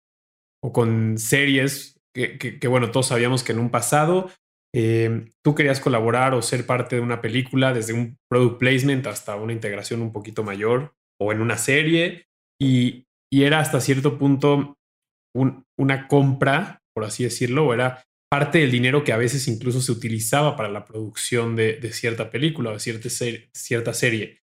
o 0.60 0.72
con 0.72 1.18
series 1.18 2.00
que, 2.12 2.38
que, 2.38 2.58
que, 2.58 2.68
bueno, 2.68 2.90
todos 2.90 3.06
sabíamos 3.06 3.44
que 3.44 3.52
en 3.52 3.60
un 3.60 3.70
pasado 3.70 4.30
eh, 4.74 5.30
tú 5.42 5.54
querías 5.54 5.80
colaborar 5.80 6.34
o 6.34 6.42
ser 6.42 6.66
parte 6.66 6.96
de 6.96 7.02
una 7.02 7.20
película, 7.20 7.72
desde 7.72 7.92
un 7.92 8.18
product 8.28 8.58
placement 8.58 9.06
hasta 9.06 9.36
una 9.36 9.52
integración 9.52 10.02
un 10.02 10.12
poquito 10.12 10.42
mayor 10.42 10.94
o 11.18 11.32
en 11.32 11.40
una 11.40 11.56
serie, 11.56 12.26
y, 12.60 13.04
era 13.32 13.60
hasta 13.60 13.82
cierto 13.82 14.18
punto 14.18 14.78
un, 15.34 15.64
una 15.76 16.08
compra, 16.08 16.80
por 16.94 17.04
así 17.04 17.22
decirlo, 17.22 17.66
o 17.66 17.74
era 17.74 18.02
parte 18.30 18.58
del 18.58 18.70
dinero 18.70 19.04
que 19.04 19.12
a 19.12 19.18
veces 19.18 19.46
incluso 19.46 19.82
se 19.82 19.92
utilizaba 19.92 20.56
para 20.56 20.70
la 20.70 20.86
producción 20.86 21.54
de, 21.54 21.78
cierta 21.92 22.30
película 22.30 22.70
o 22.70 22.72
de 22.72 22.80
cierta, 22.80 23.10
ser, 23.10 23.50
cierta 23.52 23.92
serie. 23.92 24.40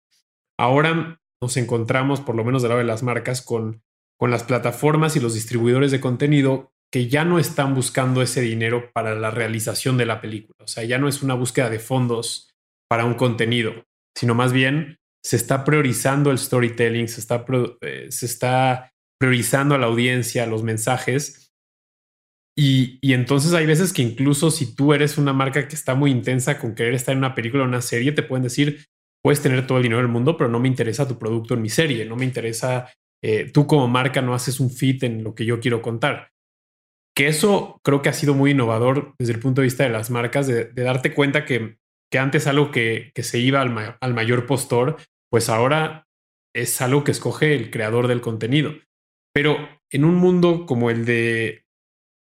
Ahora 0.57 1.19
nos 1.41 1.57
encontramos, 1.57 2.21
por 2.21 2.35
lo 2.35 2.45
menos 2.45 2.61
del 2.61 2.69
lado 2.69 2.79
de 2.79 2.85
las 2.85 3.03
marcas, 3.03 3.41
con 3.41 3.81
las 4.21 4.43
plataformas 4.43 5.15
y 5.15 5.19
los 5.19 5.33
distribuidores 5.33 5.91
de 5.91 5.99
contenido 5.99 6.71
que 6.91 7.07
ya 7.07 7.25
no 7.25 7.39
están 7.39 7.75
buscando 7.75 8.21
ese 8.21 8.41
dinero 8.41 8.91
para 8.93 9.15
la 9.15 9.31
realización 9.31 9.97
de 9.97 10.05
la 10.05 10.21
película. 10.21 10.55
O 10.59 10.67
sea, 10.67 10.83
ya 10.83 10.97
no 10.97 11.07
es 11.07 11.21
una 11.21 11.33
búsqueda 11.33 11.69
de 11.69 11.79
fondos 11.79 12.49
para 12.89 13.05
un 13.05 13.15
contenido, 13.15 13.83
sino 14.17 14.35
más 14.35 14.53
bien 14.53 14.97
se 15.23 15.35
está 15.35 15.65
priorizando 15.65 16.31
el 16.31 16.37
storytelling, 16.37 17.07
se 17.07 17.19
está, 17.19 17.45
eh, 17.81 18.07
se 18.09 18.25
está 18.25 18.91
priorizando 19.19 19.75
a 19.75 19.77
la 19.77 19.87
audiencia, 19.87 20.45
los 20.45 20.63
mensajes. 20.63 21.51
Y, 22.57 22.97
y, 23.01 23.13
entonces 23.13 23.53
hay 23.53 23.65
veces 23.65 23.93
que 23.93 24.01
incluso 24.01 24.49
si 24.49 24.73
tú 24.73 24.93
eres 24.93 25.17
una 25.17 25.33
marca 25.33 25.67
que 25.67 25.75
está 25.75 25.93
muy 25.93 26.09
intensa 26.09 26.57
con 26.57 26.73
querer 26.73 26.93
estar 26.93 27.11
en 27.11 27.19
una 27.19 27.35
película 27.35 27.63
o 27.63 27.67
una 27.67 27.81
serie, 27.81 28.13
te 28.13 28.23
pueden 28.23 28.43
decir, 28.43 28.85
puedes 29.21 29.41
tener 29.41 29.67
todo 29.67 29.77
el 29.77 29.83
dinero 29.83 30.01
del 30.01 30.11
mundo, 30.11 30.37
pero 30.37 30.49
no 30.49 30.59
me 30.59 30.67
interesa 30.67 31.07
tu 31.07 31.19
producto 31.19 31.53
en 31.53 31.61
mi 31.61 31.69
serie, 31.69 32.05
no 32.05 32.15
me 32.15 32.25
interesa, 32.25 32.91
eh, 33.21 33.51
tú 33.51 33.67
como 33.67 33.87
marca 33.87 34.21
no 34.21 34.33
haces 34.33 34.59
un 34.59 34.71
fit 34.71 35.03
en 35.03 35.23
lo 35.23 35.35
que 35.35 35.45
yo 35.45 35.59
quiero 35.59 35.81
contar. 35.81 36.31
Que 37.17 37.27
eso 37.27 37.81
creo 37.83 38.03
que 38.03 38.09
ha 38.09 38.13
sido 38.13 38.35
muy 38.35 38.51
innovador 38.51 39.15
desde 39.17 39.33
el 39.33 39.39
punto 39.39 39.61
de 39.61 39.65
vista 39.65 39.83
de 39.83 39.89
las 39.89 40.11
marcas, 40.11 40.45
de, 40.45 40.65
darte 40.71 41.15
cuenta 41.15 41.45
que, 41.45 41.79
que, 42.11 42.19
antes 42.19 42.45
algo 42.45 42.69
que, 42.69 43.11
que 43.15 43.23
se 43.23 43.39
iba 43.39 43.59
al, 43.59 43.97
al 43.99 44.13
mayor 44.13 44.45
postor, 44.45 44.97
pues 45.31 45.49
ahora 45.49 46.05
es 46.55 46.79
algo 46.79 47.03
que 47.03 47.11
escoge 47.11 47.55
el 47.55 47.71
creador 47.71 48.07
del 48.07 48.21
contenido. 48.21 48.75
Pero 49.33 49.57
en 49.91 50.05
un 50.05 50.13
mundo 50.13 50.67
como 50.67 50.91
el 50.91 51.05
de 51.05 51.63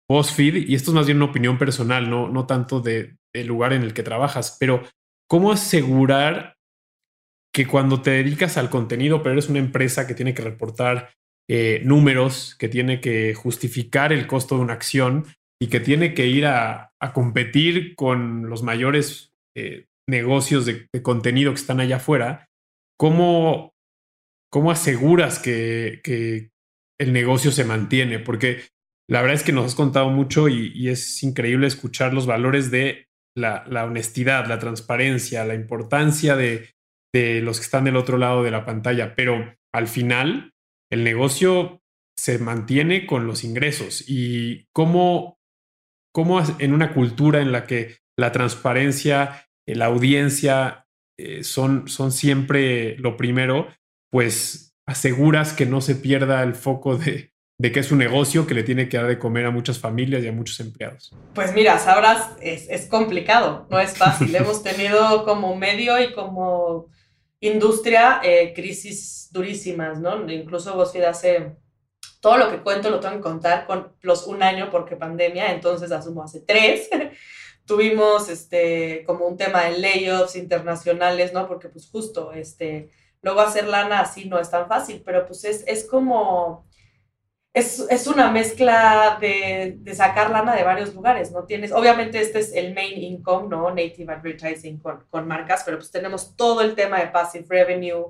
BuzzFeed, 0.09 0.69
y 0.69 0.77
esto 0.77 0.93
es 0.93 0.95
más 0.95 1.07
bien 1.07 1.17
una 1.17 1.31
opinión 1.31 1.59
personal, 1.59 2.09
no, 2.09 2.29
no 2.29 2.47
tanto 2.47 2.81
del 2.81 3.17
de 3.33 3.45
lugar 3.45 3.73
en 3.73 3.83
el 3.83 3.95
que 3.95 4.05
trabajas, 4.05 4.57
pero 4.61 4.85
¿cómo 5.29 5.51
asegurar 5.51 6.55
que 7.53 7.67
cuando 7.67 8.01
te 8.01 8.11
dedicas 8.11 8.57
al 8.59 8.71
contenido, 8.71 9.23
pero 9.23 9.33
eres 9.33 9.49
una 9.49 9.61
empresa 9.61 10.07
que 10.07 10.15
tiene 10.15 10.35
que 10.35 10.43
reportar 10.43 11.15
eh, 11.49 11.83
números, 11.85 12.57
que 12.59 12.69
tiene 12.69 13.01
que 13.01 13.35
justificar 13.35 14.13
el 14.13 14.27
costo 14.27 14.57
de 14.57 14.63
una 14.63 14.73
acción 14.73 15.27
y 15.61 15.69
que 15.69 15.81
tiene 15.81 16.15
que 16.15 16.27
ir 16.27 16.47
a, 16.47 16.93
a 17.01 17.13
competir 17.13 17.95
con 17.97 18.49
los 18.49 18.63
mayores 18.63 19.33
eh, 19.57 19.87
negocios 20.09 20.67
de, 20.67 20.87
de, 20.93 21.03
contenido 21.03 21.53
que 21.53 21.61
están 21.61 21.81
allá 21.81 21.97
afuera, 21.97 22.47
¿cómo, 22.99 23.73
cómo 24.51 24.71
aseguras 24.71 25.39
que, 25.39 26.01
que, 26.03 26.51
el 27.01 27.13
negocio 27.13 27.51
se 27.51 27.65
mantiene? 27.65 28.21
Porque 28.21 28.63
la 29.11 29.21
verdad 29.21 29.35
es 29.35 29.43
que 29.43 29.53
nos 29.53 29.67
has 29.67 29.75
contado 29.75 30.11
mucho 30.11 30.49
y, 30.49 30.73
y 30.75 30.89
es 30.91 31.23
increíble 31.23 31.67
escuchar 31.67 32.15
los 32.15 32.27
valores 32.27 32.71
de 32.71 33.07
la, 33.37 33.65
la 33.69 33.85
honestidad, 33.85 34.47
la 34.47 34.61
transparencia, 34.61 35.45
la 35.45 35.55
importancia 35.55 36.37
de, 36.37 36.71
de 37.13 37.41
los 37.43 37.59
que 37.59 37.65
están 37.65 37.85
del 37.85 37.97
otro 37.97 38.17
lado 38.17 38.43
de 38.43 38.51
la 38.51 38.65
pantalla, 38.65 39.15
pero 39.15 39.57
al 39.75 39.89
final 39.89 40.54
el 40.91 41.05
negocio 41.05 41.83
se 42.17 42.39
mantiene 42.39 43.07
con 43.07 43.27
los 43.27 43.45
ingresos 43.45 44.05
y 44.07 44.67
cómo, 44.73 45.39
cómo 46.13 46.43
en 46.59 46.73
una 46.73 46.93
cultura 46.95 47.41
en 47.41 47.53
la 47.53 47.67
que 47.67 47.99
la 48.17 48.33
transparencia, 48.33 49.49
eh, 49.67 49.75
la 49.75 49.87
audiencia 49.87 50.87
eh, 51.19 51.43
son, 51.45 51.89
son 51.89 52.13
siempre 52.13 52.97
lo 52.99 53.17
primero, 53.17 53.69
pues 54.11 54.75
aseguras 54.87 55.53
que 55.53 55.67
no 55.67 55.81
se 55.81 55.97
pierda 55.97 56.43
el 56.43 56.55
foco 56.55 56.97
de, 56.97 57.33
de 57.59 57.73
que 57.73 57.81
es 57.81 57.93
un 57.93 57.99
negocio 57.99 58.47
que 58.47 58.55
le 58.55 58.63
tiene 58.63 58.89
que 58.89 58.97
dar 58.97 59.07
de 59.07 59.19
comer 59.19 59.47
a 59.47 59.51
muchas 59.51 59.79
familias 59.79 60.23
y 60.23 60.29
a 60.29 60.33
muchos 60.33 60.59
empleados? 60.61 61.15
Pues 61.35 61.55
mira, 61.55 61.79
sabrás, 61.79 62.31
es, 62.41 62.69
es 62.69 62.87
complicado, 62.87 63.67
no 63.71 63.79
es 63.79 63.97
fácil. 63.97 64.35
Hemos 64.37 64.63
tenido 64.63 65.25
como 65.25 65.55
medio 65.57 66.01
y 66.03 66.13
como 66.13 66.89
industria 67.47 68.21
eh, 68.23 68.53
crisis 68.55 69.29
durísimas, 69.31 70.01
¿no? 70.01 70.31
Incluso 70.31 70.75
BuzzFeed 70.77 71.05
hace 71.05 71.57
todo 72.21 72.39
lo 72.39 72.51
que 72.51 72.63
cuento 72.63 72.89
lo 72.91 73.01
tengo 73.01 73.17
que 73.17 73.21
contar 73.21 73.67
con 73.67 73.93
los 74.01 74.27
un 74.27 74.43
año 74.43 74.71
porque 74.71 74.97
pandemia, 74.97 75.53
entonces 75.53 75.93
asumo 75.93 76.23
hace 76.23 76.41
tres. 76.41 76.89
Tuvimos 77.67 78.29
este, 78.29 79.05
como 79.07 79.27
un 79.27 79.37
tema 79.37 79.65
de 79.65 79.79
layoffs 79.79 80.37
internacionales, 80.37 81.33
¿no? 81.33 81.47
Porque 81.47 81.69
pues 81.69 81.89
justo, 81.89 82.33
este, 82.33 82.91
luego 83.21 83.41
hacer 83.41 83.69
lana 83.69 84.01
así 84.01 84.27
no 84.27 84.39
es 84.39 84.51
tan 84.51 84.69
fácil, 84.69 85.03
pero 85.05 85.27
pues 85.27 85.45
es, 85.45 85.65
es 85.67 85.85
como 85.85 86.67
es, 87.55 87.87
es, 87.89 88.09
una 88.09 88.33
mezcla 88.33 89.17
de, 89.21 89.77
de, 89.79 89.95
sacar 89.95 90.31
lana 90.31 90.57
de 90.57 90.65
varios 90.65 90.93
lugares, 90.93 91.31
¿no? 91.31 91.45
Tienes, 91.45 91.71
obviamente 91.71 92.21
este 92.21 92.41
es 92.41 92.53
el 92.53 92.75
main 92.75 93.01
income, 93.01 93.49
¿no? 93.49 93.71
Native 93.71 94.13
advertising 94.13 94.79
con, 94.79 95.05
con 95.09 95.29
marcas, 95.29 95.63
pero 95.65 95.79
pues 95.79 95.93
tenemos 95.93 96.35
todo 96.35 96.63
el 96.63 96.75
tema 96.75 96.99
de 96.99 97.07
passive 97.07 97.47
revenue, 97.49 98.07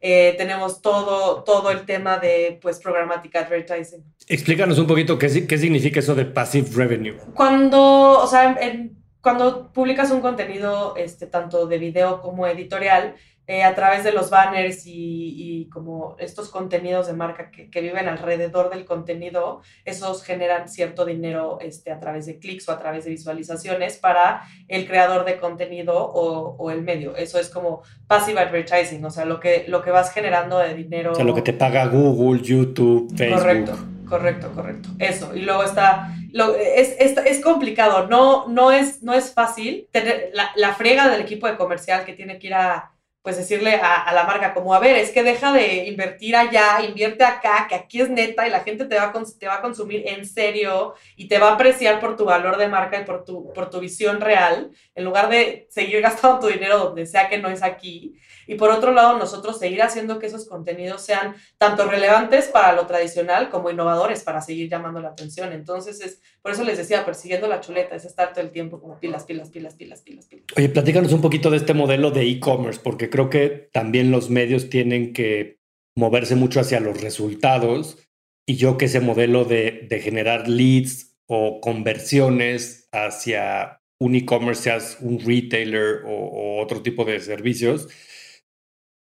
eh, 0.00 0.34
tenemos 0.36 0.82
todo, 0.82 1.44
todo 1.44 1.70
el 1.70 1.86
tema 1.86 2.18
de, 2.18 2.58
pues, 2.60 2.80
programmatic 2.80 3.36
advertising. 3.36 4.02
Explícanos 4.26 4.78
un 4.80 4.88
poquito 4.88 5.16
qué, 5.16 5.46
qué 5.46 5.58
significa 5.58 6.00
eso 6.00 6.16
de 6.16 6.24
passive 6.24 6.68
revenue. 6.74 7.16
Cuando, 7.34 8.20
o 8.20 8.26
sea, 8.26 8.58
en, 8.60 8.98
cuando 9.20 9.72
publicas 9.72 10.10
un 10.10 10.20
contenido, 10.20 10.96
este, 10.96 11.26
tanto 11.26 11.66
de 11.68 11.78
video 11.78 12.20
como 12.20 12.48
editorial, 12.48 13.14
eh, 13.50 13.64
a 13.64 13.74
través 13.74 14.04
de 14.04 14.12
los 14.12 14.28
banners 14.28 14.86
y, 14.86 15.62
y 15.62 15.70
como 15.70 16.16
estos 16.18 16.50
contenidos 16.50 17.06
de 17.06 17.14
marca 17.14 17.50
que, 17.50 17.70
que, 17.70 17.80
viven 17.80 18.06
alrededor 18.06 18.68
del 18.68 18.84
contenido, 18.84 19.62
esos 19.86 20.22
generan 20.22 20.68
cierto 20.68 21.06
dinero 21.06 21.56
este, 21.62 21.90
a 21.90 21.98
través 21.98 22.26
de 22.26 22.38
clics 22.38 22.68
o 22.68 22.72
a 22.72 22.78
través 22.78 23.06
de 23.06 23.10
visualizaciones 23.10 23.96
para 23.96 24.42
el 24.68 24.86
creador 24.86 25.24
de 25.24 25.38
contenido 25.38 25.96
o, 25.96 26.56
o, 26.58 26.70
el 26.70 26.82
medio. 26.82 27.16
Eso 27.16 27.40
es 27.40 27.48
como 27.48 27.80
passive 28.06 28.38
advertising, 28.38 29.02
o 29.02 29.10
sea, 29.10 29.24
lo 29.24 29.40
que, 29.40 29.64
lo 29.66 29.80
que 29.80 29.92
vas 29.92 30.12
generando 30.12 30.58
de 30.58 30.74
dinero. 30.74 31.12
O 31.12 31.14
sea, 31.14 31.24
lo 31.24 31.34
que 31.34 31.40
te 31.40 31.54
paga 31.54 31.86
Google, 31.86 32.42
YouTube, 32.42 33.10
Facebook. 33.16 33.38
Correcto, 33.40 33.78
correcto, 34.06 34.52
correcto. 34.54 34.88
Eso. 34.98 35.34
Y 35.34 35.40
luego 35.40 35.62
está 35.62 36.14
lo, 36.32 36.54
es, 36.54 36.94
es, 36.98 37.16
es, 37.16 37.40
complicado, 37.40 38.08
no, 38.08 38.46
no, 38.48 38.72
es, 38.72 39.02
no 39.02 39.14
es 39.14 39.32
fácil 39.32 39.88
tener 39.90 40.28
la, 40.34 40.50
la, 40.56 40.74
frega 40.74 41.08
del 41.08 41.22
equipo 41.22 41.46
de 41.46 41.56
comercial 41.56 42.04
que 42.04 42.12
tiene 42.12 42.38
que 42.38 42.48
ir 42.48 42.54
a 42.54 42.92
pues 43.22 43.36
decirle 43.36 43.74
a, 43.74 44.12
la 44.14 44.24
marca 44.24 44.54
como, 44.54 44.72
a 44.74 44.78
ver, 44.78 44.96
es 44.96 45.10
que 45.10 45.22
deja 45.22 45.52
de 45.52 45.86
invertir 45.86 46.36
allá, 46.36 46.80
invierte 46.86 47.24
acá, 47.24 47.66
que 47.68 47.74
aquí 47.74 48.00
es 48.00 48.08
neta 48.08 48.46
y 48.46 48.50
la 48.50 48.60
gente 48.60 48.86
te 48.86 48.96
va, 48.96 49.04
a, 49.04 49.12
te 49.38 49.46
va 49.46 49.56
a 49.56 49.60
consumir 49.60 50.04
en 50.06 50.24
serio 50.24 50.94
y 51.16 51.28
te 51.28 51.38
va 51.38 51.50
a 51.50 51.54
apreciar 51.54 52.00
por 52.00 52.16
tu 52.16 52.24
valor 52.24 52.56
de 52.56 52.68
marca 52.68 53.00
y 53.00 53.04
por 53.04 53.24
tu, 53.24 53.52
por 53.52 53.70
tu 53.70 53.80
visión 53.80 54.20
real, 54.20 54.70
en 54.94 55.04
lugar 55.04 55.28
de 55.28 55.66
seguir 55.70 56.00
gastando 56.02 56.40
tu 56.40 56.46
dinero 56.46 56.78
donde 56.78 57.06
sea 57.06 57.28
que 57.28 57.38
no 57.38 57.48
es 57.48 57.62
aquí. 57.62 58.14
Y 58.46 58.54
por 58.54 58.70
otro 58.70 58.92
lado, 58.92 59.18
nosotros 59.18 59.58
seguir 59.58 59.82
haciendo 59.82 60.18
que 60.18 60.26
esos 60.26 60.48
contenidos 60.48 61.02
sean 61.02 61.34
tanto 61.58 61.84
relevantes 61.84 62.46
para 62.46 62.72
lo 62.72 62.86
tradicional 62.86 63.50
como 63.50 63.68
innovadores 63.68 64.22
para 64.22 64.40
seguir 64.40 64.70
llamando 64.70 65.00
la 65.00 65.08
atención. 65.08 65.52
Entonces, 65.52 66.00
es 66.00 66.22
por 66.40 66.52
eso 66.52 66.64
les 66.64 66.78
decía, 66.78 67.04
persiguiendo 67.04 67.46
la 67.46 67.60
chuleta, 67.60 67.94
es 67.94 68.06
estar 68.06 68.32
todo 68.32 68.42
el 68.42 68.50
tiempo 68.50 68.80
como 68.80 68.98
pilas, 68.98 69.24
pilas, 69.24 69.50
pilas, 69.50 69.74
pilas, 69.74 70.00
pilas, 70.00 70.26
pilas. 70.26 70.46
Oye, 70.56 70.70
platícanos 70.70 71.12
un 71.12 71.20
poquito 71.20 71.50
de 71.50 71.58
este 71.58 71.74
modelo 71.74 72.10
de 72.10 72.22
e-commerce, 72.22 72.80
porque 72.82 73.07
creo 73.10 73.30
que 73.30 73.68
también 73.72 74.10
los 74.10 74.30
medios 74.30 74.70
tienen 74.70 75.12
que 75.12 75.58
moverse 75.96 76.36
mucho 76.36 76.60
hacia 76.60 76.80
los 76.80 77.00
resultados 77.00 77.98
y 78.46 78.56
yo 78.56 78.78
que 78.78 78.86
ese 78.86 79.00
modelo 79.00 79.44
de, 79.44 79.86
de 79.88 80.00
generar 80.00 80.48
leads 80.48 81.16
o 81.26 81.60
conversiones 81.60 82.88
hacia 82.92 83.82
un 84.00 84.14
e-commerce, 84.14 84.62
seas 84.62 84.98
un 85.00 85.18
retailer 85.18 86.02
o, 86.06 86.10
o 86.10 86.62
otro 86.62 86.82
tipo 86.82 87.04
de 87.04 87.20
servicios, 87.20 87.88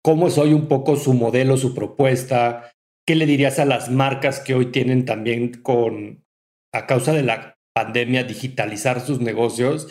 ¿Cómo 0.04 0.28
es 0.28 0.40
hoy 0.40 0.54
un 0.54 0.68
poco 0.68 0.96
su 0.96 1.14
modelo, 1.14 1.58
su 1.58 1.76
propuesta? 1.76 2.72
¿Qué 3.06 3.16
le 3.16 3.28
dirías 3.28 3.60
a 3.60 3.66
las 3.66 3.92
marcas 3.92 4.40
que 4.40 4.56
hoy 4.56 4.72
tienen 4.72 5.06
también 5.06 5.62
con, 5.62 6.26
a 6.74 6.88
causa 6.88 7.14
de 7.14 7.22
la 7.22 7.60
pandemia, 7.76 8.24
digitalizar 8.24 9.00
sus 9.02 9.22
negocios? 9.22 9.88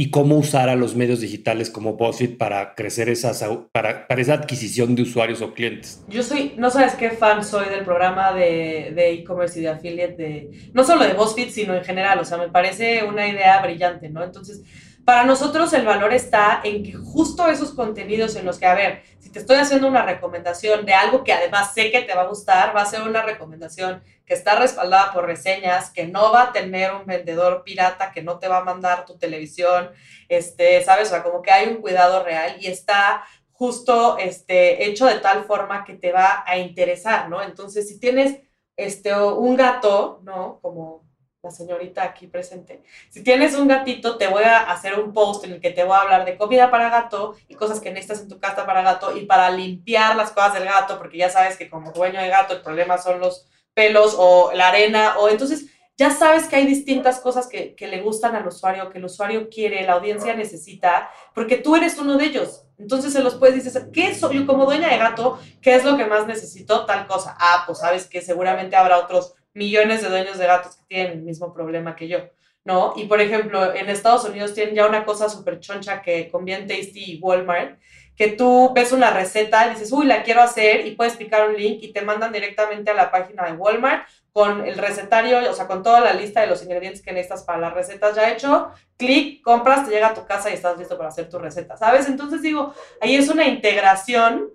Y 0.00 0.10
cómo 0.10 0.38
usar 0.38 0.70
a 0.70 0.76
los 0.76 0.96
medios 0.96 1.20
digitales 1.20 1.68
como 1.68 1.98
BuzzFeed 1.98 2.38
para 2.38 2.74
crecer 2.74 3.10
esas, 3.10 3.44
para, 3.70 4.08
para 4.08 4.22
esa 4.22 4.32
adquisición 4.32 4.94
de 4.94 5.02
usuarios 5.02 5.42
o 5.42 5.52
clientes. 5.52 6.02
Yo 6.08 6.22
soy, 6.22 6.54
no 6.56 6.70
sabes 6.70 6.94
qué 6.94 7.10
fan 7.10 7.44
soy 7.44 7.68
del 7.68 7.84
programa 7.84 8.32
de 8.32 9.10
e-commerce 9.10 9.58
y 9.58 9.62
de 9.62 9.68
affiliate, 9.68 10.16
de, 10.16 10.70
no 10.72 10.84
solo 10.84 11.04
de 11.04 11.12
BuzzFeed, 11.12 11.50
sino 11.50 11.74
en 11.74 11.84
general, 11.84 12.18
o 12.18 12.24
sea, 12.24 12.38
me 12.38 12.48
parece 12.48 13.04
una 13.04 13.28
idea 13.28 13.60
brillante, 13.60 14.08
¿no? 14.08 14.24
Entonces, 14.24 14.62
para 15.10 15.24
nosotros 15.24 15.72
el 15.72 15.84
valor 15.84 16.12
está 16.12 16.60
en 16.62 16.84
que 16.84 16.92
justo 16.92 17.48
esos 17.48 17.72
contenidos 17.72 18.36
en 18.36 18.46
los 18.46 18.60
que, 18.60 18.66
a 18.66 18.74
ver, 18.74 19.02
si 19.18 19.28
te 19.28 19.40
estoy 19.40 19.56
haciendo 19.56 19.88
una 19.88 20.06
recomendación 20.06 20.86
de 20.86 20.94
algo 20.94 21.24
que 21.24 21.32
además 21.32 21.74
sé 21.74 21.90
que 21.90 22.02
te 22.02 22.14
va 22.14 22.22
a 22.22 22.28
gustar, 22.28 22.76
va 22.76 22.82
a 22.82 22.86
ser 22.86 23.02
una 23.02 23.22
recomendación 23.22 24.04
que 24.24 24.34
está 24.34 24.54
respaldada 24.54 25.12
por 25.12 25.26
reseñas, 25.26 25.90
que 25.90 26.06
no 26.06 26.30
va 26.30 26.42
a 26.44 26.52
tener 26.52 26.94
un 26.94 27.06
vendedor 27.06 27.64
pirata 27.64 28.12
que 28.12 28.22
no 28.22 28.38
te 28.38 28.46
va 28.46 28.58
a 28.58 28.64
mandar 28.64 29.04
tu 29.04 29.18
televisión, 29.18 29.90
este, 30.28 30.80
¿sabes? 30.84 31.08
O 31.08 31.10
sea, 31.10 31.24
como 31.24 31.42
que 31.42 31.50
hay 31.50 31.66
un 31.66 31.80
cuidado 31.80 32.22
real 32.22 32.58
y 32.60 32.68
está 32.68 33.24
justo 33.50 34.16
este, 34.16 34.86
hecho 34.86 35.06
de 35.06 35.18
tal 35.18 35.42
forma 35.42 35.82
que 35.82 35.94
te 35.94 36.12
va 36.12 36.44
a 36.46 36.56
interesar, 36.56 37.28
¿no? 37.28 37.42
Entonces, 37.42 37.88
si 37.88 37.98
tienes 37.98 38.42
este, 38.76 39.12
un 39.12 39.56
gato, 39.56 40.20
¿no? 40.22 40.60
Como 40.62 41.09
la 41.42 41.50
señorita 41.50 42.02
aquí 42.02 42.26
presente. 42.26 42.82
Si 43.08 43.22
tienes 43.22 43.54
un 43.54 43.66
gatito, 43.66 44.18
te 44.18 44.26
voy 44.26 44.44
a 44.44 44.70
hacer 44.70 44.98
un 45.00 45.14
post 45.14 45.44
en 45.44 45.52
el 45.52 45.60
que 45.60 45.70
te 45.70 45.84
voy 45.84 45.94
a 45.96 46.02
hablar 46.02 46.24
de 46.26 46.36
comida 46.36 46.70
para 46.70 46.90
gato 46.90 47.34
y 47.48 47.54
cosas 47.54 47.80
que 47.80 47.90
necesitas 47.90 48.20
en 48.20 48.28
tu 48.28 48.38
casa 48.38 48.66
para 48.66 48.82
gato 48.82 49.16
y 49.16 49.24
para 49.24 49.50
limpiar 49.50 50.16
las 50.16 50.32
cosas 50.32 50.54
del 50.54 50.64
gato, 50.64 50.98
porque 50.98 51.16
ya 51.16 51.30
sabes 51.30 51.56
que 51.56 51.70
como 51.70 51.92
dueño 51.92 52.20
de 52.20 52.28
gato 52.28 52.54
el 52.54 52.60
problema 52.60 52.98
son 52.98 53.20
los 53.20 53.48
pelos 53.72 54.14
o 54.18 54.52
la 54.52 54.68
arena, 54.68 55.16
o 55.18 55.30
entonces 55.30 55.66
ya 55.96 56.10
sabes 56.10 56.46
que 56.46 56.56
hay 56.56 56.66
distintas 56.66 57.20
cosas 57.20 57.46
que, 57.46 57.74
que 57.74 57.86
le 57.86 58.02
gustan 58.02 58.36
al 58.36 58.46
usuario, 58.46 58.90
que 58.90 58.98
el 58.98 59.04
usuario 59.06 59.48
quiere, 59.48 59.86
la 59.86 59.94
audiencia 59.94 60.34
necesita, 60.34 61.10
porque 61.34 61.56
tú 61.56 61.74
eres 61.74 61.98
uno 61.98 62.18
de 62.18 62.24
ellos. 62.26 62.64
Entonces 62.78 63.12
se 63.12 63.22
los 63.22 63.34
puedes 63.34 63.62
decir, 63.62 63.90
¿qué 63.92 64.14
soy 64.14 64.46
como 64.46 64.64
dueña 64.64 64.88
de 64.88 64.96
gato? 64.96 65.38
¿Qué 65.60 65.74
es 65.74 65.84
lo 65.84 65.98
que 65.98 66.06
más 66.06 66.26
necesito? 66.26 66.86
Tal 66.86 67.06
cosa. 67.06 67.36
Ah, 67.38 67.64
pues 67.66 67.78
sabes 67.78 68.06
que 68.06 68.22
seguramente 68.22 68.76
habrá 68.76 68.98
otros 68.98 69.34
millones 69.54 70.02
de 70.02 70.08
dueños 70.08 70.38
de 70.38 70.46
gatos 70.46 70.76
que 70.76 70.84
tienen 70.86 71.12
el 71.12 71.22
mismo 71.22 71.52
problema 71.52 71.96
que 71.96 72.08
yo, 72.08 72.18
¿no? 72.64 72.92
Y 72.96 73.04
por 73.04 73.20
ejemplo, 73.20 73.74
en 73.74 73.88
Estados 73.88 74.24
Unidos 74.24 74.54
tienen 74.54 74.74
ya 74.74 74.86
una 74.86 75.04
cosa 75.04 75.28
súper 75.28 75.60
choncha 75.60 76.02
que 76.02 76.28
conviene 76.30 76.66
Tasty 76.66 77.14
y 77.14 77.20
Walmart, 77.20 77.78
que 78.16 78.28
tú 78.28 78.72
ves 78.74 78.92
una 78.92 79.10
receta 79.10 79.70
dices, 79.70 79.90
uy, 79.92 80.04
la 80.04 80.22
quiero 80.22 80.42
hacer 80.42 80.86
y 80.86 80.90
puedes 80.90 81.16
picar 81.16 81.48
un 81.48 81.56
link 81.56 81.78
y 81.82 81.92
te 81.92 82.02
mandan 82.02 82.32
directamente 82.32 82.90
a 82.90 82.94
la 82.94 83.10
página 83.10 83.46
de 83.46 83.52
Walmart 83.52 84.06
con 84.32 84.66
el 84.66 84.76
recetario, 84.76 85.50
o 85.50 85.54
sea, 85.54 85.66
con 85.66 85.82
toda 85.82 86.00
la 86.00 86.12
lista 86.12 86.40
de 86.40 86.46
los 86.46 86.62
ingredientes 86.62 87.02
que 87.02 87.12
necesitas 87.12 87.44
para 87.44 87.58
las 87.58 87.72
recetas 87.72 88.14
ya 88.14 88.30
hecho, 88.30 88.70
clic, 88.96 89.42
compras, 89.42 89.86
te 89.86 89.92
llega 89.92 90.08
a 90.08 90.14
tu 90.14 90.24
casa 90.26 90.50
y 90.50 90.52
estás 90.52 90.78
listo 90.78 90.96
para 90.96 91.08
hacer 91.08 91.28
tu 91.28 91.38
receta, 91.38 91.76
¿sabes? 91.76 92.08
Entonces 92.08 92.42
digo, 92.42 92.74
ahí 93.00 93.16
es 93.16 93.28
una 93.28 93.46
integración 93.48 94.50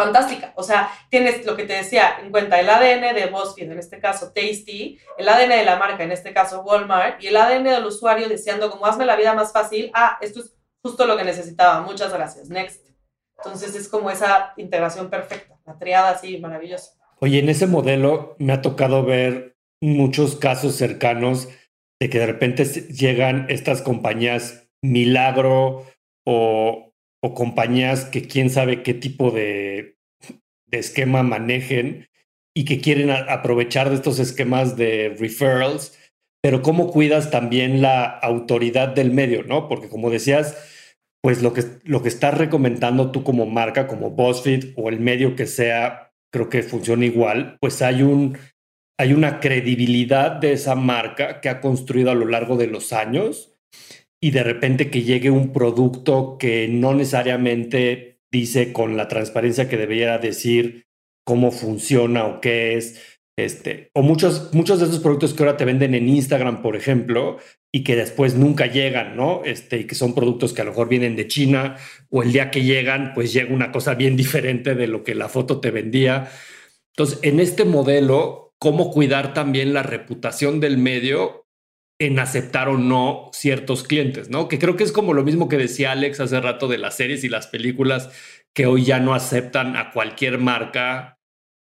fantástica. 0.00 0.52
O 0.56 0.62
sea, 0.62 0.90
tienes 1.10 1.44
lo 1.44 1.56
que 1.56 1.64
te 1.64 1.74
decía 1.74 2.18
en 2.22 2.30
cuenta, 2.30 2.58
el 2.58 2.70
ADN 2.70 3.14
de 3.14 3.26
BuzzFeed, 3.26 3.70
en 3.70 3.78
este 3.78 4.00
caso 4.00 4.32
Tasty, 4.32 4.98
el 5.18 5.28
ADN 5.28 5.50
de 5.50 5.64
la 5.64 5.76
marca, 5.76 6.04
en 6.04 6.12
este 6.12 6.32
caso 6.32 6.62
Walmart, 6.62 7.22
y 7.22 7.28
el 7.28 7.36
ADN 7.36 7.64
del 7.64 7.84
usuario 7.84 8.28
deseando 8.28 8.70
como 8.70 8.86
hazme 8.86 9.04
la 9.04 9.16
vida 9.16 9.34
más 9.34 9.52
fácil, 9.52 9.90
ah, 9.94 10.16
esto 10.20 10.40
es 10.40 10.56
justo 10.82 11.06
lo 11.06 11.16
que 11.16 11.24
necesitaba, 11.24 11.82
muchas 11.82 12.12
gracias, 12.12 12.48
next. 12.48 12.84
Entonces 13.38 13.74
es 13.74 13.88
como 13.88 14.10
esa 14.10 14.52
integración 14.56 15.10
perfecta, 15.10 15.58
la 15.66 15.78
triada 15.78 16.10
así 16.10 16.38
maravillosa. 16.38 16.92
Oye, 17.20 17.38
en 17.38 17.48
ese 17.48 17.66
modelo 17.66 18.36
me 18.38 18.52
ha 18.52 18.62
tocado 18.62 19.04
ver 19.04 19.56
muchos 19.82 20.36
casos 20.36 20.76
cercanos 20.76 21.48
de 22.00 22.08
que 22.08 22.18
de 22.18 22.26
repente 22.26 22.64
llegan 22.64 23.46
estas 23.50 23.82
compañías 23.82 24.68
milagro 24.82 25.86
o 26.26 26.89
o 27.22 27.34
compañías 27.34 28.04
que 28.04 28.22
quién 28.22 28.50
sabe 28.50 28.82
qué 28.82 28.94
tipo 28.94 29.30
de, 29.30 29.96
esquema 30.70 31.24
manejen 31.24 32.08
y 32.54 32.64
que 32.64 32.80
quieren 32.80 33.10
aprovechar 33.10 33.90
de 33.90 33.96
estos 33.96 34.20
esquemas 34.20 34.76
de 34.76 35.16
referrals, 35.18 35.98
pero 36.42 36.62
cómo 36.62 36.90
cuidas 36.90 37.30
también 37.30 37.82
la 37.82 38.04
autoridad 38.04 38.88
del 38.88 39.10
medio, 39.10 39.42
¿no? 39.42 39.68
Porque 39.68 39.88
como 39.88 40.10
decías, 40.10 40.56
pues 41.22 41.42
lo 41.42 41.52
que, 41.52 41.64
lo 41.82 42.02
que 42.02 42.08
estás 42.08 42.38
recomendando 42.38 43.10
tú 43.10 43.24
como 43.24 43.46
marca, 43.46 43.88
como 43.88 44.10
BuzzFeed 44.10 44.74
o 44.76 44.88
el 44.88 45.00
medio 45.00 45.34
que 45.34 45.46
sea, 45.46 46.12
creo 46.32 46.48
que 46.48 46.62
funciona 46.62 47.04
igual, 47.04 47.56
pues 47.60 47.82
hay 47.82 48.02
un 48.02 48.38
hay 49.00 49.14
una 49.14 49.40
credibilidad 49.40 50.32
de 50.32 50.52
esa 50.52 50.74
marca 50.74 51.40
que 51.40 51.48
ha 51.48 51.62
construido 51.62 52.10
a 52.10 52.14
lo 52.14 52.26
largo 52.26 52.58
de 52.58 52.66
los 52.66 52.92
años 52.92 53.54
y 54.20 54.30
de 54.32 54.42
repente 54.42 54.90
que 54.90 55.02
llegue 55.02 55.30
un 55.30 55.52
producto 55.52 56.36
que 56.38 56.68
no 56.68 56.94
necesariamente 56.94 58.20
dice 58.30 58.72
con 58.72 58.96
la 58.96 59.08
transparencia 59.08 59.68
que 59.68 59.76
debería 59.76 60.18
decir 60.18 60.86
cómo 61.24 61.50
funciona 61.50 62.26
o 62.26 62.40
qué 62.40 62.76
es. 62.76 63.18
Este, 63.38 63.90
o 63.94 64.02
muchos, 64.02 64.52
muchos 64.52 64.80
de 64.80 64.86
esos 64.86 64.98
productos 64.98 65.32
que 65.32 65.42
ahora 65.42 65.56
te 65.56 65.64
venden 65.64 65.94
en 65.94 66.08
Instagram, 66.08 66.60
por 66.60 66.76
ejemplo, 66.76 67.38
y 67.72 67.84
que 67.84 67.96
después 67.96 68.34
nunca 68.34 68.66
llegan, 68.66 69.16
¿no? 69.16 69.42
Este, 69.44 69.78
y 69.78 69.84
que 69.84 69.94
son 69.94 70.14
productos 70.14 70.52
que 70.52 70.60
a 70.60 70.64
lo 70.64 70.72
mejor 70.72 70.88
vienen 70.90 71.16
de 71.16 71.26
China, 71.26 71.76
o 72.10 72.22
el 72.22 72.32
día 72.32 72.50
que 72.50 72.62
llegan, 72.62 73.12
pues 73.14 73.32
llega 73.32 73.54
una 73.54 73.72
cosa 73.72 73.94
bien 73.94 74.16
diferente 74.16 74.74
de 74.74 74.86
lo 74.86 75.04
que 75.04 75.14
la 75.14 75.30
foto 75.30 75.60
te 75.60 75.70
vendía. 75.70 76.30
Entonces, 76.94 77.18
en 77.22 77.40
este 77.40 77.64
modelo, 77.64 78.52
cómo 78.58 78.90
cuidar 78.90 79.32
también 79.32 79.72
la 79.72 79.82
reputación 79.82 80.60
del 80.60 80.76
medio 80.76 81.46
en 82.00 82.18
aceptar 82.18 82.68
o 82.70 82.78
no 82.78 83.30
ciertos 83.32 83.84
clientes, 83.84 84.30
¿no? 84.30 84.48
Que 84.48 84.58
creo 84.58 84.74
que 84.74 84.84
es 84.84 84.90
como 84.90 85.12
lo 85.12 85.22
mismo 85.22 85.48
que 85.48 85.58
decía 85.58 85.92
Alex 85.92 86.18
hace 86.18 86.40
rato 86.40 86.66
de 86.66 86.78
las 86.78 86.96
series 86.96 87.22
y 87.24 87.28
las 87.28 87.46
películas 87.46 88.10
que 88.54 88.66
hoy 88.66 88.84
ya 88.84 89.00
no 89.00 89.14
aceptan 89.14 89.76
a 89.76 89.92
cualquier 89.92 90.38
marca 90.38 91.18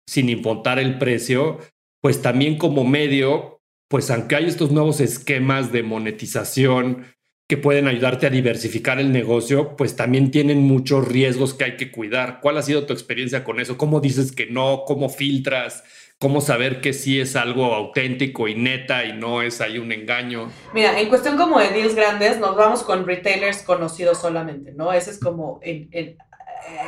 sin 0.07 0.29
importar 0.29 0.77
el 0.77 0.99
precio, 0.99 1.57
pues 2.01 2.21
también 2.21 2.59
como 2.59 2.85
medio, 2.85 3.61
pues 3.89 4.11
aunque 4.11 4.35
hay 4.35 4.45
estos 4.45 4.71
nuevos 4.71 5.01
esquemas 5.01 5.71
de 5.71 5.81
monetización 5.81 7.07
que 7.49 7.57
pueden 7.57 7.87
ayudarte 7.87 8.27
a 8.27 8.29
diversificar 8.29 8.99
el 8.99 9.11
negocio, 9.11 9.75
pues 9.75 9.95
también 9.95 10.29
tienen 10.29 10.59
muchos 10.59 11.07
riesgos 11.07 11.55
que 11.55 11.63
hay 11.63 11.77
que 11.77 11.91
cuidar. 11.91 12.41
¿Cuál 12.41 12.57
ha 12.57 12.61
sido 12.61 12.85
tu 12.85 12.93
experiencia 12.93 13.43
con 13.43 13.59
eso? 13.59 13.75
¿Cómo 13.75 14.01
dices 14.01 14.31
que 14.31 14.45
no? 14.45 14.83
¿Cómo 14.85 15.09
filtras? 15.09 15.83
Cómo 16.19 16.41
saber 16.41 16.81
que 16.81 16.93
sí 16.93 17.19
es 17.19 17.35
algo 17.35 17.73
auténtico 17.73 18.47
y 18.47 18.55
neta 18.55 19.05
y 19.05 19.13
no 19.13 19.41
es 19.41 19.61
ahí 19.61 19.77
un 19.77 19.91
engaño. 19.91 20.51
Mira, 20.73 20.99
en 20.99 21.09
cuestión 21.09 21.37
como 21.37 21.59
de 21.59 21.69
deals 21.69 21.95
grandes, 21.95 22.39
nos 22.39 22.55
vamos 22.55 22.83
con 22.83 23.05
retailers 23.05 23.61
conocidos 23.61 24.19
solamente, 24.19 24.71
¿no? 24.73 24.91
Ese 24.93 25.11
es 25.11 25.19
como 25.19 25.59
en, 25.61 25.89
en, 25.91 26.17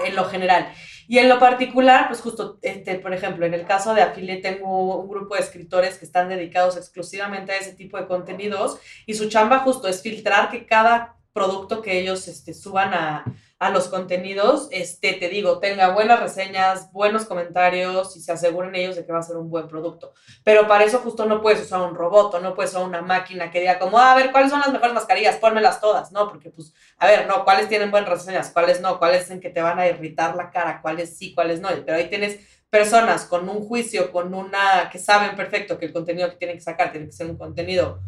en 0.05 0.15
lo 0.15 0.25
general. 0.25 0.71
Y 1.07 1.17
en 1.17 1.29
lo 1.29 1.39
particular, 1.39 2.07
pues 2.07 2.21
justo, 2.21 2.59
este, 2.61 2.95
por 2.99 3.13
ejemplo, 3.13 3.45
en 3.45 3.53
el 3.53 3.65
caso 3.65 3.93
de 3.93 4.01
Affiliate 4.01 4.41
tengo 4.41 4.99
un 4.99 5.09
grupo 5.09 5.35
de 5.35 5.41
escritores 5.41 5.97
que 5.97 6.05
están 6.05 6.29
dedicados 6.29 6.77
exclusivamente 6.77 7.51
a 7.51 7.57
ese 7.57 7.73
tipo 7.73 7.97
de 7.97 8.07
contenidos 8.07 8.79
y 9.05 9.15
su 9.15 9.27
chamba 9.27 9.59
justo 9.59 9.87
es 9.87 10.01
filtrar 10.01 10.49
que 10.49 10.65
cada 10.65 11.17
producto 11.33 11.81
que 11.81 11.99
ellos 11.99 12.27
este, 12.27 12.53
suban 12.53 12.93
a, 12.93 13.25
a 13.59 13.69
los 13.71 13.89
contenidos, 13.89 14.69
este, 14.71 15.13
te 15.13 15.27
digo, 15.27 15.59
tenga 15.59 15.89
buenas 15.89 16.21
reseñas, 16.21 16.93
buenos 16.93 17.25
comentarios 17.25 18.15
y 18.15 18.21
se 18.21 18.31
aseguren 18.31 18.73
ellos 18.73 18.95
de 18.95 19.05
que 19.05 19.11
va 19.11 19.19
a 19.19 19.23
ser 19.23 19.35
un 19.35 19.49
buen 19.49 19.67
producto. 19.67 20.13
Pero 20.45 20.65
para 20.65 20.85
eso 20.85 20.99
justo 20.99 21.25
no 21.25 21.41
puedes 21.41 21.61
usar 21.61 21.81
un 21.81 21.93
robot 21.93 22.35
o 22.35 22.39
no 22.39 22.55
puedes 22.55 22.71
usar 22.71 22.85
una 22.85 23.01
máquina 23.01 23.51
que 23.51 23.59
diga 23.59 23.77
como, 23.77 23.99
ah, 23.99 24.13
a 24.13 24.15
ver, 24.15 24.31
¿cuáles 24.31 24.49
son 24.49 24.61
las 24.61 24.71
mejores 24.71 24.93
mascarillas? 24.93 25.35
Pónmelas 25.35 25.81
todas, 25.81 26.13
¿no? 26.13 26.29
Porque 26.29 26.49
pues, 26.51 26.73
a 26.97 27.05
ver, 27.05 27.27
no, 27.27 27.43
¿cuáles 27.43 27.67
tienen 27.67 27.91
buenas 27.91 28.09
reseñas? 28.09 28.49
¿Cuáles 28.51 28.79
no? 28.79 28.97
¿Cuáles 28.97 29.29
en 29.29 29.41
que 29.41 29.49
te 29.49 29.61
van 29.61 29.77
a 29.77 29.87
irritar 29.87 30.37
la 30.37 30.51
cara? 30.51 30.81
¿Cuáles 30.81 31.17
sí? 31.17 31.35
¿Cuáles 31.35 31.59
no? 31.59 31.67
Pero 31.85 31.97
ahí 31.97 32.09
tienes 32.09 32.39
personas 32.69 33.25
con 33.25 33.49
un 33.49 33.67
juicio, 33.67 34.13
con 34.13 34.33
una, 34.33 34.89
que 34.89 34.99
saben 34.99 35.35
perfecto 35.35 35.77
que 35.77 35.87
el 35.87 35.91
contenido 35.91 36.29
que 36.29 36.37
tienen 36.37 36.55
que 36.55 36.63
sacar 36.63 36.93
tiene 36.93 37.07
que 37.07 37.11
ser 37.11 37.29
un 37.29 37.37
contenido 37.37 37.99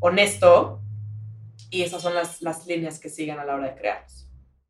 honesto 0.00 0.82
y 1.70 1.82
esas 1.82 2.02
son 2.02 2.14
las, 2.14 2.42
las 2.42 2.66
líneas 2.66 2.98
que 3.00 3.08
siguen 3.08 3.38
a 3.38 3.46
la 3.46 3.54
hora 3.54 3.68
de 3.68 3.74
crearlos 3.74 4.27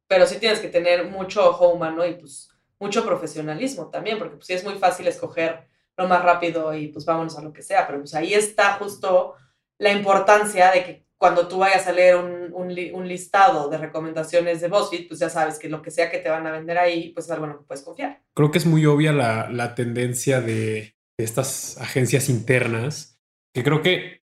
pero 0.08 0.26
sí 0.26 0.38
tienes 0.38 0.58
que 0.58 0.68
tener 0.68 1.04
mucho 1.04 1.48
ojo 1.48 1.68
humano 1.68 2.04
y 2.04 2.14
pues 2.14 2.50
mucho 2.80 3.04
profesionalismo 3.04 3.88
también, 3.88 4.18
porque 4.18 4.36
pues 4.36 4.46
sí 4.46 4.54
es 4.54 4.64
muy 4.64 4.74
fácil 4.74 5.06
escoger 5.06 5.68
lo 5.96 6.08
más 6.08 6.22
rápido 6.22 6.74
y 6.74 6.88
pues 6.88 7.04
vámonos 7.04 7.36
a 7.38 7.42
lo 7.42 7.52
que 7.52 7.62
sea, 7.62 7.86
pero 7.86 8.00
pues 8.00 8.14
ahí 8.14 8.34
está 8.34 8.74
justo 8.74 9.34
la 9.78 9.92
importancia 9.92 10.70
de 10.72 10.84
que 10.84 11.08
cuando 11.18 11.48
tú 11.48 11.58
vayas 11.58 11.86
a 11.88 11.92
leer 11.92 12.16
un, 12.16 12.52
un, 12.54 13.08
listado 13.08 13.68
de 13.68 13.76
recomendaciones 13.76 14.60
de 14.60 14.68
BuzzFeed, 14.68 15.08
pues 15.08 15.18
ya 15.18 15.28
sabes 15.28 15.58
que 15.58 15.68
lo 15.68 15.82
que 15.82 15.90
sea 15.90 16.10
que 16.10 16.18
te 16.18 16.30
van 16.30 16.46
a 16.46 16.52
vender 16.52 16.78
ahí, 16.78 17.10
pues 17.10 17.26
es 17.26 17.32
algo 17.32 17.46
en 17.46 17.52
lo 17.52 17.58
que 17.58 17.64
puedes 17.64 17.84
confiar. 17.84 18.22
Creo 18.34 18.52
que 18.52 18.58
es 18.58 18.66
muy 18.66 18.86
obvia 18.86 19.12
la, 19.12 19.50
la 19.50 19.74
tendencia 19.74 20.40
de, 20.40 20.94
estas 21.18 21.76
agencias 21.78 22.28
internas, 22.28 23.20
que 23.52 23.64
creo 23.64 23.82
que 23.82 24.22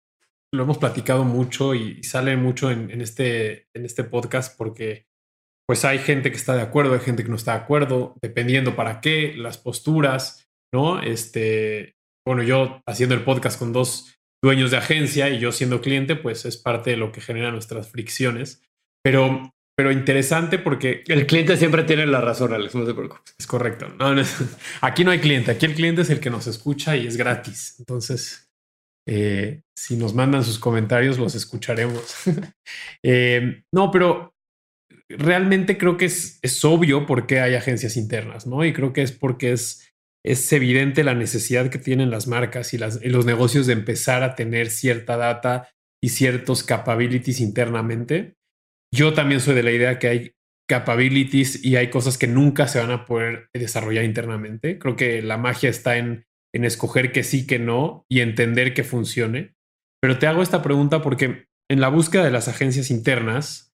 lo 0.50 0.62
hemos 0.62 0.78
platicado 0.78 1.24
mucho 1.24 1.74
y, 1.74 2.02
sale 2.02 2.38
mucho 2.38 2.70
en, 2.70 3.02
este, 3.02 3.68
en 3.74 3.84
este 3.84 4.04
podcast 4.04 4.56
porque 4.56 5.07
pues 5.68 5.84
hay 5.84 5.98
gente 5.98 6.30
que 6.30 6.36
está 6.36 6.56
de 6.56 6.62
acuerdo, 6.62 6.94
hay 6.94 7.00
gente 7.00 7.22
que 7.22 7.28
no 7.28 7.36
está 7.36 7.52
de 7.52 7.58
acuerdo, 7.58 8.16
dependiendo 8.22 8.74
para 8.74 9.02
qué, 9.02 9.34
las 9.36 9.58
posturas, 9.58 10.48
¿no? 10.72 11.02
Este, 11.02 11.94
bueno, 12.26 12.42
yo 12.42 12.80
haciendo 12.86 13.14
el 13.14 13.22
podcast 13.22 13.58
con 13.58 13.74
dos 13.74 14.14
dueños 14.42 14.70
de 14.70 14.78
agencia 14.78 15.28
y 15.28 15.38
yo 15.38 15.52
siendo 15.52 15.82
cliente, 15.82 16.16
pues 16.16 16.46
es 16.46 16.56
parte 16.56 16.90
de 16.90 16.96
lo 16.96 17.12
que 17.12 17.20
genera 17.20 17.50
nuestras 17.50 17.90
fricciones. 17.90 18.62
pero, 19.04 19.52
pero 19.76 19.92
interesante 19.92 20.58
porque... 20.58 21.04
El 21.06 21.26
cliente 21.26 21.56
siempre 21.58 21.84
tiene 21.84 22.06
la 22.06 22.22
razón, 22.22 22.54
Alex, 22.54 22.74
no 22.74 22.86
te 22.86 22.94
preocupes. 22.94 23.34
Es 23.38 23.46
correcto. 23.46 23.88
aquí 24.80 25.04
no 25.04 25.10
hay 25.10 25.18
cliente, 25.18 25.50
aquí 25.50 25.66
el 25.66 25.74
cliente 25.74 26.00
es 26.00 26.08
el 26.08 26.18
que 26.18 26.30
nos 26.30 26.46
escucha 26.46 26.96
y 26.96 27.06
es 27.06 27.18
gratis. 27.18 27.76
Entonces, 27.78 28.48
eh, 29.06 29.60
si 29.76 29.96
nos 29.96 30.14
mandan 30.14 30.44
sus 30.44 30.58
comentarios, 30.58 31.18
los 31.18 31.34
escucharemos. 31.34 32.14
Eh, 33.02 33.62
no, 33.72 33.90
pero 33.90 34.34
realmente 35.08 35.78
creo 35.78 35.96
que 35.96 36.06
es, 36.06 36.38
es 36.42 36.64
obvio 36.64 37.06
por 37.06 37.26
qué 37.26 37.40
hay 37.40 37.54
agencias 37.54 37.96
internas, 37.96 38.46
¿no? 38.46 38.64
Y 38.64 38.72
creo 38.72 38.92
que 38.92 39.02
es 39.02 39.12
porque 39.12 39.52
es, 39.52 39.88
es 40.24 40.52
evidente 40.52 41.04
la 41.04 41.14
necesidad 41.14 41.70
que 41.70 41.78
tienen 41.78 42.10
las 42.10 42.26
marcas 42.26 42.74
y, 42.74 42.78
los 42.78 43.24
negocios 43.24 43.66
de 43.66 43.72
empezar 43.72 44.22
a 44.22 44.34
tener 44.34 44.70
cierta 44.70 45.16
data 45.16 45.70
y 46.02 46.10
ciertos 46.10 46.62
capabilities 46.62 47.40
internamente. 47.40 48.34
Yo 48.94 49.14
también 49.14 49.40
soy 49.40 49.54
de 49.54 49.62
la 49.62 49.72
idea 49.72 49.98
que 49.98 50.08
hay 50.08 50.32
capabilities 50.68 51.64
y 51.64 51.76
hay 51.76 51.88
cosas 51.88 52.18
que 52.18 52.26
nunca 52.26 52.68
se 52.68 52.78
van 52.78 52.90
a 52.90 53.06
poder 53.06 53.48
desarrollar 53.54 54.04
internamente. 54.04 54.78
Creo 54.78 54.96
que 54.96 55.22
la 55.22 55.38
magia 55.38 55.70
está 55.70 55.96
en, 55.96 56.26
en 56.54 56.64
escoger 56.64 57.10
que 57.10 57.24
sí, 57.24 57.46
que 57.46 57.58
no 57.58 58.04
y 58.10 58.20
entender 58.20 58.74
que 58.74 58.84
funcione. 58.84 59.54
Pero 60.00 60.18
te 60.18 60.26
hago 60.26 60.42
esta 60.42 60.62
pregunta 60.62 61.00
porque 61.00 61.46
en 61.70 61.80
la 61.80 61.88
búsqueda 61.88 62.24
de 62.24 62.30
las 62.30 62.48
agencias 62.48 62.90
internas 62.90 63.68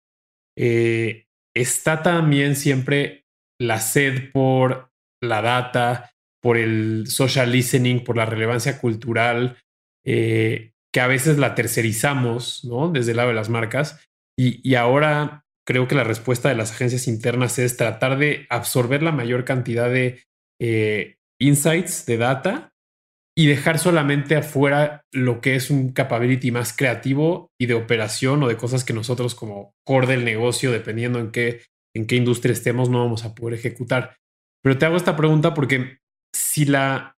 eh, 0.57 1.27
está 1.55 2.03
también 2.03 2.57
siempre 2.57 3.25
la 3.61 3.81
sed 3.81 4.33
por 4.33 4.91
la 5.23 5.43
data, 5.43 6.13
por 6.43 6.59
el 6.59 7.07
social 7.07 7.53
listening, 7.53 8.05
por 8.05 8.17
la 8.17 8.27
relevancia 8.27 8.79
cultural, 8.79 9.57
eh, 10.05 10.73
que 10.93 11.01
a 11.01 11.07
veces 11.07 11.39
la 11.39 11.55
tercerizamos, 11.55 12.65
¿no? 12.65 12.89
Desde 12.91 13.13
el 13.13 13.17
lado 13.17 13.31
de 13.31 13.35
las 13.35 13.49
marcas. 13.49 14.07
Y, 14.37 14.75
ahora 14.75 15.45
creo 15.67 15.89
que 15.89 15.95
la 15.95 16.05
respuesta 16.05 16.49
de 16.49 16.57
las 16.57 16.73
agencias 16.73 17.09
internas 17.09 17.59
es 17.59 17.77
tratar 17.77 18.19
de 18.19 18.47
absorber 18.51 19.03
la 19.03 19.13
mayor 19.13 19.45
cantidad 19.45 19.89
de 19.89 20.23
eh, 20.61 21.17
insights, 21.41 22.05
de 22.05 22.19
data, 22.19 22.74
y 23.37 23.47
dejar 23.47 23.79
solamente 23.79 24.37
afuera 24.37 25.05
lo 25.13 25.41
que 25.41 25.57
es 25.57 25.71
un 25.71 25.93
capability 25.93 26.53
más 26.53 26.73
creativo 26.73 27.51
y 27.61 27.67
de 27.67 27.75
operación 27.75 28.43
o 28.43 28.49
de 28.49 28.57
cosas 28.57 28.85
que 28.85 28.93
nosotros 28.93 29.35
como 29.35 29.73
core 29.85 30.07
del 30.07 30.25
negocio, 30.25 30.71
dependiendo 30.71 31.19
en 31.19 31.33
qué, 31.33 31.63
en 31.95 32.07
qué 32.07 32.17
industria 32.17 32.53
estemos, 32.53 32.91
no 32.91 33.01
vamos 33.01 33.25
a 33.25 33.35
poder 33.35 33.59
ejecutar. 33.59 34.17
Pero 34.63 34.79
te 34.79 34.87
hago 34.87 34.97
esta 34.97 35.17
pregunta 35.17 35.53
porque 35.53 35.99
si 36.35 36.65
la, 36.65 37.17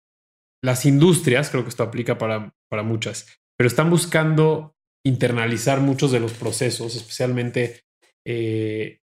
las 0.64 0.86
industrias, 0.86 1.50
creo 1.50 1.64
que 1.64 1.70
esto 1.70 1.84
aplica 1.84 2.18
para, 2.18 2.54
para 2.70 2.84
muchas, 2.84 3.28
pero 3.58 3.68
están 3.68 3.90
buscando 3.90 4.74
internalizar 5.06 5.82
muchos 5.82 6.12
de 6.12 6.20
los 6.20 6.34
procesos, 6.34 6.96
especialmente 6.96 7.82
eh, 8.26 9.00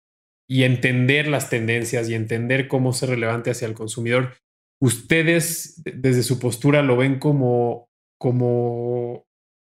y 0.48 0.64
entender 0.64 1.28
las 1.28 1.50
tendencias 1.50 2.08
y 2.08 2.14
entender 2.14 2.68
cómo 2.68 2.92
ser 2.92 3.10
relevante 3.10 3.50
hacia 3.50 3.66
el 3.66 3.74
consumidor. 3.74 4.34
¿Ustedes 4.80 5.82
desde 5.84 6.22
su 6.22 6.38
postura 6.38 6.82
lo 6.82 6.96
ven 6.96 7.18
como, 7.18 7.88
como 8.20 9.26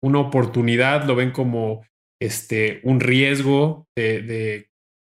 una 0.04 0.20
oportunidad, 0.20 1.06
lo 1.06 1.16
ven 1.16 1.32
como 1.32 1.86
este, 2.22 2.82
un 2.84 3.00
riesgo 3.00 3.88
de, 3.96 4.68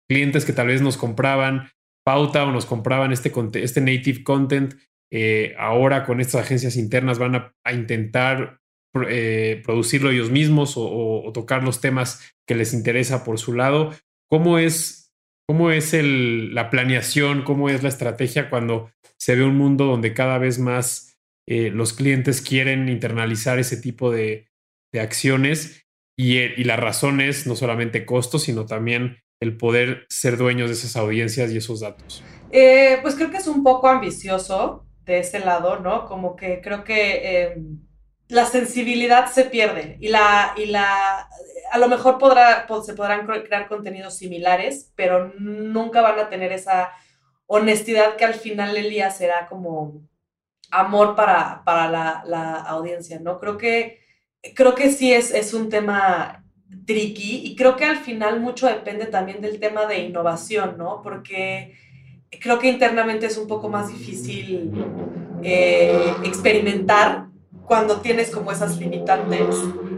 clientes 0.09 0.45
que 0.45 0.53
tal 0.53 0.67
vez 0.67 0.81
nos 0.81 0.97
compraban 0.97 1.69
pauta 2.05 2.45
o 2.45 2.51
nos 2.51 2.65
compraban 2.65 3.11
este, 3.11 3.31
este 3.61 3.81
native 3.81 4.23
content? 4.23 4.73
Eh, 5.11 5.55
ahora 5.57 6.05
con 6.05 6.19
estas 6.19 6.41
agencias 6.41 6.75
internas 6.75 7.17
van 7.17 7.35
a, 7.35 7.53
a 7.63 7.73
intentar 7.73 8.59
eh, 9.09 9.61
producirlo 9.65 10.11
ellos 10.11 10.31
mismos 10.31 10.73
o, 10.75 11.29
tocar 11.33 11.63
los 11.63 11.81
temas 11.81 12.33
que 12.47 12.55
les 12.55 12.73
interesa 12.73 13.23
por 13.23 13.37
su 13.37 13.53
lado. 13.53 13.93
¿Cómo 14.29 14.57
es, 14.57 15.13
cómo 15.47 15.71
es 15.71 15.93
el, 15.93 16.55
la 16.55 16.69
planeación, 16.69 17.43
cómo 17.43 17.69
es 17.69 17.83
la 17.83 17.89
estrategia 17.89 18.49
cuando 18.49 18.91
se 19.19 19.35
ve 19.35 19.43
un 19.43 19.57
mundo 19.57 19.85
donde 19.85 20.13
cada 20.13 20.37
vez 20.37 20.59
más 20.59 21.17
eh, 21.47 21.69
los 21.69 21.93
clientes 21.93 22.41
quieren 22.41 22.89
internalizar 22.89 23.59
ese 23.59 23.77
tipo 23.77 24.11
de, 24.11 24.49
de 24.91 24.99
acciones 24.99 25.85
y, 26.17 26.37
y, 26.37 26.63
la 26.63 26.75
razón 26.75 27.21
es 27.21 27.45
no 27.45 27.55
solamente 27.55 28.05
costo, 28.05 28.39
sino 28.39 28.65
también 28.65 29.17
el 29.39 29.57
poder 29.57 30.05
ser 30.09 30.37
dueños 30.37 30.69
de 30.69 30.73
esas 30.73 30.95
audiencias 30.95 31.51
y 31.51 31.57
esos 31.57 31.81
datos? 31.81 32.23
Eh, 32.51 32.97
pues 33.01 33.15
creo 33.15 33.29
que 33.29 33.37
es 33.37 33.47
un 33.47 33.63
poco 33.63 33.87
ambicioso 33.87 34.85
de 35.05 35.19
ese 35.19 35.39
lado, 35.39 35.79
¿no? 35.79 36.05
Como 36.05 36.35
que 36.35 36.61
creo 36.61 36.83
que 36.83 37.43
em, 37.43 37.79
la 38.29 38.45
sensibilidad 38.45 39.31
se 39.31 39.45
pierde 39.45 39.97
y 39.99 40.09
la, 40.09 40.53
y 40.57 40.65
la 40.65 41.29
a 41.71 41.77
lo 41.77 41.87
mejor 41.87 42.17
se 42.83 42.93
podrán 42.93 43.25
crear 43.25 43.67
contenidos 43.67 44.17
similares, 44.17 44.91
pero 44.95 45.33
nunca 45.37 46.01
van 46.01 46.19
a 46.19 46.29
tener 46.29 46.51
esa 46.51 46.91
honestidad 47.47 48.15
que 48.15 48.25
al 48.25 48.35
final 48.35 48.73
del 48.73 48.89
día 48.89 49.09
será 49.09 49.47
como 49.47 50.01
amor 50.69 51.15
para, 51.15 51.63
para 51.63 51.89
la, 51.89 52.23
la, 52.25 52.55
audiencia, 52.55 53.19
¿no? 53.19 53.39
Creo 53.39 53.57
que, 53.57 54.01
creo 54.53 54.75
que 54.75 54.91
sí 54.91 55.13
es, 55.13 55.33
es 55.33 55.53
un 55.53 55.69
tema 55.69 56.43
tricky 56.85 57.41
y 57.45 57.55
creo 57.55 57.75
que 57.75 57.85
al 57.85 57.97
final 57.97 58.41
mucho 58.41 58.67
depende 58.67 59.05
también 59.05 59.41
del 59.41 59.59
tema 59.59 59.85
de 59.85 59.99
innovación, 59.99 60.77
¿no? 60.77 61.01
Porque 61.01 61.73
creo 62.41 62.59
que 62.59 62.69
internamente 62.69 63.25
es 63.25 63.37
un 63.37 63.47
poco 63.47 63.69
más 63.69 63.87
difícil 63.87 64.71
eh, 65.43 66.13
experimentar 66.23 67.27
cuando 67.65 68.01
tienes 68.01 68.29
como 68.29 68.51
esas 68.51 68.77
limitantes 68.77 69.55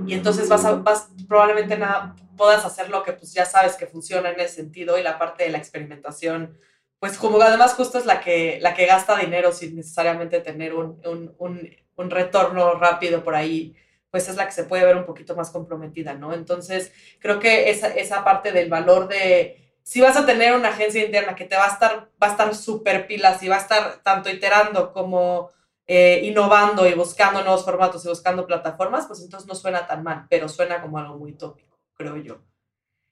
y 0.07 0.13
entonces 0.13 0.49
vas, 0.49 0.65
a, 0.65 0.73
vas 0.73 1.09
probablemente 1.27 1.77
nada, 1.77 2.15
puedas 2.35 2.65
hacer 2.65 2.89
lo 2.89 3.03
que 3.03 3.13
pues 3.13 3.33
ya 3.33 3.45
sabes 3.45 3.75
que 3.75 3.85
funciona 3.85 4.29
en 4.31 4.39
ese 4.39 4.55
sentido 4.55 4.97
y 4.97 5.03
la 5.03 5.19
parte 5.19 5.43
de 5.43 5.49
la 5.49 5.57
experimentación, 5.57 6.57
pues 6.99 7.17
como 7.17 7.41
además 7.41 7.73
justo 7.73 7.97
es 7.97 8.05
la 8.05 8.19
que, 8.21 8.59
la 8.61 8.73
que 8.73 8.85
gasta 8.85 9.17
dinero 9.17 9.51
sin 9.51 9.75
necesariamente 9.75 10.41
tener 10.41 10.73
un, 10.73 11.01
un, 11.05 11.35
un, 11.37 11.69
un 11.95 12.09
retorno 12.09 12.73
rápido 12.75 13.23
por 13.23 13.35
ahí, 13.35 13.75
pues 14.11 14.27
es 14.29 14.35
la 14.35 14.45
que 14.45 14.51
se 14.51 14.63
puede 14.65 14.85
ver 14.85 14.97
un 14.97 15.05
poquito 15.05 15.35
más 15.35 15.51
comprometida, 15.51 16.13
¿no? 16.13 16.33
Entonces, 16.33 16.91
creo 17.19 17.39
que 17.39 17.69
esa, 17.69 17.89
esa 17.89 18.23
parte 18.23 18.51
del 18.51 18.69
valor 18.69 19.07
de, 19.07 19.73
si 19.83 20.01
vas 20.01 20.17
a 20.17 20.25
tener 20.25 20.55
una 20.55 20.69
agencia 20.69 21.03
interna 21.03 21.35
que 21.35 21.45
te 21.45 21.55
va 21.55 21.65
a 21.65 21.73
estar, 21.73 22.09
va 22.21 22.27
a 22.27 22.31
estar 22.31 22.55
súper 22.55 23.07
pilas 23.07 23.41
y 23.43 23.47
va 23.47 23.55
a 23.57 23.59
estar 23.59 24.01
tanto 24.03 24.29
iterando 24.29 24.91
como 24.93 25.51
eh, 25.87 26.21
innovando 26.23 26.87
y 26.87 26.93
buscando 26.93 27.41
nuevos 27.43 27.65
formatos 27.65 28.05
y 28.05 28.09
buscando 28.09 28.45
plataformas, 28.47 29.07
pues 29.07 29.21
entonces 29.21 29.47
no 29.47 29.55
suena 29.55 29.87
tan 29.87 30.03
mal, 30.03 30.27
pero 30.29 30.49
suena 30.49 30.81
como 30.81 30.97
algo 30.99 31.17
muy 31.17 31.33
tópico, 31.33 31.79
creo 31.95 32.17
yo. 32.17 32.41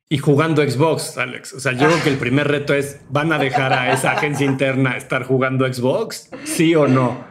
Y 0.10 0.20
jugando 0.20 0.62
Xbox, 0.62 1.18
Alex. 1.18 1.54
O 1.54 1.60
sea, 1.60 1.74
yo 1.74 1.88
creo 1.88 2.04
que 2.04 2.10
el 2.10 2.18
primer 2.18 2.48
reto 2.48 2.74
es, 2.74 3.02
¿van 3.10 3.34
a 3.34 3.40
dejar 3.40 3.74
a 3.74 3.92
esa 3.92 4.14
agencia 4.14 4.46
interna 4.46 4.96
estar 4.96 5.24
jugando 5.24 5.72
Xbox? 5.72 6.30
¿Sí 6.46 6.76
o 6.76 6.88
no? 6.88 7.26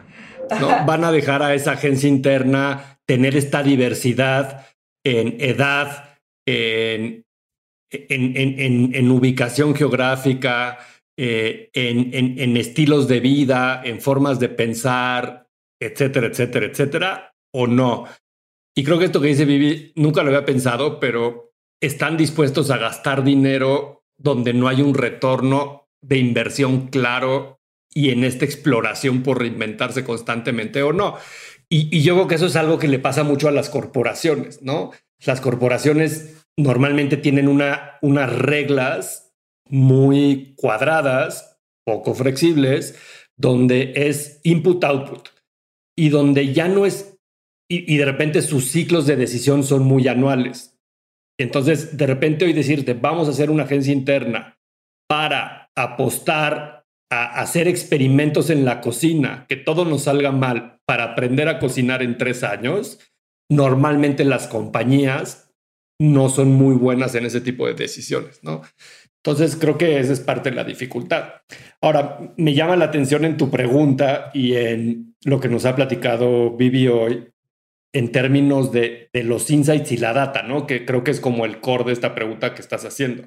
¿Van 0.85 1.03
a 1.03 1.11
dejar 1.11 1.41
a 1.41 1.55
esa 1.55 1.71
agencia 1.71 2.07
interna 2.07 2.99
tener 3.05 3.35
esta 3.35 3.63
diversidad 3.63 4.67
en 5.03 5.37
edad, 5.39 6.19
en, 6.45 7.25
en, 7.89 8.95
en 8.95 9.11
ubicación 9.11 9.73
geográfica, 9.73 10.77
eh, 11.19 11.71
en, 11.73 12.37
en, 12.39 12.57
estilos 12.57 13.07
de 13.07 13.19
vida, 13.19 13.81
en 13.83 13.99
formas 13.99 14.39
de 14.39 14.49
pensar, 14.49 15.47
etcétera, 15.81 16.27
etcétera, 16.27 16.67
etcétera, 16.67 17.35
o 17.55 17.65
no. 17.65 18.05
Y 18.75 18.83
creo 18.83 18.99
que 18.99 19.05
esto 19.05 19.19
que 19.19 19.29
dice 19.29 19.45
Vivi, 19.45 19.93
nunca 19.95 20.21
lo 20.21 20.29
había 20.29 20.45
pensado, 20.45 20.99
pero 20.99 21.46
están 21.81 22.17
dispuestos 22.17 22.71
a 22.71 22.77
gastar 22.77 23.23
dinero 23.23 24.03
donde 24.17 24.53
no 24.53 24.67
hay 24.67 24.81
un 24.81 24.93
retorno 24.93 25.87
de 26.01 26.17
inversión 26.17 26.87
claro 26.87 27.59
y 27.93 28.11
en 28.11 28.23
esta 28.23 28.45
exploración 28.45 29.23
por 29.23 29.39
reinventarse 29.39 30.03
constantemente 30.03 30.83
o 30.83 30.93
no. 30.93 31.17
Y, 31.69 32.01
yo 32.01 32.15
creo 32.15 32.27
que 32.27 32.35
eso 32.35 32.45
es 32.45 32.55
algo 32.55 32.79
que 32.79 32.87
le 32.87 32.99
pasa 32.99 33.23
mucho 33.23 33.47
a 33.47 33.51
las 33.51 33.69
corporaciones, 33.69 34.61
¿no? 34.61 34.91
Las 35.25 35.41
corporaciones 35.41 36.45
normalmente 36.55 37.17
tienen 37.17 37.47
una, 37.47 37.97
unas 38.01 38.31
reglas 38.33 39.33
muy 39.69 40.53
cuadradas, 40.55 41.59
poco 41.85 42.13
flexibles, 42.13 42.95
donde 43.35 43.93
es 43.95 44.39
input-output 44.43 45.29
y 45.95 46.09
donde 46.09 46.53
ya 46.53 46.67
no 46.67 46.85
es, 46.85 47.17
y, 47.69 47.97
de 47.97 48.05
repente 48.05 48.41
sus 48.41 48.71
ciclos 48.71 49.05
de 49.05 49.15
decisión 49.15 49.63
son 49.63 49.83
muy 49.83 50.07
anuales. 50.07 50.76
Entonces, 51.39 51.97
de 51.97 52.07
repente 52.07 52.45
hoy 52.45 52.53
decirte, 52.53 52.93
vamos 52.93 53.27
a 53.27 53.31
hacer 53.31 53.49
una 53.49 53.63
agencia 53.63 53.93
interna 53.93 54.57
para 55.07 55.69
apostar 55.75 56.85
a 57.09 57.39
hacer 57.39 57.67
experimentos 57.67 58.49
en 58.49 58.65
la 58.65 58.81
cocina, 58.81 59.45
que 59.47 59.55
todo 59.55 59.85
nos 59.85 60.03
salga 60.03 60.31
mal, 60.31 60.79
para 60.85 61.03
aprender 61.03 61.47
a 61.47 61.59
cocinar 61.59 62.01
en 62.01 62.17
tres 62.17 62.43
años, 62.43 62.99
normalmente 63.49 64.25
las 64.25 64.47
compañías 64.47 65.53
no 65.99 66.29
son 66.29 66.51
muy 66.51 66.75
buenas 66.75 67.15
en 67.15 67.25
ese 67.25 67.41
tipo 67.41 67.65
de 67.65 67.73
decisiones, 67.73 68.43
¿no? 68.43 68.61
Entonces 69.23 69.57
creo 69.57 69.77
que 69.77 69.99
esa 69.99 70.13
es 70.13 70.19
parte 70.19 70.49
de 70.49 70.55
la 70.55 70.63
dificultad. 70.63 71.33
Ahora, 71.81 72.33
me 72.37 72.53
llama 72.53 72.77
la 72.77 72.85
atención 72.85 73.25
en 73.25 73.35
tu 73.35 73.49
pregunta 73.49 74.31
y 74.33 74.55
en 74.55 75.15
lo 75.25 75.39
que 75.39 75.49
nos 75.49 75.65
ha 75.65 75.75
platicado 75.75 76.55
Vivi 76.55 76.87
hoy, 76.87 77.27
en 77.97 78.11
términos 78.11 78.71
de, 78.71 79.09
de, 79.11 79.23
los 79.23 79.49
insights 79.49 79.91
y 79.91 79.97
la 79.97 80.13
data, 80.13 80.43
¿no? 80.43 80.67
Que 80.67 80.85
creo 80.85 81.03
que 81.03 81.09
es 81.09 81.19
como 81.19 81.45
el 81.45 81.59
core 81.59 81.85
de 81.85 81.93
esta 81.93 82.13
pregunta 82.13 82.53
que 82.53 82.61
estás 82.61 82.85
haciendo. 82.85 83.23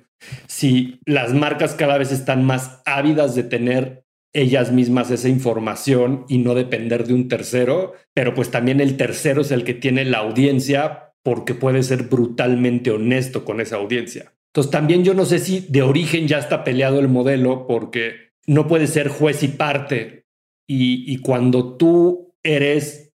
Si 0.46 1.00
las 1.06 1.34
marcas 1.34 1.74
cada 1.74 1.98
vez 1.98 2.12
están 2.12 2.44
más 2.44 2.80
ávidas 2.84 3.34
de 3.34 3.42
tener 3.42 4.04
ellas 4.32 4.70
mismas 4.70 5.10
esa 5.10 5.28
información 5.28 6.24
y 6.28 6.38
no 6.38 6.54
depender 6.54 7.04
de 7.04 7.14
un 7.14 7.28
tercero, 7.28 7.94
pero 8.14 8.32
pues 8.32 8.52
también 8.52 8.80
el 8.80 8.96
tercero 8.96 9.40
es 9.40 9.50
el 9.50 9.64
que 9.64 9.74
tiene 9.74 10.04
la 10.04 10.18
audiencia 10.18 11.14
porque 11.24 11.54
puede 11.54 11.82
ser 11.82 12.04
brutalmente 12.04 12.92
honesto 12.92 13.44
con 13.44 13.60
esa 13.60 13.76
audiencia. 13.76 14.32
Entonces 14.52 14.70
también 14.70 15.04
yo 15.04 15.14
no 15.14 15.24
sé 15.24 15.40
si 15.40 15.66
de 15.68 15.82
origen 15.82 16.28
ya 16.28 16.38
está 16.38 16.62
peleado 16.62 17.00
el 17.00 17.08
modelo 17.08 17.66
porque 17.66 18.30
no 18.46 18.68
puede 18.68 18.86
ser 18.86 19.08
juez 19.08 19.42
y 19.42 19.48
parte 19.48 20.26
y, 20.68 21.12
y 21.12 21.18
cuando 21.18 21.76
tú 21.76 22.34
eres 22.44 23.09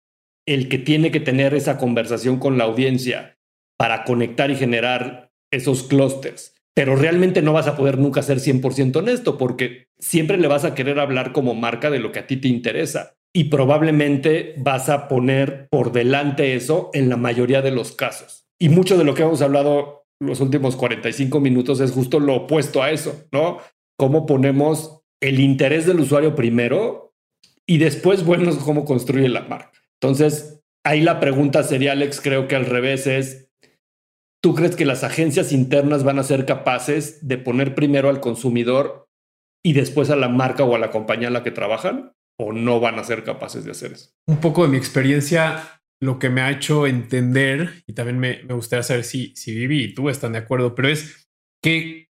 el 0.48 0.70
que 0.70 0.78
tiene 0.78 1.12
que 1.12 1.20
tener 1.20 1.54
esa 1.54 1.78
conversación 1.78 2.40
con 2.40 2.58
la 2.58 2.66
audiencia 2.66 3.38
para 3.78 4.04
conectar 4.04 4.52
y 4.52 4.56
generar 4.56 5.32
esos 5.52 5.84
clústeres 5.84 6.56
pero 6.76 6.98
realmente 6.98 7.42
no 7.42 7.54
vas 7.54 7.68
a 7.68 7.78
poder 7.78 7.98
nunca 7.98 8.22
ser 8.22 8.40
100% 8.40 8.98
honesto 8.98 9.38
porque 9.38 9.88
siempre 9.98 10.38
le 10.38 10.50
vas 10.50 10.66
a 10.66 10.76
querer 10.76 11.00
hablar 11.00 11.32
como 11.32 11.56
marca 11.56 11.90
de 11.90 12.00
lo 12.00 12.12
que 12.12 12.20
a 12.20 12.28
ti 12.28 12.36
te 12.38 12.50
interesa 12.50 13.16
y 13.34 13.46
probablemente 13.46 14.56
vas 14.58 14.90
a 14.90 15.08
poner 15.08 15.68
por 15.72 15.94
delante 15.94 16.56
eso 16.56 16.90
en 16.94 17.10
la 17.10 17.16
mayoría 17.16 17.62
de 17.62 17.72
los 17.72 17.94
casos. 17.94 18.46
Y 18.60 18.70
mucho 18.70 18.98
de 18.98 19.06
lo 19.06 19.14
que 19.14 19.24
hemos 19.24 19.42
hablado 19.42 20.06
los 20.20 20.42
últimos 20.42 20.76
45 20.76 21.40
minutos 21.40 21.80
es 21.80 21.92
justo 21.92 22.20
lo 22.20 22.36
opuesto 22.36 22.84
a 22.84 22.92
eso, 22.92 23.26
¿no? 23.32 23.58
Cómo 23.98 24.26
ponemos 24.26 25.02
el 25.22 25.40
interés 25.40 25.86
del 25.86 26.02
usuario 26.02 26.36
primero 26.36 27.14
y 27.66 27.78
después, 27.78 28.26
bueno, 28.26 28.52
cómo 28.60 28.84
construye 28.84 29.30
la 29.30 29.42
marca. 29.42 29.80
Entonces, 30.06 30.62
ahí 30.86 31.02
la 31.02 31.20
pregunta 31.20 31.64
sería, 31.64 31.94
Alex, 31.94 32.22
creo 32.22 32.48
que 32.48 32.56
al 32.56 32.66
revés 32.66 33.08
es, 33.08 33.46
¿Tú 34.46 34.54
crees 34.54 34.76
que 34.76 34.86
las 34.86 35.04
agencias 35.04 35.52
internas 35.52 36.04
van 36.04 36.20
a 36.20 36.24
ser 36.24 36.46
capaces 36.46 37.28
de 37.28 37.40
poner 37.40 37.74
primero 37.74 38.10
al 38.10 38.20
consumidor 38.20 39.08
y 39.66 39.74
después 39.74 40.12
a 40.12 40.16
la 40.16 40.30
marca 40.30 40.64
o 40.64 40.76
a 40.76 40.78
la 40.78 40.92
compañía 40.92 41.30
en 41.30 41.34
la 41.34 41.42
que 41.42 41.50
trabajan? 41.50 42.14
¿O 42.40 42.54
no 42.54 42.80
van 42.80 43.00
a 43.00 43.04
ser 43.04 43.24
capaces 43.24 43.66
de 43.66 43.72
hacer 43.72 43.94
eso? 43.94 44.12
Un 44.28 44.40
poco 44.40 44.62
de 44.62 44.70
mi 44.70 44.78
experiencia, 44.78 45.82
lo 46.00 46.20
que 46.20 46.30
me 46.30 46.42
ha 46.42 46.52
hecho 46.52 46.86
entender, 46.86 47.82
y 47.88 47.94
también 47.94 48.20
me, 48.20 48.44
gustaría 48.54 48.84
saber 48.84 49.04
si, 49.04 49.36
si 49.36 49.56
Vivi 49.56 49.86
y 49.86 49.94
tú 49.96 50.10
están 50.10 50.34
de 50.34 50.38
acuerdo, 50.38 50.76
pero 50.76 50.90
es 50.90 51.28
que 51.64 52.10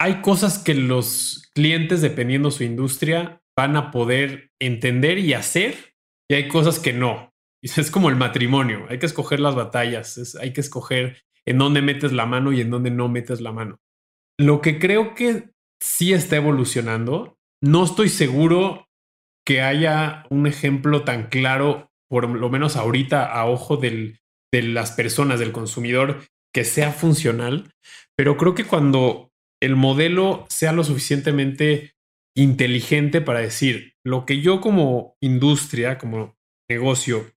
hay 0.00 0.22
cosas 0.22 0.58
que 0.58 0.74
los 0.74 1.50
clientes, 1.54 2.00
dependiendo 2.00 2.50
su 2.50 2.64
industria, 2.64 3.42
van 3.54 3.76
a 3.76 3.90
poder 3.90 4.50
entender 4.58 5.18
y 5.18 5.34
hacer, 5.34 5.95
y 6.28 6.34
hay 6.34 6.48
cosas 6.48 6.78
que 6.78 6.92
no. 6.92 7.32
Es 7.62 7.90
como 7.90 8.10
el 8.10 8.16
matrimonio, 8.16 8.86
hay 8.88 8.98
que 8.98 9.06
escoger 9.06 9.40
las 9.40 9.54
batallas, 9.56 10.36
hay 10.40 10.52
que 10.52 10.60
escoger 10.60 11.22
en 11.46 11.58
dónde 11.58 11.82
metes 11.82 12.12
la 12.12 12.26
mano 12.26 12.52
y 12.52 12.60
en 12.60 12.70
dónde 12.70 12.90
no 12.90 13.08
metes 13.08 13.40
la 13.40 13.52
mano. 13.52 13.80
Lo 14.38 14.60
que 14.60 14.78
creo 14.78 15.14
que 15.14 15.50
sí 15.80 16.12
está 16.12 16.36
evolucionando, 16.36 17.38
no 17.62 17.84
estoy 17.84 18.08
seguro 18.08 18.86
que 19.44 19.62
haya 19.62 20.26
un 20.30 20.46
ejemplo 20.46 21.02
tan 21.02 21.28
claro, 21.28 21.90
por 22.08 22.28
lo 22.28 22.50
menos 22.50 22.76
ahorita 22.76 23.24
a 23.24 23.46
ojo 23.46 23.76
de 23.76 24.20
las 24.52 24.92
personas, 24.92 25.40
del 25.40 25.52
consumidor, 25.52 26.24
que 26.52 26.64
sea 26.64 26.92
funcional, 26.92 27.70
pero 28.16 28.36
creo 28.36 28.54
que 28.54 28.64
cuando 28.64 29.30
el 29.60 29.76
modelo 29.76 30.46
sea 30.48 30.72
lo 30.72 30.84
suficientemente 30.84 31.95
inteligente 32.36 33.20
para 33.20 33.40
decir 33.40 33.94
lo 34.04 34.24
que 34.26 34.40
yo 34.40 34.60
como 34.60 35.16
industria, 35.20 35.98
como 35.98 36.36
negocio, 36.68 37.32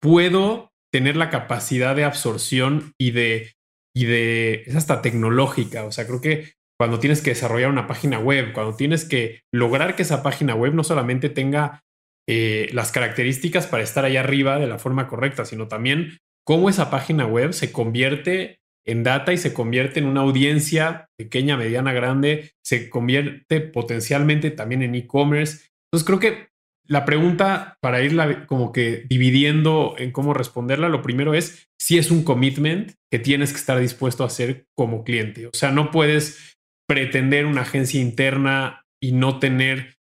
puedo 0.00 0.72
tener 0.92 1.16
la 1.16 1.28
capacidad 1.28 1.94
de 1.94 2.04
absorción 2.04 2.94
y 2.98 3.10
de, 3.10 3.52
y 3.94 4.06
de, 4.06 4.62
es 4.66 4.76
hasta 4.76 5.02
tecnológica, 5.02 5.84
o 5.84 5.92
sea, 5.92 6.06
creo 6.06 6.20
que 6.20 6.52
cuando 6.78 6.98
tienes 6.98 7.22
que 7.22 7.30
desarrollar 7.30 7.70
una 7.70 7.86
página 7.86 8.18
web, 8.18 8.52
cuando 8.52 8.76
tienes 8.76 9.04
que 9.04 9.42
lograr 9.52 9.96
que 9.96 10.02
esa 10.02 10.22
página 10.22 10.54
web 10.54 10.74
no 10.74 10.84
solamente 10.84 11.28
tenga 11.28 11.82
eh, 12.28 12.68
las 12.72 12.92
características 12.92 13.66
para 13.66 13.82
estar 13.82 14.04
ahí 14.04 14.16
arriba 14.16 14.58
de 14.58 14.66
la 14.66 14.78
forma 14.78 15.08
correcta, 15.08 15.44
sino 15.44 15.68
también 15.68 16.18
cómo 16.44 16.68
esa 16.68 16.90
página 16.90 17.26
web 17.26 17.52
se 17.52 17.72
convierte 17.72 18.60
en 18.86 19.02
data 19.02 19.32
y 19.32 19.38
se 19.38 19.52
convierte 19.52 20.00
en 20.00 20.06
una 20.06 20.20
audiencia 20.20 21.08
pequeña, 21.18 21.56
mediana, 21.56 21.92
grande, 21.92 22.52
se 22.64 22.88
convierte 22.88 23.60
potencialmente 23.60 24.50
también 24.50 24.82
en 24.82 24.94
e-commerce. 24.94 25.68
Entonces 25.90 26.06
creo 26.06 26.20
que 26.20 26.48
la 26.88 27.04
pregunta 27.04 27.76
para 27.80 28.02
irla 28.02 28.46
como 28.46 28.72
que 28.72 29.04
dividiendo 29.08 29.96
en 29.98 30.12
cómo 30.12 30.34
responderla, 30.34 30.88
lo 30.88 31.02
primero 31.02 31.34
es 31.34 31.68
si 31.78 31.98
es 31.98 32.10
un 32.10 32.22
commitment 32.22 32.92
que 33.10 33.18
tienes 33.18 33.50
que 33.52 33.58
estar 33.58 33.78
dispuesto 33.80 34.22
a 34.22 34.28
hacer 34.28 34.66
como 34.76 35.02
cliente. 35.04 35.48
O 35.48 35.50
sea, 35.52 35.72
no 35.72 35.90
puedes 35.90 36.56
pretender 36.88 37.46
una 37.46 37.62
agencia 37.62 38.00
interna 38.00 38.84
y 39.02 39.12
no 39.12 39.40
tener 39.40 39.96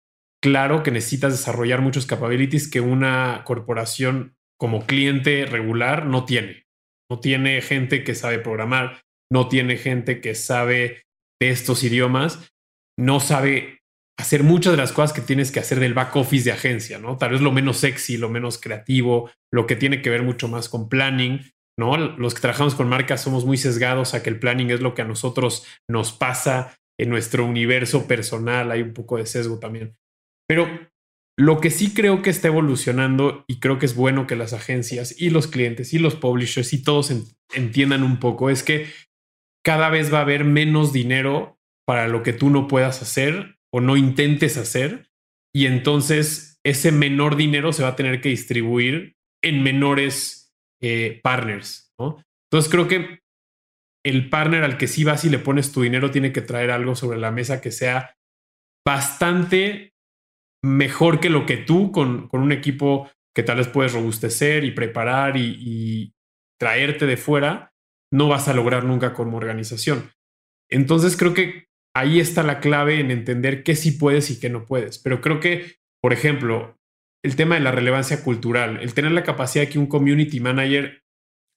claro 0.43 0.83
que 0.83 0.91
necesitas 0.91 1.33
desarrollar 1.33 1.83
muchos 1.83 2.07
capabilities 2.07 2.69
que 2.69 2.81
una 2.81 3.43
corporación 3.45 4.37
como 4.59 4.87
cliente 4.87 5.45
regular 5.45 6.07
no 6.07 6.25
tiene. 6.25 6.65
No 7.11 7.21
tiene 7.21 7.61
gente 7.61 8.05
que 8.05 8.15
sabe 8.15 8.39
programar, 8.39 9.03
no 9.33 9.49
tiene 9.49 9.77
gente 9.77 10.21
que 10.21 10.35
sabe 10.35 11.03
de 11.41 11.51
estos 11.51 11.83
idiomas, 11.83 12.53
no 12.99 13.21
sabe 13.21 13.81
hacer 14.19 14.45
muchas 14.45 14.73
de 14.73 14.77
las 14.77 14.93
cosas 14.93 15.13
que 15.15 15.23
tienes 15.23 15.51
que 15.51 15.61
hacer 15.61 15.81
del 15.81 15.95
back 15.95 16.15
office 16.15 16.45
de 16.45 16.53
agencia, 16.53 16.99
¿no? 16.99 17.17
Tal 17.17 17.31
vez 17.31 17.41
lo 17.41 17.53
menos 17.53 17.79
sexy, 17.79 18.19
lo 18.19 18.29
menos 18.29 18.59
creativo, 18.59 19.31
lo 19.53 19.67
que 19.67 19.77
tiene 19.77 20.03
que 20.03 20.11
ver 20.11 20.23
mucho 20.23 20.47
más 20.47 20.69
con 20.69 20.89
planning, 20.89 21.51
¿no? 21.79 21.97
Los 21.97 22.35
que 22.35 22.43
trabajamos 22.43 22.75
con 22.75 22.89
marcas 22.89 23.23
somos 23.23 23.47
muy 23.47 23.57
sesgados 23.57 24.13
a 24.13 24.23
que 24.23 24.29
el 24.29 24.39
planning 24.39 24.71
es 24.71 24.81
lo 24.81 24.95
que 24.95 25.03
a 25.03 25.07
nosotros 25.07 25.67
nos 25.89 26.13
pasa 26.13 26.77
en 27.01 27.09
nuestro 27.09 27.47
universo 27.47 28.07
personal, 28.07 28.71
hay 28.71 28.83
un 28.83 28.93
poco 28.93 29.17
de 29.17 29.25
sesgo 29.25 29.59
también. 29.59 29.97
Pero 30.47 30.69
lo 31.41 31.59
que 31.59 31.71
sí 31.71 31.95
creo 31.95 32.21
que 32.21 32.29
está 32.29 32.49
evolucionando 32.49 33.47
y 33.49 33.61
creo 33.61 33.79
que 33.79 33.87
es 33.87 33.95
bueno 33.95 34.27
que 34.27 34.37
las 34.37 34.53
agencias 34.53 35.19
y 35.19 35.31
los 35.31 35.47
clientes 35.47 35.95
y 35.95 35.99
los 35.99 36.15
publishers 36.15 36.75
y 36.75 36.83
todos 36.83 37.11
entiendan 37.55 38.03
un 38.03 38.21
poco 38.21 38.51
es 38.51 38.63
que 38.63 38.89
cada 39.65 39.89
vez 39.89 40.13
va 40.13 40.19
a 40.19 40.23
haber 40.23 40.45
menos 40.45 40.93
dinero 40.93 41.59
para 41.87 42.09
lo 42.09 42.23
que 42.23 42.35
tú 42.35 42.51
no 42.51 42.69
puedas 42.69 43.01
hacer 43.01 43.57
o 43.73 43.81
no 43.81 43.97
intentes 43.97 44.59
hacer 44.59 45.09
y 45.55 45.65
entonces 45.65 46.61
ese 46.63 46.93
menor 46.93 47.37
dinero 47.37 47.73
se 47.73 47.85
va 47.85 47.89
a 47.89 47.97
tener 47.97 48.21
que 48.21 48.29
distribuir 48.29 49.17
en 49.43 49.63
menores 49.63 50.53
eh, 50.83 51.21
partners. 51.23 51.95
Entonces 51.99 52.71
creo 52.71 52.87
que 52.87 53.21
el 54.05 54.29
partner 54.29 54.63
al 54.63 54.77
que 54.77 54.89
sí 54.89 55.05
vas 55.05 55.25
y 55.25 55.31
le 55.31 55.39
pones 55.39 55.73
tu 55.73 55.81
dinero 55.81 56.11
tiene 56.11 56.35
que 56.35 56.43
traer 56.43 56.71
algo 56.71 56.95
sobre 56.95 57.19
la 57.19 57.31
mesa 57.31 57.63
que 57.63 57.73
sea 57.73 58.15
bastante 58.87 59.90
mejor 60.63 61.21
que 61.21 61.31
lo 61.31 61.47
que 61.47 61.57
tú 61.57 61.93
con, 61.93 62.29
con 62.29 62.41
un 62.43 62.53
equipo 62.53 63.11
que 63.35 63.43
tal 63.43 63.59
vez 63.59 63.69
puedes 63.69 63.93
robustecer 63.93 64.65
y 64.65 64.73
preparar 64.73 65.37
y, 65.37 66.13
traerte 66.59 67.07
de 67.07 67.17
fuera, 67.17 67.73
no 68.13 68.29
vas 68.29 68.47
a 68.49 68.53
lograr 68.53 68.85
nunca 68.85 69.15
como 69.15 69.39
organización. 69.39 70.11
Entonces 70.71 71.17
creo 71.17 71.33
que 71.33 71.69
ahí 71.97 72.21
está 72.21 72.43
la 72.43 72.61
clave 72.61 73.01
en 73.01 73.11
entender 73.11 73.63
qué 73.63 73.75
sí 73.75 73.93
puedes 73.93 74.31
y 74.31 74.39
qué 74.39 74.51
no 74.51 74.67
puedes. 74.67 74.99
Pero 74.99 75.23
creo 75.23 75.41
que, 75.41 75.77
por 76.03 76.13
ejemplo, 76.13 76.77
el 77.25 77.35
tema 77.35 77.55
de 77.55 77.63
la 77.63 77.73
relevancia 77.73 78.23
cultural, 78.23 78.79
el 78.83 78.93
tener 78.93 79.13
la 79.13 79.23
capacidad 79.23 79.65
de 79.65 79.71
que 79.71 79.79
un 79.79 79.87
community 79.87 80.39
manager 80.39 81.03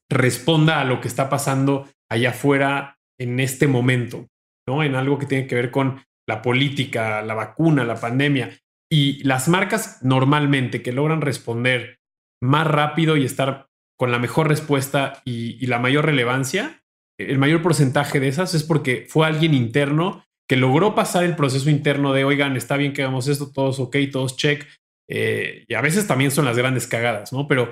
responda 0.10 0.80
a 0.80 0.86
lo 0.86 1.02
que 1.02 1.10
está 1.10 1.30
pasando 1.30 1.90
allá 2.10 2.30
afuera 2.30 2.98
en 3.20 3.42
este 3.42 3.68
momento, 3.68 4.30
¿no? 4.66 4.84
En 4.84 4.96
algo 4.96 5.18
que 5.18 5.26
tiene 5.26 5.48
que 5.48 5.56
ver 5.56 5.70
con 5.70 6.02
la 6.28 6.42
política, 6.42 7.22
la 7.22 7.34
vacuna, 7.34 7.84
la 7.84 8.00
pandemia. 8.00 8.58
Y 8.94 9.24
las 9.24 9.48
marcas 9.48 10.04
normalmente 10.04 10.84
que 10.84 10.92
logran 10.92 11.22
responder 11.22 11.98
más 12.44 12.68
rápido 12.68 13.18
y 13.18 13.26
estar 13.26 13.66
con 13.98 14.12
la 14.12 14.20
mejor 14.20 14.48
respuesta 14.48 15.24
y, 15.26 15.66
la 15.66 15.80
mayor 15.80 16.06
relevancia, 16.06 16.84
el 17.18 17.40
mayor 17.40 17.64
porcentaje 17.64 18.20
de 18.20 18.28
esas 18.28 18.54
es 18.54 18.62
porque 18.62 19.08
fue 19.10 19.26
alguien 19.26 19.56
interno 19.56 20.24
que 20.48 20.58
logró 20.58 20.94
pasar 20.94 21.24
el 21.24 21.36
proceso 21.36 21.72
interno 21.72 22.14
de, 22.14 22.24
oigan, 22.24 22.56
está 22.56 22.78
bien 22.78 22.94
que 22.94 23.02
hagamos 23.02 23.28
esto, 23.28 23.52
todos 23.52 23.80
ok, 23.80 23.98
todos 24.12 24.38
check. 24.38 24.64
Eh, 25.10 25.66
y 25.68 25.74
a 25.74 25.82
veces 25.82 26.06
también 26.06 26.30
son 26.30 26.46
las 26.46 26.56
grandes 26.56 26.86
cagadas, 26.86 27.34
¿no? 27.34 27.48
Pero 27.48 27.72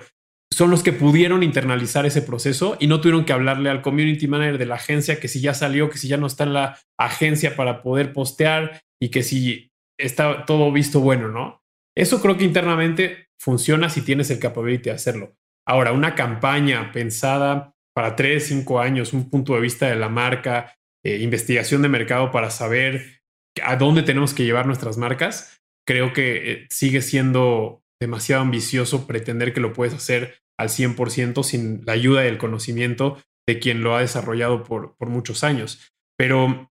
son 0.51 0.71
los 0.71 0.81
que 0.81 0.91
pudieron 0.91 1.43
internalizar 1.43 2.07
ese 2.07 2.23
proceso 2.23 2.77
y 2.79 2.87
no 2.87 2.99
tuvieron 2.99 3.25
que 3.25 3.33
hablarle 3.33 3.69
al 3.69 3.83
community 3.83 4.27
manager 4.27 4.57
de 4.57 4.65
la 4.65 4.75
agencia 4.75 5.19
que 5.19 5.27
si 5.27 5.39
ya 5.39 5.53
salió, 5.53 5.91
que 5.91 5.99
si 5.99 6.07
ya 6.07 6.17
no 6.17 6.25
está 6.25 6.45
en 6.45 6.53
la 6.53 6.79
agencia 6.97 7.55
para 7.55 7.83
poder 7.83 8.11
postear 8.11 8.81
y 8.99 9.09
que 9.09 9.21
si 9.21 9.70
está 10.01 10.45
todo 10.45 10.71
visto 10.71 10.99
bueno, 10.99 11.27
¿no? 11.29 11.61
Eso 11.95 12.21
creo 12.21 12.37
que 12.37 12.45
internamente 12.45 13.27
funciona 13.39 13.89
si 13.89 14.01
tienes 14.01 14.29
el 14.29 14.39
capability 14.39 14.89
de 14.89 14.95
hacerlo. 14.95 15.35
Ahora, 15.67 15.91
una 15.91 16.15
campaña 16.15 16.91
pensada 16.91 17.73
para 17.93 18.15
tres, 18.15 18.47
cinco 18.47 18.79
años, 18.79 19.13
un 19.13 19.29
punto 19.29 19.53
de 19.53 19.61
vista 19.61 19.87
de 19.87 19.95
la 19.95 20.09
marca, 20.09 20.75
eh, 21.03 21.17
investigación 21.17 21.81
de 21.81 21.89
mercado 21.89 22.31
para 22.31 22.49
saber 22.49 23.21
a 23.63 23.75
dónde 23.75 24.03
tenemos 24.03 24.33
que 24.33 24.45
llevar 24.45 24.65
nuestras 24.65 24.97
marcas, 24.97 25.61
creo 25.85 26.13
que 26.13 26.51
eh, 26.51 26.67
sigue 26.69 27.01
siendo 27.01 27.83
demasiado 27.99 28.41
ambicioso 28.41 29.07
pretender 29.07 29.53
que 29.53 29.59
lo 29.59 29.73
puedes 29.73 29.93
hacer 29.93 30.39
al 30.57 30.69
100% 30.69 31.43
sin 31.43 31.83
la 31.85 31.93
ayuda 31.93 32.23
y 32.23 32.27
el 32.27 32.37
conocimiento 32.37 33.21
de 33.47 33.59
quien 33.59 33.83
lo 33.83 33.95
ha 33.95 34.01
desarrollado 34.01 34.63
por 34.63 34.95
muchos 35.09 35.43
años. 35.43 35.91
Pero 36.17 36.70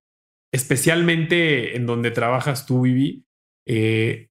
especialmente 0.52 1.76
en 1.76 1.86
donde 1.86 2.10
trabajas 2.10 2.66
tú, 2.66 2.82
Vivi, 2.82 3.24
eh, 3.66 4.28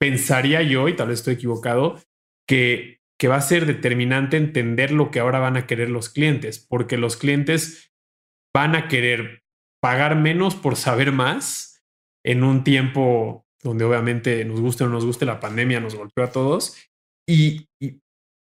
pensaría 0.00 0.62
yo, 0.62 0.88
y 0.88 0.96
tal 0.96 1.08
vez 1.08 1.20
estoy 1.20 1.34
equivocado, 1.34 2.00
que, 2.48 3.00
que 3.18 3.28
va 3.28 3.36
a 3.36 3.42
ser 3.42 3.66
determinante 3.66 4.36
entender 4.36 4.92
lo 4.92 5.10
que 5.10 5.20
ahora 5.20 5.38
van 5.38 5.56
a 5.56 5.66
querer 5.66 5.90
los 5.90 6.08
clientes, 6.08 6.64
porque 6.66 6.96
los 6.96 7.16
clientes 7.16 7.92
van 8.54 8.74
a 8.74 8.88
querer 8.88 9.42
pagar 9.82 10.16
menos 10.16 10.54
por 10.54 10.76
saber 10.76 11.12
más 11.12 11.82
en 12.24 12.44
un 12.44 12.64
tiempo 12.64 13.46
donde 13.62 13.84
obviamente 13.84 14.44
nos 14.44 14.60
guste 14.60 14.84
o 14.84 14.86
no 14.86 14.94
nos 14.94 15.04
guste 15.04 15.26
la 15.26 15.40
pandemia, 15.40 15.80
nos 15.80 15.94
golpeó 15.94 16.24
a 16.24 16.32
todos, 16.32 16.76
y, 17.28 17.68
y, 17.80 18.00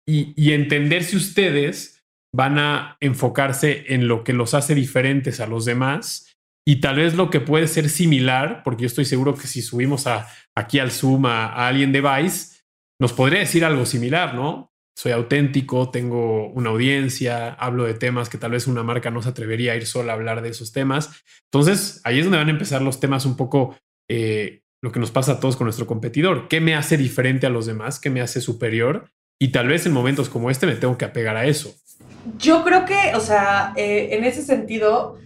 y, 0.06 0.52
entender 0.52 1.04
si 1.04 1.16
ustedes 1.16 2.04
van 2.34 2.58
a 2.58 2.96
enfocarse 3.00 3.94
en 3.94 4.08
lo 4.08 4.24
que 4.24 4.32
los 4.32 4.54
hace 4.54 4.74
diferentes 4.74 5.40
a 5.40 5.46
los 5.46 5.64
demás 5.64 6.33
y 6.66 6.76
tal 6.76 6.96
vez 6.96 7.14
lo 7.14 7.30
que 7.30 7.40
puede 7.40 7.68
ser 7.68 7.88
similar, 7.88 8.62
porque 8.64 8.82
yo 8.82 8.86
estoy 8.86 9.04
seguro 9.04 9.34
que 9.34 9.46
si 9.46 9.60
subimos 9.60 10.06
a, 10.06 10.26
aquí 10.54 10.78
al 10.78 10.90
Zoom 10.90 11.26
a, 11.26 11.66
alguien 11.66 11.92
de 11.92 12.00
Vice, 12.00 12.62
nos 12.98 13.12
podría 13.12 13.40
decir 13.40 13.64
algo 13.64 13.84
similar, 13.84 14.34
¿no? 14.34 14.72
Soy 14.96 15.12
auténtico, 15.12 15.90
tengo 15.90 16.48
una 16.52 16.70
audiencia, 16.70 17.52
hablo 17.52 17.84
de 17.84 17.94
temas 17.94 18.28
que 18.28 18.38
tal 18.38 18.52
vez 18.52 18.66
una 18.66 18.82
marca 18.82 19.10
no 19.10 19.20
se 19.20 19.28
atrevería 19.28 19.72
a 19.72 19.76
ir 19.76 19.86
sola 19.86 20.12
a 20.12 20.16
hablar 20.16 20.40
de 20.40 20.50
esos 20.50 20.72
temas. 20.72 21.10
Entonces, 21.52 22.00
ahí 22.04 22.20
es 22.20 22.24
donde 22.24 22.38
van 22.38 22.48
a 22.48 22.52
empezar 22.52 22.80
los 22.80 23.00
temas 23.00 23.26
un 23.26 23.36
poco 23.36 23.76
eh, 24.08 24.62
lo 24.82 24.92
que 24.92 25.00
nos 25.00 25.10
pasa 25.10 25.32
a 25.32 25.40
todos 25.40 25.56
con 25.56 25.64
nuestro 25.64 25.86
competidor. 25.86 26.46
¿Qué 26.48 26.60
me 26.60 26.76
hace 26.76 26.96
diferente 26.96 27.46
a 27.46 27.50
los 27.50 27.66
demás? 27.66 27.98
¿Qué 27.98 28.08
me 28.08 28.20
hace 28.20 28.40
superior? 28.40 29.10
Y 29.40 29.48
tal 29.48 29.66
vez 29.66 29.84
en 29.84 29.92
momentos 29.92 30.28
como 30.28 30.50
este 30.50 30.66
me 30.66 30.76
tengo 30.76 30.96
que 30.96 31.04
apegar 31.04 31.36
a 31.36 31.46
eso. 31.46 31.74
Yo 32.38 32.62
creo 32.64 32.84
que, 32.84 33.14
o 33.16 33.20
sea, 33.20 33.72
eh, 33.76 34.10
en 34.12 34.24
ese 34.24 34.42
sentido, 34.42 35.18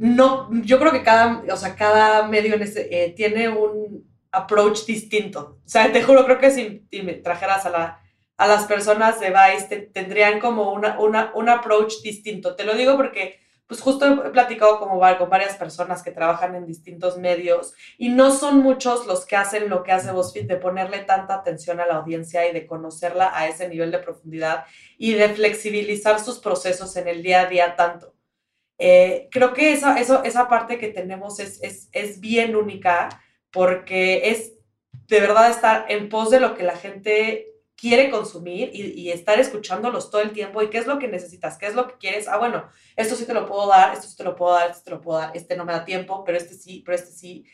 no, 0.00 0.48
yo 0.62 0.78
creo 0.78 0.92
que 0.92 1.02
cada, 1.02 1.42
o 1.52 1.56
sea, 1.58 1.76
cada 1.76 2.26
medio 2.26 2.54
en 2.54 2.62
eh, 2.62 3.12
tiene 3.14 3.50
un 3.50 4.10
approach 4.32 4.86
distinto. 4.86 5.58
O 5.62 5.68
sea, 5.68 5.92
te 5.92 6.02
juro, 6.02 6.24
creo 6.24 6.38
que 6.38 6.50
si, 6.50 6.88
me 7.02 7.12
trajeras 7.14 7.66
a, 7.66 7.70
la, 7.70 8.00
a 8.38 8.46
las 8.46 8.64
personas 8.64 9.20
de 9.20 9.28
Vice, 9.28 9.76
tendrían 9.92 10.40
como 10.40 10.72
una, 10.72 10.98
una, 10.98 11.32
un 11.34 11.50
approach 11.50 12.00
distinto. 12.02 12.56
Te 12.56 12.64
lo 12.64 12.76
digo 12.76 12.96
porque 12.96 13.40
pues 13.66 13.82
justo 13.82 14.24
he 14.24 14.30
platicado 14.30 14.78
como 14.78 14.98
con 15.18 15.28
varias 15.28 15.56
personas 15.56 16.02
que 16.02 16.12
trabajan 16.12 16.54
en 16.54 16.66
distintos 16.66 17.18
medios 17.18 17.74
y 17.98 18.08
no 18.08 18.32
son 18.32 18.60
muchos 18.60 19.06
los 19.06 19.26
que 19.26 19.36
hacen 19.36 19.68
lo 19.68 19.82
que 19.82 19.92
hace 19.92 20.12
BuzzFeed 20.12 20.48
de 20.48 20.56
ponerle 20.56 21.00
tanta 21.00 21.34
atención 21.34 21.78
a 21.78 21.86
la 21.86 21.96
audiencia 21.96 22.48
y 22.48 22.54
de 22.54 22.66
conocerla 22.66 23.30
a 23.38 23.48
ese 23.48 23.68
nivel 23.68 23.90
de 23.90 23.98
profundidad 23.98 24.64
y 24.96 25.12
de 25.12 25.28
flexibilizar 25.28 26.18
sus 26.20 26.38
procesos 26.38 26.96
en 26.96 27.06
el 27.06 27.22
día 27.22 27.42
a 27.42 27.46
día 27.46 27.76
tanto. 27.76 28.14
Eh, 28.82 29.28
creo 29.30 29.52
que 29.52 29.72
esa, 29.72 30.00
eso, 30.00 30.24
esa 30.24 30.48
parte 30.48 30.78
que 30.78 30.88
tenemos 30.88 31.38
es, 31.38 31.62
es, 31.62 31.90
es 31.92 32.18
bien 32.18 32.56
única 32.56 33.10
porque 33.50 34.30
es 34.30 34.54
de 35.06 35.20
verdad 35.20 35.50
estar 35.50 35.84
en 35.90 36.08
pos 36.08 36.30
de 36.30 36.40
lo 36.40 36.54
que 36.54 36.62
la 36.62 36.76
gente 36.76 37.50
quiere 37.76 38.10
consumir 38.10 38.70
y, 38.72 39.10
estar 39.10 39.38
escuchándolos 39.38 40.10
todo 40.10 40.22
el 40.22 40.32
tiempo 40.32 40.62
y 40.62 40.70
qué 40.70 40.78
es 40.78 40.86
lo 40.86 40.98
que 40.98 41.08
necesitas, 41.08 41.58
qué 41.58 41.66
es 41.66 41.74
lo 41.74 41.88
que 41.88 41.98
quieres. 41.98 42.26
Ah, 42.26 42.38
bueno, 42.38 42.68
esto 42.96 43.16
sí 43.16 43.26
te 43.26 43.34
lo 43.34 43.46
puedo 43.46 43.68
dar, 43.68 43.92
esto 43.92 44.06
sí 44.06 44.16
te 44.16 44.24
lo 44.24 44.34
puedo 44.34 44.54
dar, 44.54 44.70
esto 44.70 44.82
te 44.84 44.90
lo 44.90 45.00
puedo 45.00 45.18
dar, 45.18 45.30
este 45.34 45.56
no 45.56 45.64
me 45.66 45.72
da 45.72 45.84
tiempo, 45.84 46.24
pero 46.24 46.38
este 46.38 46.54
sí, 46.54 46.82
pero 46.84 46.96
este 46.96 47.12
sí. 47.12 47.44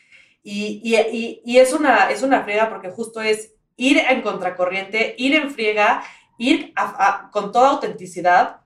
Y, 0.43 0.81
y, 0.83 1.41
y 1.45 1.57
es, 1.57 1.73
una, 1.73 2.09
es 2.09 2.23
una 2.23 2.43
friega 2.43 2.69
porque 2.69 2.89
justo 2.89 3.21
es 3.21 3.53
ir 3.75 3.97
en 3.99 4.21
contracorriente, 4.21 5.15
ir 5.17 5.35
en 5.35 5.51
friega, 5.51 6.03
ir 6.37 6.73
con 7.31 7.51
toda 7.51 7.69
autenticidad, 7.69 8.61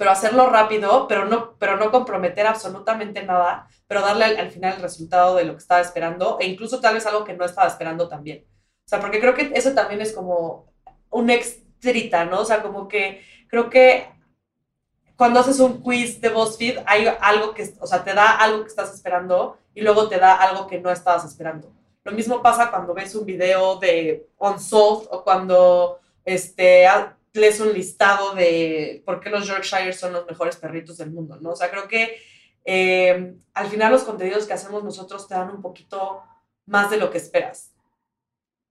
pero 0.00 0.12
hacerlo 0.12 0.48
rápido, 0.48 1.06
pero 1.06 1.26
no, 1.26 1.58
pero 1.58 1.76
no 1.76 1.90
comprometer 1.90 2.46
absolutamente 2.46 3.22
nada, 3.22 3.68
pero 3.86 4.00
darle 4.00 4.24
al, 4.24 4.38
al 4.38 4.50
final 4.50 4.76
el 4.76 4.80
resultado 4.80 5.36
de 5.36 5.44
lo 5.44 5.52
que 5.52 5.58
estaba 5.58 5.82
esperando 5.82 6.38
e 6.40 6.46
incluso 6.46 6.80
tal 6.80 6.94
vez 6.94 7.04
algo 7.04 7.22
que 7.22 7.34
no 7.34 7.44
estaba 7.44 7.68
esperando 7.68 8.08
también. 8.08 8.46
O 8.86 8.88
sea, 8.88 8.98
porque 8.98 9.20
creo 9.20 9.34
que 9.34 9.52
eso 9.54 9.74
también 9.74 10.00
es 10.00 10.14
como 10.14 10.72
un 11.10 11.28
extrita, 11.28 12.24
¿no? 12.24 12.40
O 12.40 12.44
sea, 12.46 12.62
como 12.62 12.88
que 12.88 13.22
creo 13.46 13.68
que 13.68 14.08
cuando 15.16 15.40
haces 15.40 15.60
un 15.60 15.82
quiz 15.82 16.18
de 16.18 16.30
BuzzFeed 16.30 16.78
hay 16.86 17.06
algo 17.20 17.52
que, 17.52 17.70
o 17.78 17.86
sea, 17.86 18.02
te 18.02 18.14
da 18.14 18.38
algo 18.38 18.62
que 18.62 18.68
estás 18.68 18.94
esperando 18.94 19.58
y 19.74 19.82
luego 19.82 20.08
te 20.08 20.16
da 20.16 20.34
algo 20.34 20.66
que 20.66 20.80
no 20.80 20.90
estabas 20.90 21.26
esperando. 21.26 21.74
Lo 22.04 22.12
mismo 22.12 22.40
pasa 22.40 22.70
cuando 22.70 22.94
ves 22.94 23.14
un 23.14 23.26
video 23.26 23.76
de 23.76 24.30
Unsolved 24.38 25.08
o 25.10 25.22
cuando 25.22 25.98
este, 26.24 26.86
lees 27.32 27.60
un 27.60 27.72
listado 27.72 28.34
de 28.34 29.02
por 29.06 29.20
qué 29.20 29.30
los 29.30 29.46
Yorkshire 29.46 29.92
son 29.92 30.12
los 30.12 30.26
mejores 30.26 30.56
perritos 30.56 30.98
del 30.98 31.10
mundo, 31.10 31.38
¿no? 31.40 31.50
O 31.50 31.56
sea, 31.56 31.70
creo 31.70 31.86
que 31.88 32.16
eh, 32.64 33.34
al 33.54 33.66
final 33.68 33.92
los 33.92 34.04
contenidos 34.04 34.46
que 34.46 34.52
hacemos 34.52 34.84
nosotros 34.84 35.26
te 35.28 35.34
dan 35.34 35.50
un 35.50 35.62
poquito 35.62 36.22
más 36.66 36.90
de 36.90 36.98
lo 36.98 37.10
que 37.10 37.18
esperas 37.18 37.72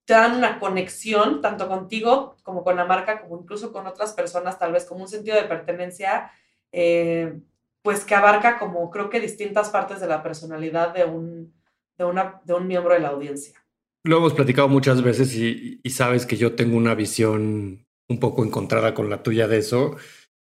te 0.09 0.15
dan 0.15 0.35
una 0.35 0.57
conexión 0.57 1.39
tanto 1.39 1.67
contigo 1.67 2.35
como 2.41 2.63
con 2.63 2.75
la 2.75 2.83
marca, 2.83 3.21
como 3.21 3.41
incluso 3.41 3.71
con 3.71 3.85
otras 3.85 4.13
personas, 4.13 4.57
tal 4.57 4.71
vez 4.71 4.83
como 4.85 5.03
un 5.03 5.07
sentido 5.07 5.35
de 5.35 5.43
pertenencia, 5.43 6.31
eh, 6.71 7.39
pues 7.83 8.05
que 8.05 8.15
abarca 8.15 8.57
como 8.57 8.89
creo 8.89 9.11
que 9.11 9.19
distintas 9.19 9.69
partes 9.69 9.99
de 9.99 10.07
la 10.07 10.23
personalidad 10.23 10.95
de 10.95 11.05
un, 11.05 11.53
de 11.95 12.05
una, 12.05 12.41
de 12.43 12.55
un 12.55 12.65
miembro 12.65 12.95
de 12.95 13.01
la 13.01 13.09
audiencia. 13.09 13.63
Lo 14.03 14.17
hemos 14.17 14.33
platicado 14.33 14.67
muchas 14.67 15.03
veces 15.03 15.35
y 15.35 15.89
sabes 15.91 16.25
que 16.25 16.37
yo 16.37 16.55
tengo 16.55 16.75
una 16.75 16.95
visión 16.95 17.85
un 18.09 18.19
poco 18.19 18.43
encontrada 18.43 18.93
con 18.93 19.09
la 19.09 19.23
tuya 19.23 19.47
de 19.47 19.59
eso. 19.59 19.95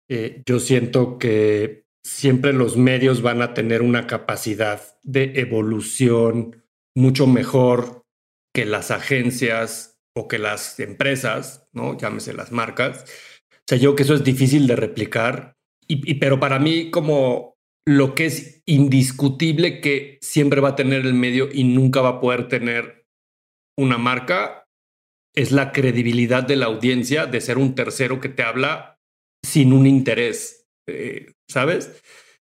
Eh, 0.10 0.41
yo 0.45 0.60
siento 0.60 1.18
que 1.18 1.86
siempre 2.06 2.51
los 2.54 2.76
medios 2.76 3.22
van 3.22 3.41
a 3.41 3.54
tener 3.54 3.82
una 3.82 4.08
capacidad 4.08 4.82
de 5.04 5.34
evolución 5.36 6.64
mucho 6.95 7.28
mejor 7.28 8.04
que 8.54 8.66
las 8.66 8.91
agencias 8.91 9.97
o 10.16 10.28
que 10.28 10.38
las 10.38 10.80
empresas, 10.80 11.68
¿no? 11.74 11.97
Llámese 11.97 12.34
las 12.34 12.51
marcas. 12.51 13.06
O 13.51 13.64
sea, 13.68 13.78
yo 13.78 13.89
creo 13.89 13.95
que 13.95 14.04
eso 14.04 14.14
es 14.16 14.24
difícil 14.24 14.68
de 14.68 14.76
replicar, 14.76 15.56
y, 15.88 16.16
pero 16.16 16.39
para 16.39 16.60
mí 16.60 16.91
como 16.91 17.56
lo 17.86 18.16
que 18.16 18.26
es 18.26 18.62
indiscutible 18.66 19.82
que 19.82 20.18
siempre 20.22 20.62
va 20.62 20.70
a 20.70 20.76
tener 20.76 21.06
el 21.06 21.14
medio 21.14 21.49
y 21.51 21.64
nunca 21.64 22.01
va 22.01 22.10
a 22.10 22.20
poder 22.22 22.47
tener 22.47 23.06
una 23.78 23.97
marca 23.97 24.62
es 25.36 25.51
la 25.51 25.71
credibilidad 25.71 26.43
de 26.43 26.55
la 26.55 26.67
audiencia 26.67 27.25
de 27.25 27.41
ser 27.41 27.57
un 27.57 27.75
tercero 27.75 28.19
que 28.19 28.29
te 28.29 28.43
habla 28.43 28.99
sin 29.43 29.73
un 29.73 29.88
interés, 29.88 30.67
eh, 30.88 31.34
¿sabes? 31.49 32.01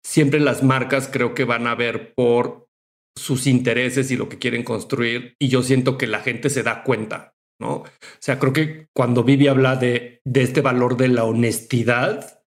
Siempre 0.04 0.40
las 0.40 0.62
marcas 0.62 1.08
creo 1.12 1.34
que 1.34 1.44
van 1.44 1.66
a 1.66 1.74
ver 1.74 2.14
por 2.14 2.68
sus 3.16 3.46
intereses 3.46 4.10
y 4.10 4.16
lo 4.16 4.28
que 4.28 4.38
quieren 4.38 4.62
construir. 4.62 5.34
Y 5.38 5.48
yo 5.48 5.62
siento 5.62 5.98
que 5.98 6.06
la 6.06 6.20
gente 6.20 6.48
se 6.48 6.62
da 6.62 6.84
cuenta, 6.84 7.34
¿no? 7.60 7.70
O 7.70 7.86
sea, 8.20 8.38
creo 8.38 8.52
que 8.52 8.88
cuando 8.94 9.24
Vivi 9.24 9.48
habla 9.48 9.76
de, 9.76 10.20
de 10.24 10.42
este 10.42 10.60
valor 10.60 10.96
de 10.96 11.08
la 11.08 11.24
honestidad, 11.24 12.44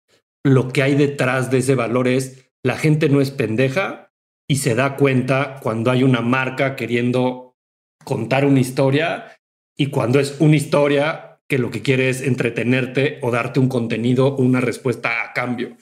lo 0.44 0.68
que 0.68 0.82
hay 0.82 0.94
detrás 0.94 1.50
de 1.50 1.58
ese 1.58 1.74
valor 1.74 2.08
es 2.08 2.50
la 2.64 2.76
gente 2.76 3.08
no 3.08 3.20
es 3.20 3.30
pendeja 3.30 4.12
y 4.48 4.56
se 4.56 4.74
da 4.74 4.96
cuenta 4.96 5.60
cuando 5.62 5.90
hay 5.90 6.02
una 6.02 6.20
marca 6.20 6.76
queriendo 6.76 7.56
contar 8.04 8.44
una 8.44 8.60
historia 8.60 9.36
y 9.76 9.86
cuando 9.86 10.20
es 10.20 10.36
una 10.40 10.56
historia 10.56 11.40
que 11.48 11.58
lo 11.58 11.70
que 11.70 11.82
quiere 11.82 12.08
es 12.08 12.22
entretenerte 12.22 13.18
o 13.22 13.30
darte 13.30 13.60
un 13.60 13.68
contenido 13.68 14.34
una 14.36 14.60
respuesta 14.60 15.22
a 15.22 15.32
cambio. 15.32 15.76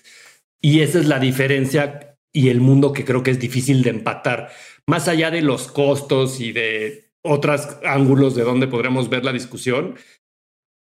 Y 0.60 0.80
esa 0.80 0.98
es 0.98 1.06
la 1.06 1.18
diferencia 1.18 2.16
y 2.32 2.48
el 2.48 2.60
mundo 2.60 2.92
que 2.92 3.04
creo 3.04 3.22
que 3.22 3.30
es 3.30 3.38
difícil 3.38 3.82
de 3.82 3.90
empatar 3.90 4.50
más 4.86 5.08
allá 5.08 5.30
de 5.30 5.42
los 5.42 5.68
costos 5.68 6.40
y 6.40 6.52
de 6.52 7.10
otros 7.22 7.78
ángulos 7.84 8.34
de 8.34 8.42
donde 8.42 8.66
podremos 8.66 9.08
ver 9.08 9.24
la 9.24 9.32
discusión, 9.32 9.94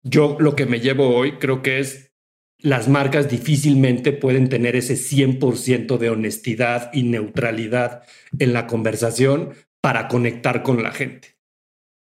yo 0.04 0.36
lo 0.38 0.54
que 0.54 0.66
me 0.66 0.80
llevo 0.80 1.16
hoy 1.16 1.38
creo 1.38 1.62
que 1.62 1.80
es 1.80 2.12
las 2.60 2.88
marcas 2.88 3.28
difícilmente 3.28 4.12
pueden 4.12 4.48
tener 4.48 4.76
ese 4.76 4.94
100% 4.94 5.96
de 5.98 6.10
honestidad 6.10 6.90
y 6.92 7.04
neutralidad 7.04 8.02
en 8.38 8.52
la 8.52 8.66
conversación 8.66 9.54
para 9.80 10.08
conectar 10.08 10.62
con 10.62 10.82
la 10.82 10.92
gente. 10.92 11.37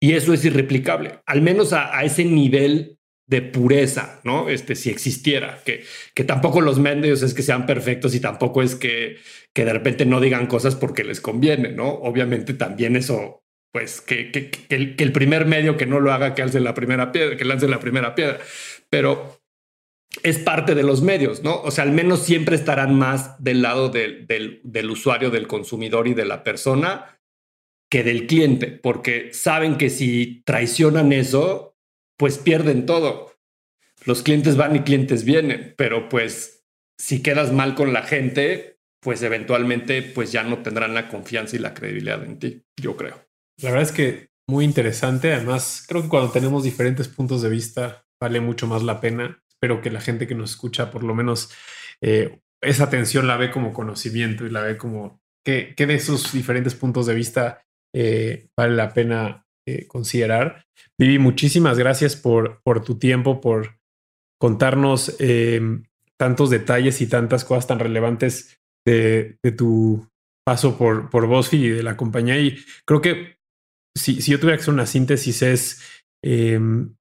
Y 0.04 0.14
eso 0.14 0.34
es 0.34 0.44
irreplicable, 0.44 1.20
al 1.28 1.44
menos 1.44 1.74
a, 1.74 2.04
ese 2.04 2.26
nivel 2.26 2.98
de 3.28 3.44
pureza, 3.44 4.20
¿no? 4.24 4.50
Este, 4.50 4.76
si 4.76 4.90
existiera, 4.90 5.60
que, 5.64 5.86
que 6.16 6.24
tampoco 6.24 6.60
los 6.60 6.80
medios 6.80 7.22
es 7.22 7.36
que 7.36 7.44
sean 7.44 7.68
perfectos 7.68 8.16
y 8.16 8.20
tampoco 8.20 8.64
es 8.64 8.74
que, 8.74 9.18
que 9.54 9.64
de 9.64 9.74
repente 9.74 10.08
no 10.08 10.20
digan 10.20 10.48
cosas 10.48 10.76
porque 10.76 11.04
les 11.04 11.22
conviene, 11.22 11.72
¿no? 11.72 11.88
Obviamente 11.88 12.56
también 12.56 12.96
eso, 12.96 13.44
pues 13.72 14.02
que, 14.02 14.52
el, 14.70 15.12
primer 15.12 15.46
medio 15.46 15.78
que 15.78 15.86
no 15.86 16.00
lo 16.00 16.12
haga, 16.12 16.34
que 16.34 16.42
alce 16.42 16.60
la 16.60 16.74
primera 16.74 17.12
piedra, 17.12 17.38
que 17.38 17.46
lance 17.46 17.68
la 17.68 17.80
primera 17.80 18.16
piedra, 18.16 18.40
pero 18.90 19.40
es 20.24 20.40
parte 20.40 20.74
de 20.74 20.84
los 20.84 21.04
medios, 21.04 21.44
¿no? 21.44 21.62
O 21.62 21.70
sea, 21.70 21.84
al 21.84 21.92
menos 21.92 22.24
siempre 22.24 22.56
estarán 22.56 22.98
más 22.98 23.42
del 23.42 23.62
lado 23.62 23.90
del, 23.90 24.26
del 24.64 24.90
usuario, 24.90 25.30
del 25.30 25.48
consumidor 25.48 26.08
y 26.08 26.16
de 26.16 26.26
la 26.26 26.44
persona 26.44 27.21
que 27.92 28.04
del 28.04 28.26
cliente, 28.26 28.68
porque 28.68 29.34
saben 29.34 29.78
que 29.78 29.90
si 29.90 30.44
traicionan 30.46 31.12
eso, 31.12 31.76
pues 32.18 32.38
pierden 32.38 32.86
todo. 32.86 33.30
los 34.06 34.24
clientes 34.24 34.58
van 34.58 34.76
y 34.76 34.80
clientes 34.80 35.24
vienen, 35.26 35.76
pero 35.78 36.10
pues 36.10 36.66
si 36.98 37.22
quedas 37.22 37.54
mal 37.54 37.76
con 37.76 37.94
la 37.94 38.02
gente, 38.02 38.80
pues 39.00 39.22
eventualmente 39.22 40.02
pues 40.02 40.32
ya 40.32 40.42
no 40.44 40.64
tendrán 40.64 40.96
la 40.96 41.08
confianza 41.08 41.56
y 41.56 41.60
la 41.60 41.76
credibilidad 41.76 42.24
en 42.24 42.40
ti, 42.40 42.64
yo 42.82 42.98
creo. 42.98 43.28
La 43.58 43.70
verdad 43.70 43.84
es 43.84 43.92
que 43.92 44.30
muy 44.48 44.66
interesante. 44.66 45.34
Además, 45.34 45.86
creo 45.88 46.02
que 46.02 46.10
cuando 46.10 46.32
tenemos 46.32 46.64
diferentes 46.64 47.08
puntos 47.08 47.42
de 47.42 47.50
vista, 47.50 48.06
vale 48.20 48.40
mucho 48.40 48.68
más 48.68 48.84
la 48.84 49.00
pena. 49.00 49.42
Espero 49.48 49.82
que 49.82 49.92
la 49.92 50.02
gente 50.02 50.28
que 50.28 50.36
nos 50.36 50.52
escucha, 50.52 50.92
por 50.92 51.04
lo 51.04 51.14
menos, 51.14 51.52
eh, 52.02 52.40
esa 52.62 52.86
atención 52.86 53.28
la 53.28 53.38
ve 53.38 53.52
como 53.52 53.74
conocimiento 53.74 54.46
y 54.46 54.50
la 54.50 54.62
ve 54.62 54.78
como 54.78 55.22
que, 55.44 55.74
de 55.78 55.94
esos 55.94 56.32
diferentes 56.34 56.76
puntos 56.76 57.06
de 57.06 57.16
vista 57.16 57.64
eh, 57.94 58.48
vale 58.58 58.76
la 58.76 58.94
pena 58.94 59.46
eh, 59.68 59.88
considerar. 59.88 60.66
Vivi, 60.98 61.20
muchísimas 61.20 61.78
gracias 61.78 62.16
por, 62.16 62.62
por 62.64 62.84
tu 62.84 62.98
tiempo, 62.98 63.42
por 63.42 63.80
contarnos 64.40 65.16
tantos 66.18 66.50
detalles 66.50 67.00
y 67.02 67.08
tantas 67.08 67.46
cosas 67.46 67.68
tan 67.68 67.80
relevantes 67.80 68.60
de, 68.86 69.38
tu 69.56 70.08
paso 70.44 70.78
por, 70.78 71.10
por 71.10 71.30
y 71.52 71.70
de 71.70 71.84
la 71.84 71.98
compañía. 71.98 72.40
Y 72.40 72.58
creo 72.86 73.02
que 73.02 73.38
si, 73.96 74.20
yo 74.20 74.40
tuviera 74.40 74.58
que 74.58 74.62
hacer 74.62 74.74
una 74.74 74.86
síntesis 74.86 75.42
es 75.42 76.04
em, 76.24 76.96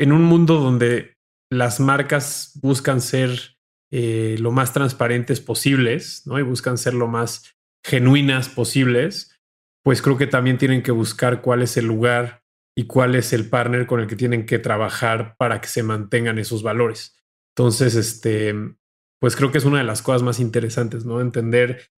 en 0.00 0.12
un 0.12 0.24
mundo 0.24 0.58
donde 0.58 1.14
las 1.50 1.80
marcas 1.80 2.58
buscan 2.62 3.00
ser 3.00 3.56
eh, 3.92 4.36
lo 4.38 4.50
más 4.50 4.72
transparentes 4.72 5.40
posibles, 5.40 6.26
¿no? 6.26 6.38
Y 6.38 6.42
buscan 6.42 6.78
ser 6.78 6.94
lo 6.94 7.06
más 7.06 7.54
genuinas 7.84 8.48
posibles, 8.48 9.33
pues 9.84 10.00
creo 10.00 10.16
que 10.16 10.26
también 10.26 10.58
tienen 10.58 10.82
que 10.82 10.90
buscar 10.90 11.42
cuál 11.42 11.62
es 11.62 11.76
el 11.76 11.86
lugar 11.86 12.42
y 12.76 12.86
cuál 12.86 13.14
es 13.14 13.32
el 13.32 13.48
partner 13.48 13.86
con 13.86 14.00
el 14.00 14.06
que 14.06 14.16
tienen 14.16 14.46
que 14.46 14.58
trabajar 14.58 15.36
para 15.38 15.60
que 15.60 15.68
se 15.68 15.82
mantengan 15.82 16.38
esos 16.38 16.62
valores. 16.62 17.16
Entonces, 17.56 17.94
este, 17.94 18.54
pues 19.20 19.36
creo 19.36 19.52
que 19.52 19.58
es 19.58 19.64
una 19.64 19.78
de 19.78 19.84
las 19.84 20.02
cosas 20.02 20.22
más 20.22 20.40
interesantes, 20.40 21.04
¿no? 21.04 21.20
Entender, 21.20 21.90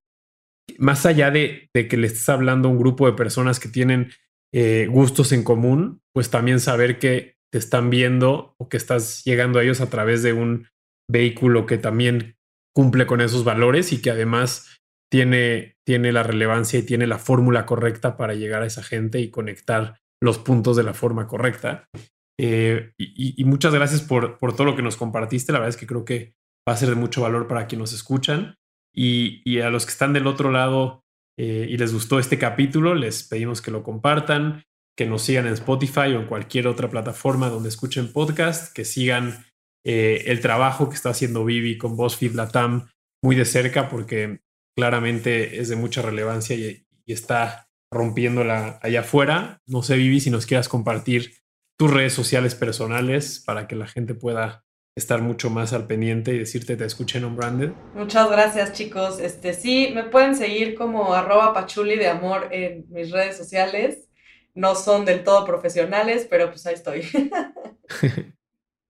más 0.79 1.07
allá 1.07 1.31
de, 1.31 1.71
que 1.73 1.97
le 1.97 2.09
estés 2.09 2.29
hablando 2.29 2.69
a 2.69 2.73
un 2.73 2.79
grupo 2.79 3.07
de 3.07 3.15
personas 3.15 3.61
que 3.61 3.69
tienen 3.69 4.11
eh, 4.53 4.87
gustos 4.91 5.33
en 5.33 5.45
común, 5.45 6.03
pues 6.13 6.29
también 6.29 6.61
saber 6.61 6.99
que 6.99 7.37
te 7.53 7.59
están 7.59 7.89
viendo 7.89 8.55
o 8.59 8.69
que 8.69 8.77
estás 8.77 9.25
llegando 9.25 9.59
a 9.59 9.63
ellos 9.63 9.81
a 9.81 9.89
través 9.89 10.23
de 10.23 10.33
un 10.33 10.69
vehículo 11.09 11.67
que 11.67 11.79
también 11.79 12.37
cumple 12.75 13.07
con 13.07 13.21
esos 13.21 13.45
valores 13.45 13.93
y 13.93 14.03
que 14.03 14.11
además 14.11 14.81
tiene, 15.11 15.77
tiene 15.87 16.13
la 16.13 16.23
relevancia 16.23 16.79
y 16.79 16.83
tiene 16.83 17.07
la 17.07 17.19
fórmula 17.19 17.67
correcta 17.67 18.17
para 18.17 18.35
llegar 18.35 18.63
a 18.63 18.67
esa 18.67 18.83
gente 18.83 19.21
y 19.21 19.31
conectar 19.31 19.99
los 20.23 20.39
puntos 20.39 20.77
de 20.77 20.83
la 20.83 20.95
forma 20.95 21.27
correcta. 21.27 21.89
Eh, 22.39 22.93
y, 22.99 23.43
muchas 23.45 23.73
gracias 23.75 24.03
por, 24.03 24.39
por 24.39 24.55
todo 24.55 24.67
lo 24.67 24.77
que 24.77 24.83
nos 24.83 24.97
compartiste. 24.97 25.53
La 25.53 25.59
verdad 25.59 25.71
es 25.71 25.77
que 25.77 25.87
creo 25.87 26.05
que 26.05 26.35
va 26.69 26.75
a 26.75 26.77
ser 26.77 26.89
de 26.89 26.95
mucho 26.95 27.23
valor 27.23 27.47
para 27.47 27.67
quienes 27.67 27.83
nos 27.83 27.93
escuchan. 27.93 28.57
Y, 28.95 29.61
a 29.61 29.71
los 29.71 29.85
que 29.85 29.93
están 29.93 30.13
del 30.13 30.27
otro 30.27 30.51
lado 30.51 31.03
eh, 31.39 31.67
y 31.69 31.77
les 31.77 31.93
gustó 31.93 32.19
este 32.19 32.39
capítulo, 32.39 32.95
les 32.95 33.23
pedimos 33.23 33.61
que 33.61 33.71
lo 33.71 33.83
compartan, 33.83 34.65
que 34.97 35.07
nos 35.07 35.23
sigan 35.23 35.47
en 35.47 35.53
Spotify 35.53 36.13
o 36.13 36.21
en 36.21 36.27
cualquier 36.27 36.67
otra 36.67 36.89
plataforma 36.89 37.51
donde 37.51 37.69
escuchen 37.69 38.13
podcast, 38.13 38.75
que 38.75 38.87
sigan 38.87 39.45
eh, 39.85 40.25
el 40.27 40.41
trabajo 40.41 40.89
que 40.89 40.95
está 40.95 41.11
haciendo 41.11 41.45
Vivi 41.45 41.77
con 41.77 41.97
BuzzFeed 41.97 42.35
Latam 42.35 42.89
muy 43.23 43.37
de 43.37 43.45
cerca 43.45 43.89
porque 43.89 44.41
claramente 44.77 45.61
es 45.61 45.69
de 45.69 45.77
mucha 45.77 46.03
relevancia 46.03 46.55
y, 46.55 46.87
y 47.05 47.13
está 47.13 47.69
rompiéndola 47.91 48.79
allá 48.83 49.01
afuera. 49.01 49.61
No 49.67 49.83
sé, 49.83 49.97
Vivi, 49.97 50.21
si 50.21 50.31
nos 50.31 50.47
quieras 50.47 50.69
compartir 50.69 51.33
tus 51.79 51.91
redes 51.91 52.13
sociales 52.13 52.55
personales 52.55 53.43
para 53.45 53.67
que 53.67 53.77
la 53.77 53.87
gente 53.87 54.15
pueda 54.15 54.65
estar 54.97 55.21
mucho 55.21 55.51
más 55.51 55.75
al 55.75 55.87
pendiente 55.87 56.35
y 56.35 56.39
decirte 56.39 56.77
te 56.77 56.87
escuché 56.87 57.19
en 57.19 57.37
Branded. 57.37 57.71
Muchas 57.95 58.31
gracias 58.31 58.73
chicos. 58.73 59.21
Este 59.21 59.53
sí, 59.53 59.93
me 59.95 60.05
pueden 60.05 60.35
seguir 60.35 60.75
como 60.75 61.13
arroba 61.13 61.53
pachuli 61.53 61.97
de 61.97 62.09
amor 62.09 62.49
en 62.51 62.87
mis 62.89 63.11
redes 63.11 63.37
sociales. 63.37 64.09
No 64.55 64.75
son 64.75 65.05
del 65.05 65.23
todo 65.23 65.45
profesionales, 65.45 66.27
pero 66.29 66.51
pues 66.51 66.67
ahí 66.67 66.75
estoy. 66.75 67.03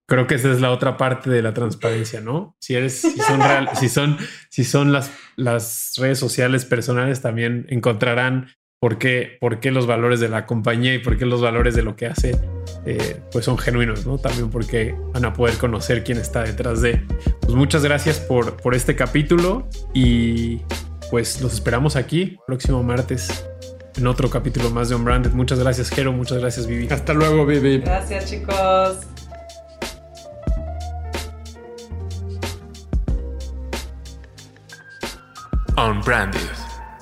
Creo 0.08 0.26
que 0.26 0.36
esa 0.36 0.52
es 0.52 0.60
la 0.60 0.70
otra 0.70 0.96
parte 0.96 1.30
de 1.30 1.42
la 1.42 1.52
transparencia, 1.52 2.20
¿no? 2.20 2.56
Si 2.60 2.74
eres, 2.74 3.00
si 3.00 3.18
son 3.18 3.40
real, 3.40 3.68
si 3.78 3.88
son, 3.88 4.18
si 4.50 4.64
son 4.64 4.92
las, 4.92 5.10
las 5.36 5.94
redes 5.98 6.18
sociales 6.18 6.64
personales, 6.64 7.20
también 7.20 7.66
encontrarán 7.68 8.48
por 8.78 8.98
qué, 8.98 9.36
por 9.40 9.58
qué 9.58 9.70
los 9.70 9.86
valores 9.86 10.20
de 10.20 10.28
la 10.28 10.46
compañía 10.46 10.94
y 10.94 10.98
por 10.98 11.16
qué 11.16 11.26
los 11.26 11.40
valores 11.40 11.74
de 11.74 11.82
lo 11.82 11.96
que 11.96 12.06
hace 12.06 12.38
eh, 12.84 13.20
pues 13.32 13.44
son 13.44 13.58
genuinos, 13.58 14.06
¿no? 14.06 14.18
También 14.18 14.50
porque 14.50 14.94
van 15.12 15.24
a 15.24 15.32
poder 15.32 15.56
conocer 15.56 16.04
quién 16.04 16.18
está 16.18 16.44
detrás 16.44 16.82
de. 16.82 17.02
Pues 17.40 17.54
muchas 17.54 17.82
gracias 17.82 18.20
por, 18.20 18.56
por 18.56 18.74
este 18.74 18.94
capítulo 18.94 19.68
y 19.92 20.60
pues 21.10 21.40
los 21.40 21.54
esperamos 21.54 21.96
aquí 21.96 22.36
próximo 22.46 22.82
martes 22.82 23.44
en 23.96 24.06
otro 24.06 24.30
capítulo 24.30 24.70
más 24.70 24.88
de 24.88 24.94
Unbranded. 24.94 25.32
Muchas 25.32 25.58
gracias, 25.58 25.90
Jero. 25.90 26.12
Muchas 26.12 26.38
gracias, 26.38 26.66
Vivi. 26.66 26.88
Hasta 26.90 27.12
luego, 27.12 27.46
Vivi. 27.46 27.78
Gracias, 27.78 28.30
chicos. 28.30 28.98
Unbranded 35.78 36.40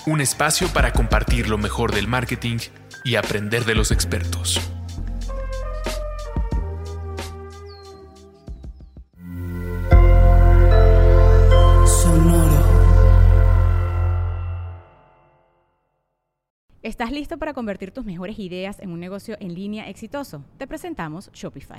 un 0.07 0.21
espacio 0.21 0.69
para 0.69 0.93
compartir 0.93 1.49
lo 1.49 1.57
mejor 1.57 1.95
del 1.95 2.09
marketing 2.09 2.59
y 3.05 3.15
aprender 3.15 3.65
de 3.65 3.75
los 3.75 3.91
expertos. 3.91 4.61
Sonoro. 11.87 12.65
¿Estás 16.83 17.13
listo 17.13 17.39
para 17.39 17.55
convertir 17.55 17.93
tus 17.93 18.05
mejores 18.05 18.39
ideas 18.39 18.79
en 18.81 18.91
un 18.91 19.01
negocio 19.01 19.37
en 19.41 19.55
línea 19.55 19.89
exitoso? 19.89 20.45
Te 20.59 20.67
presentamos 20.67 21.31
Shopify. 21.33 21.79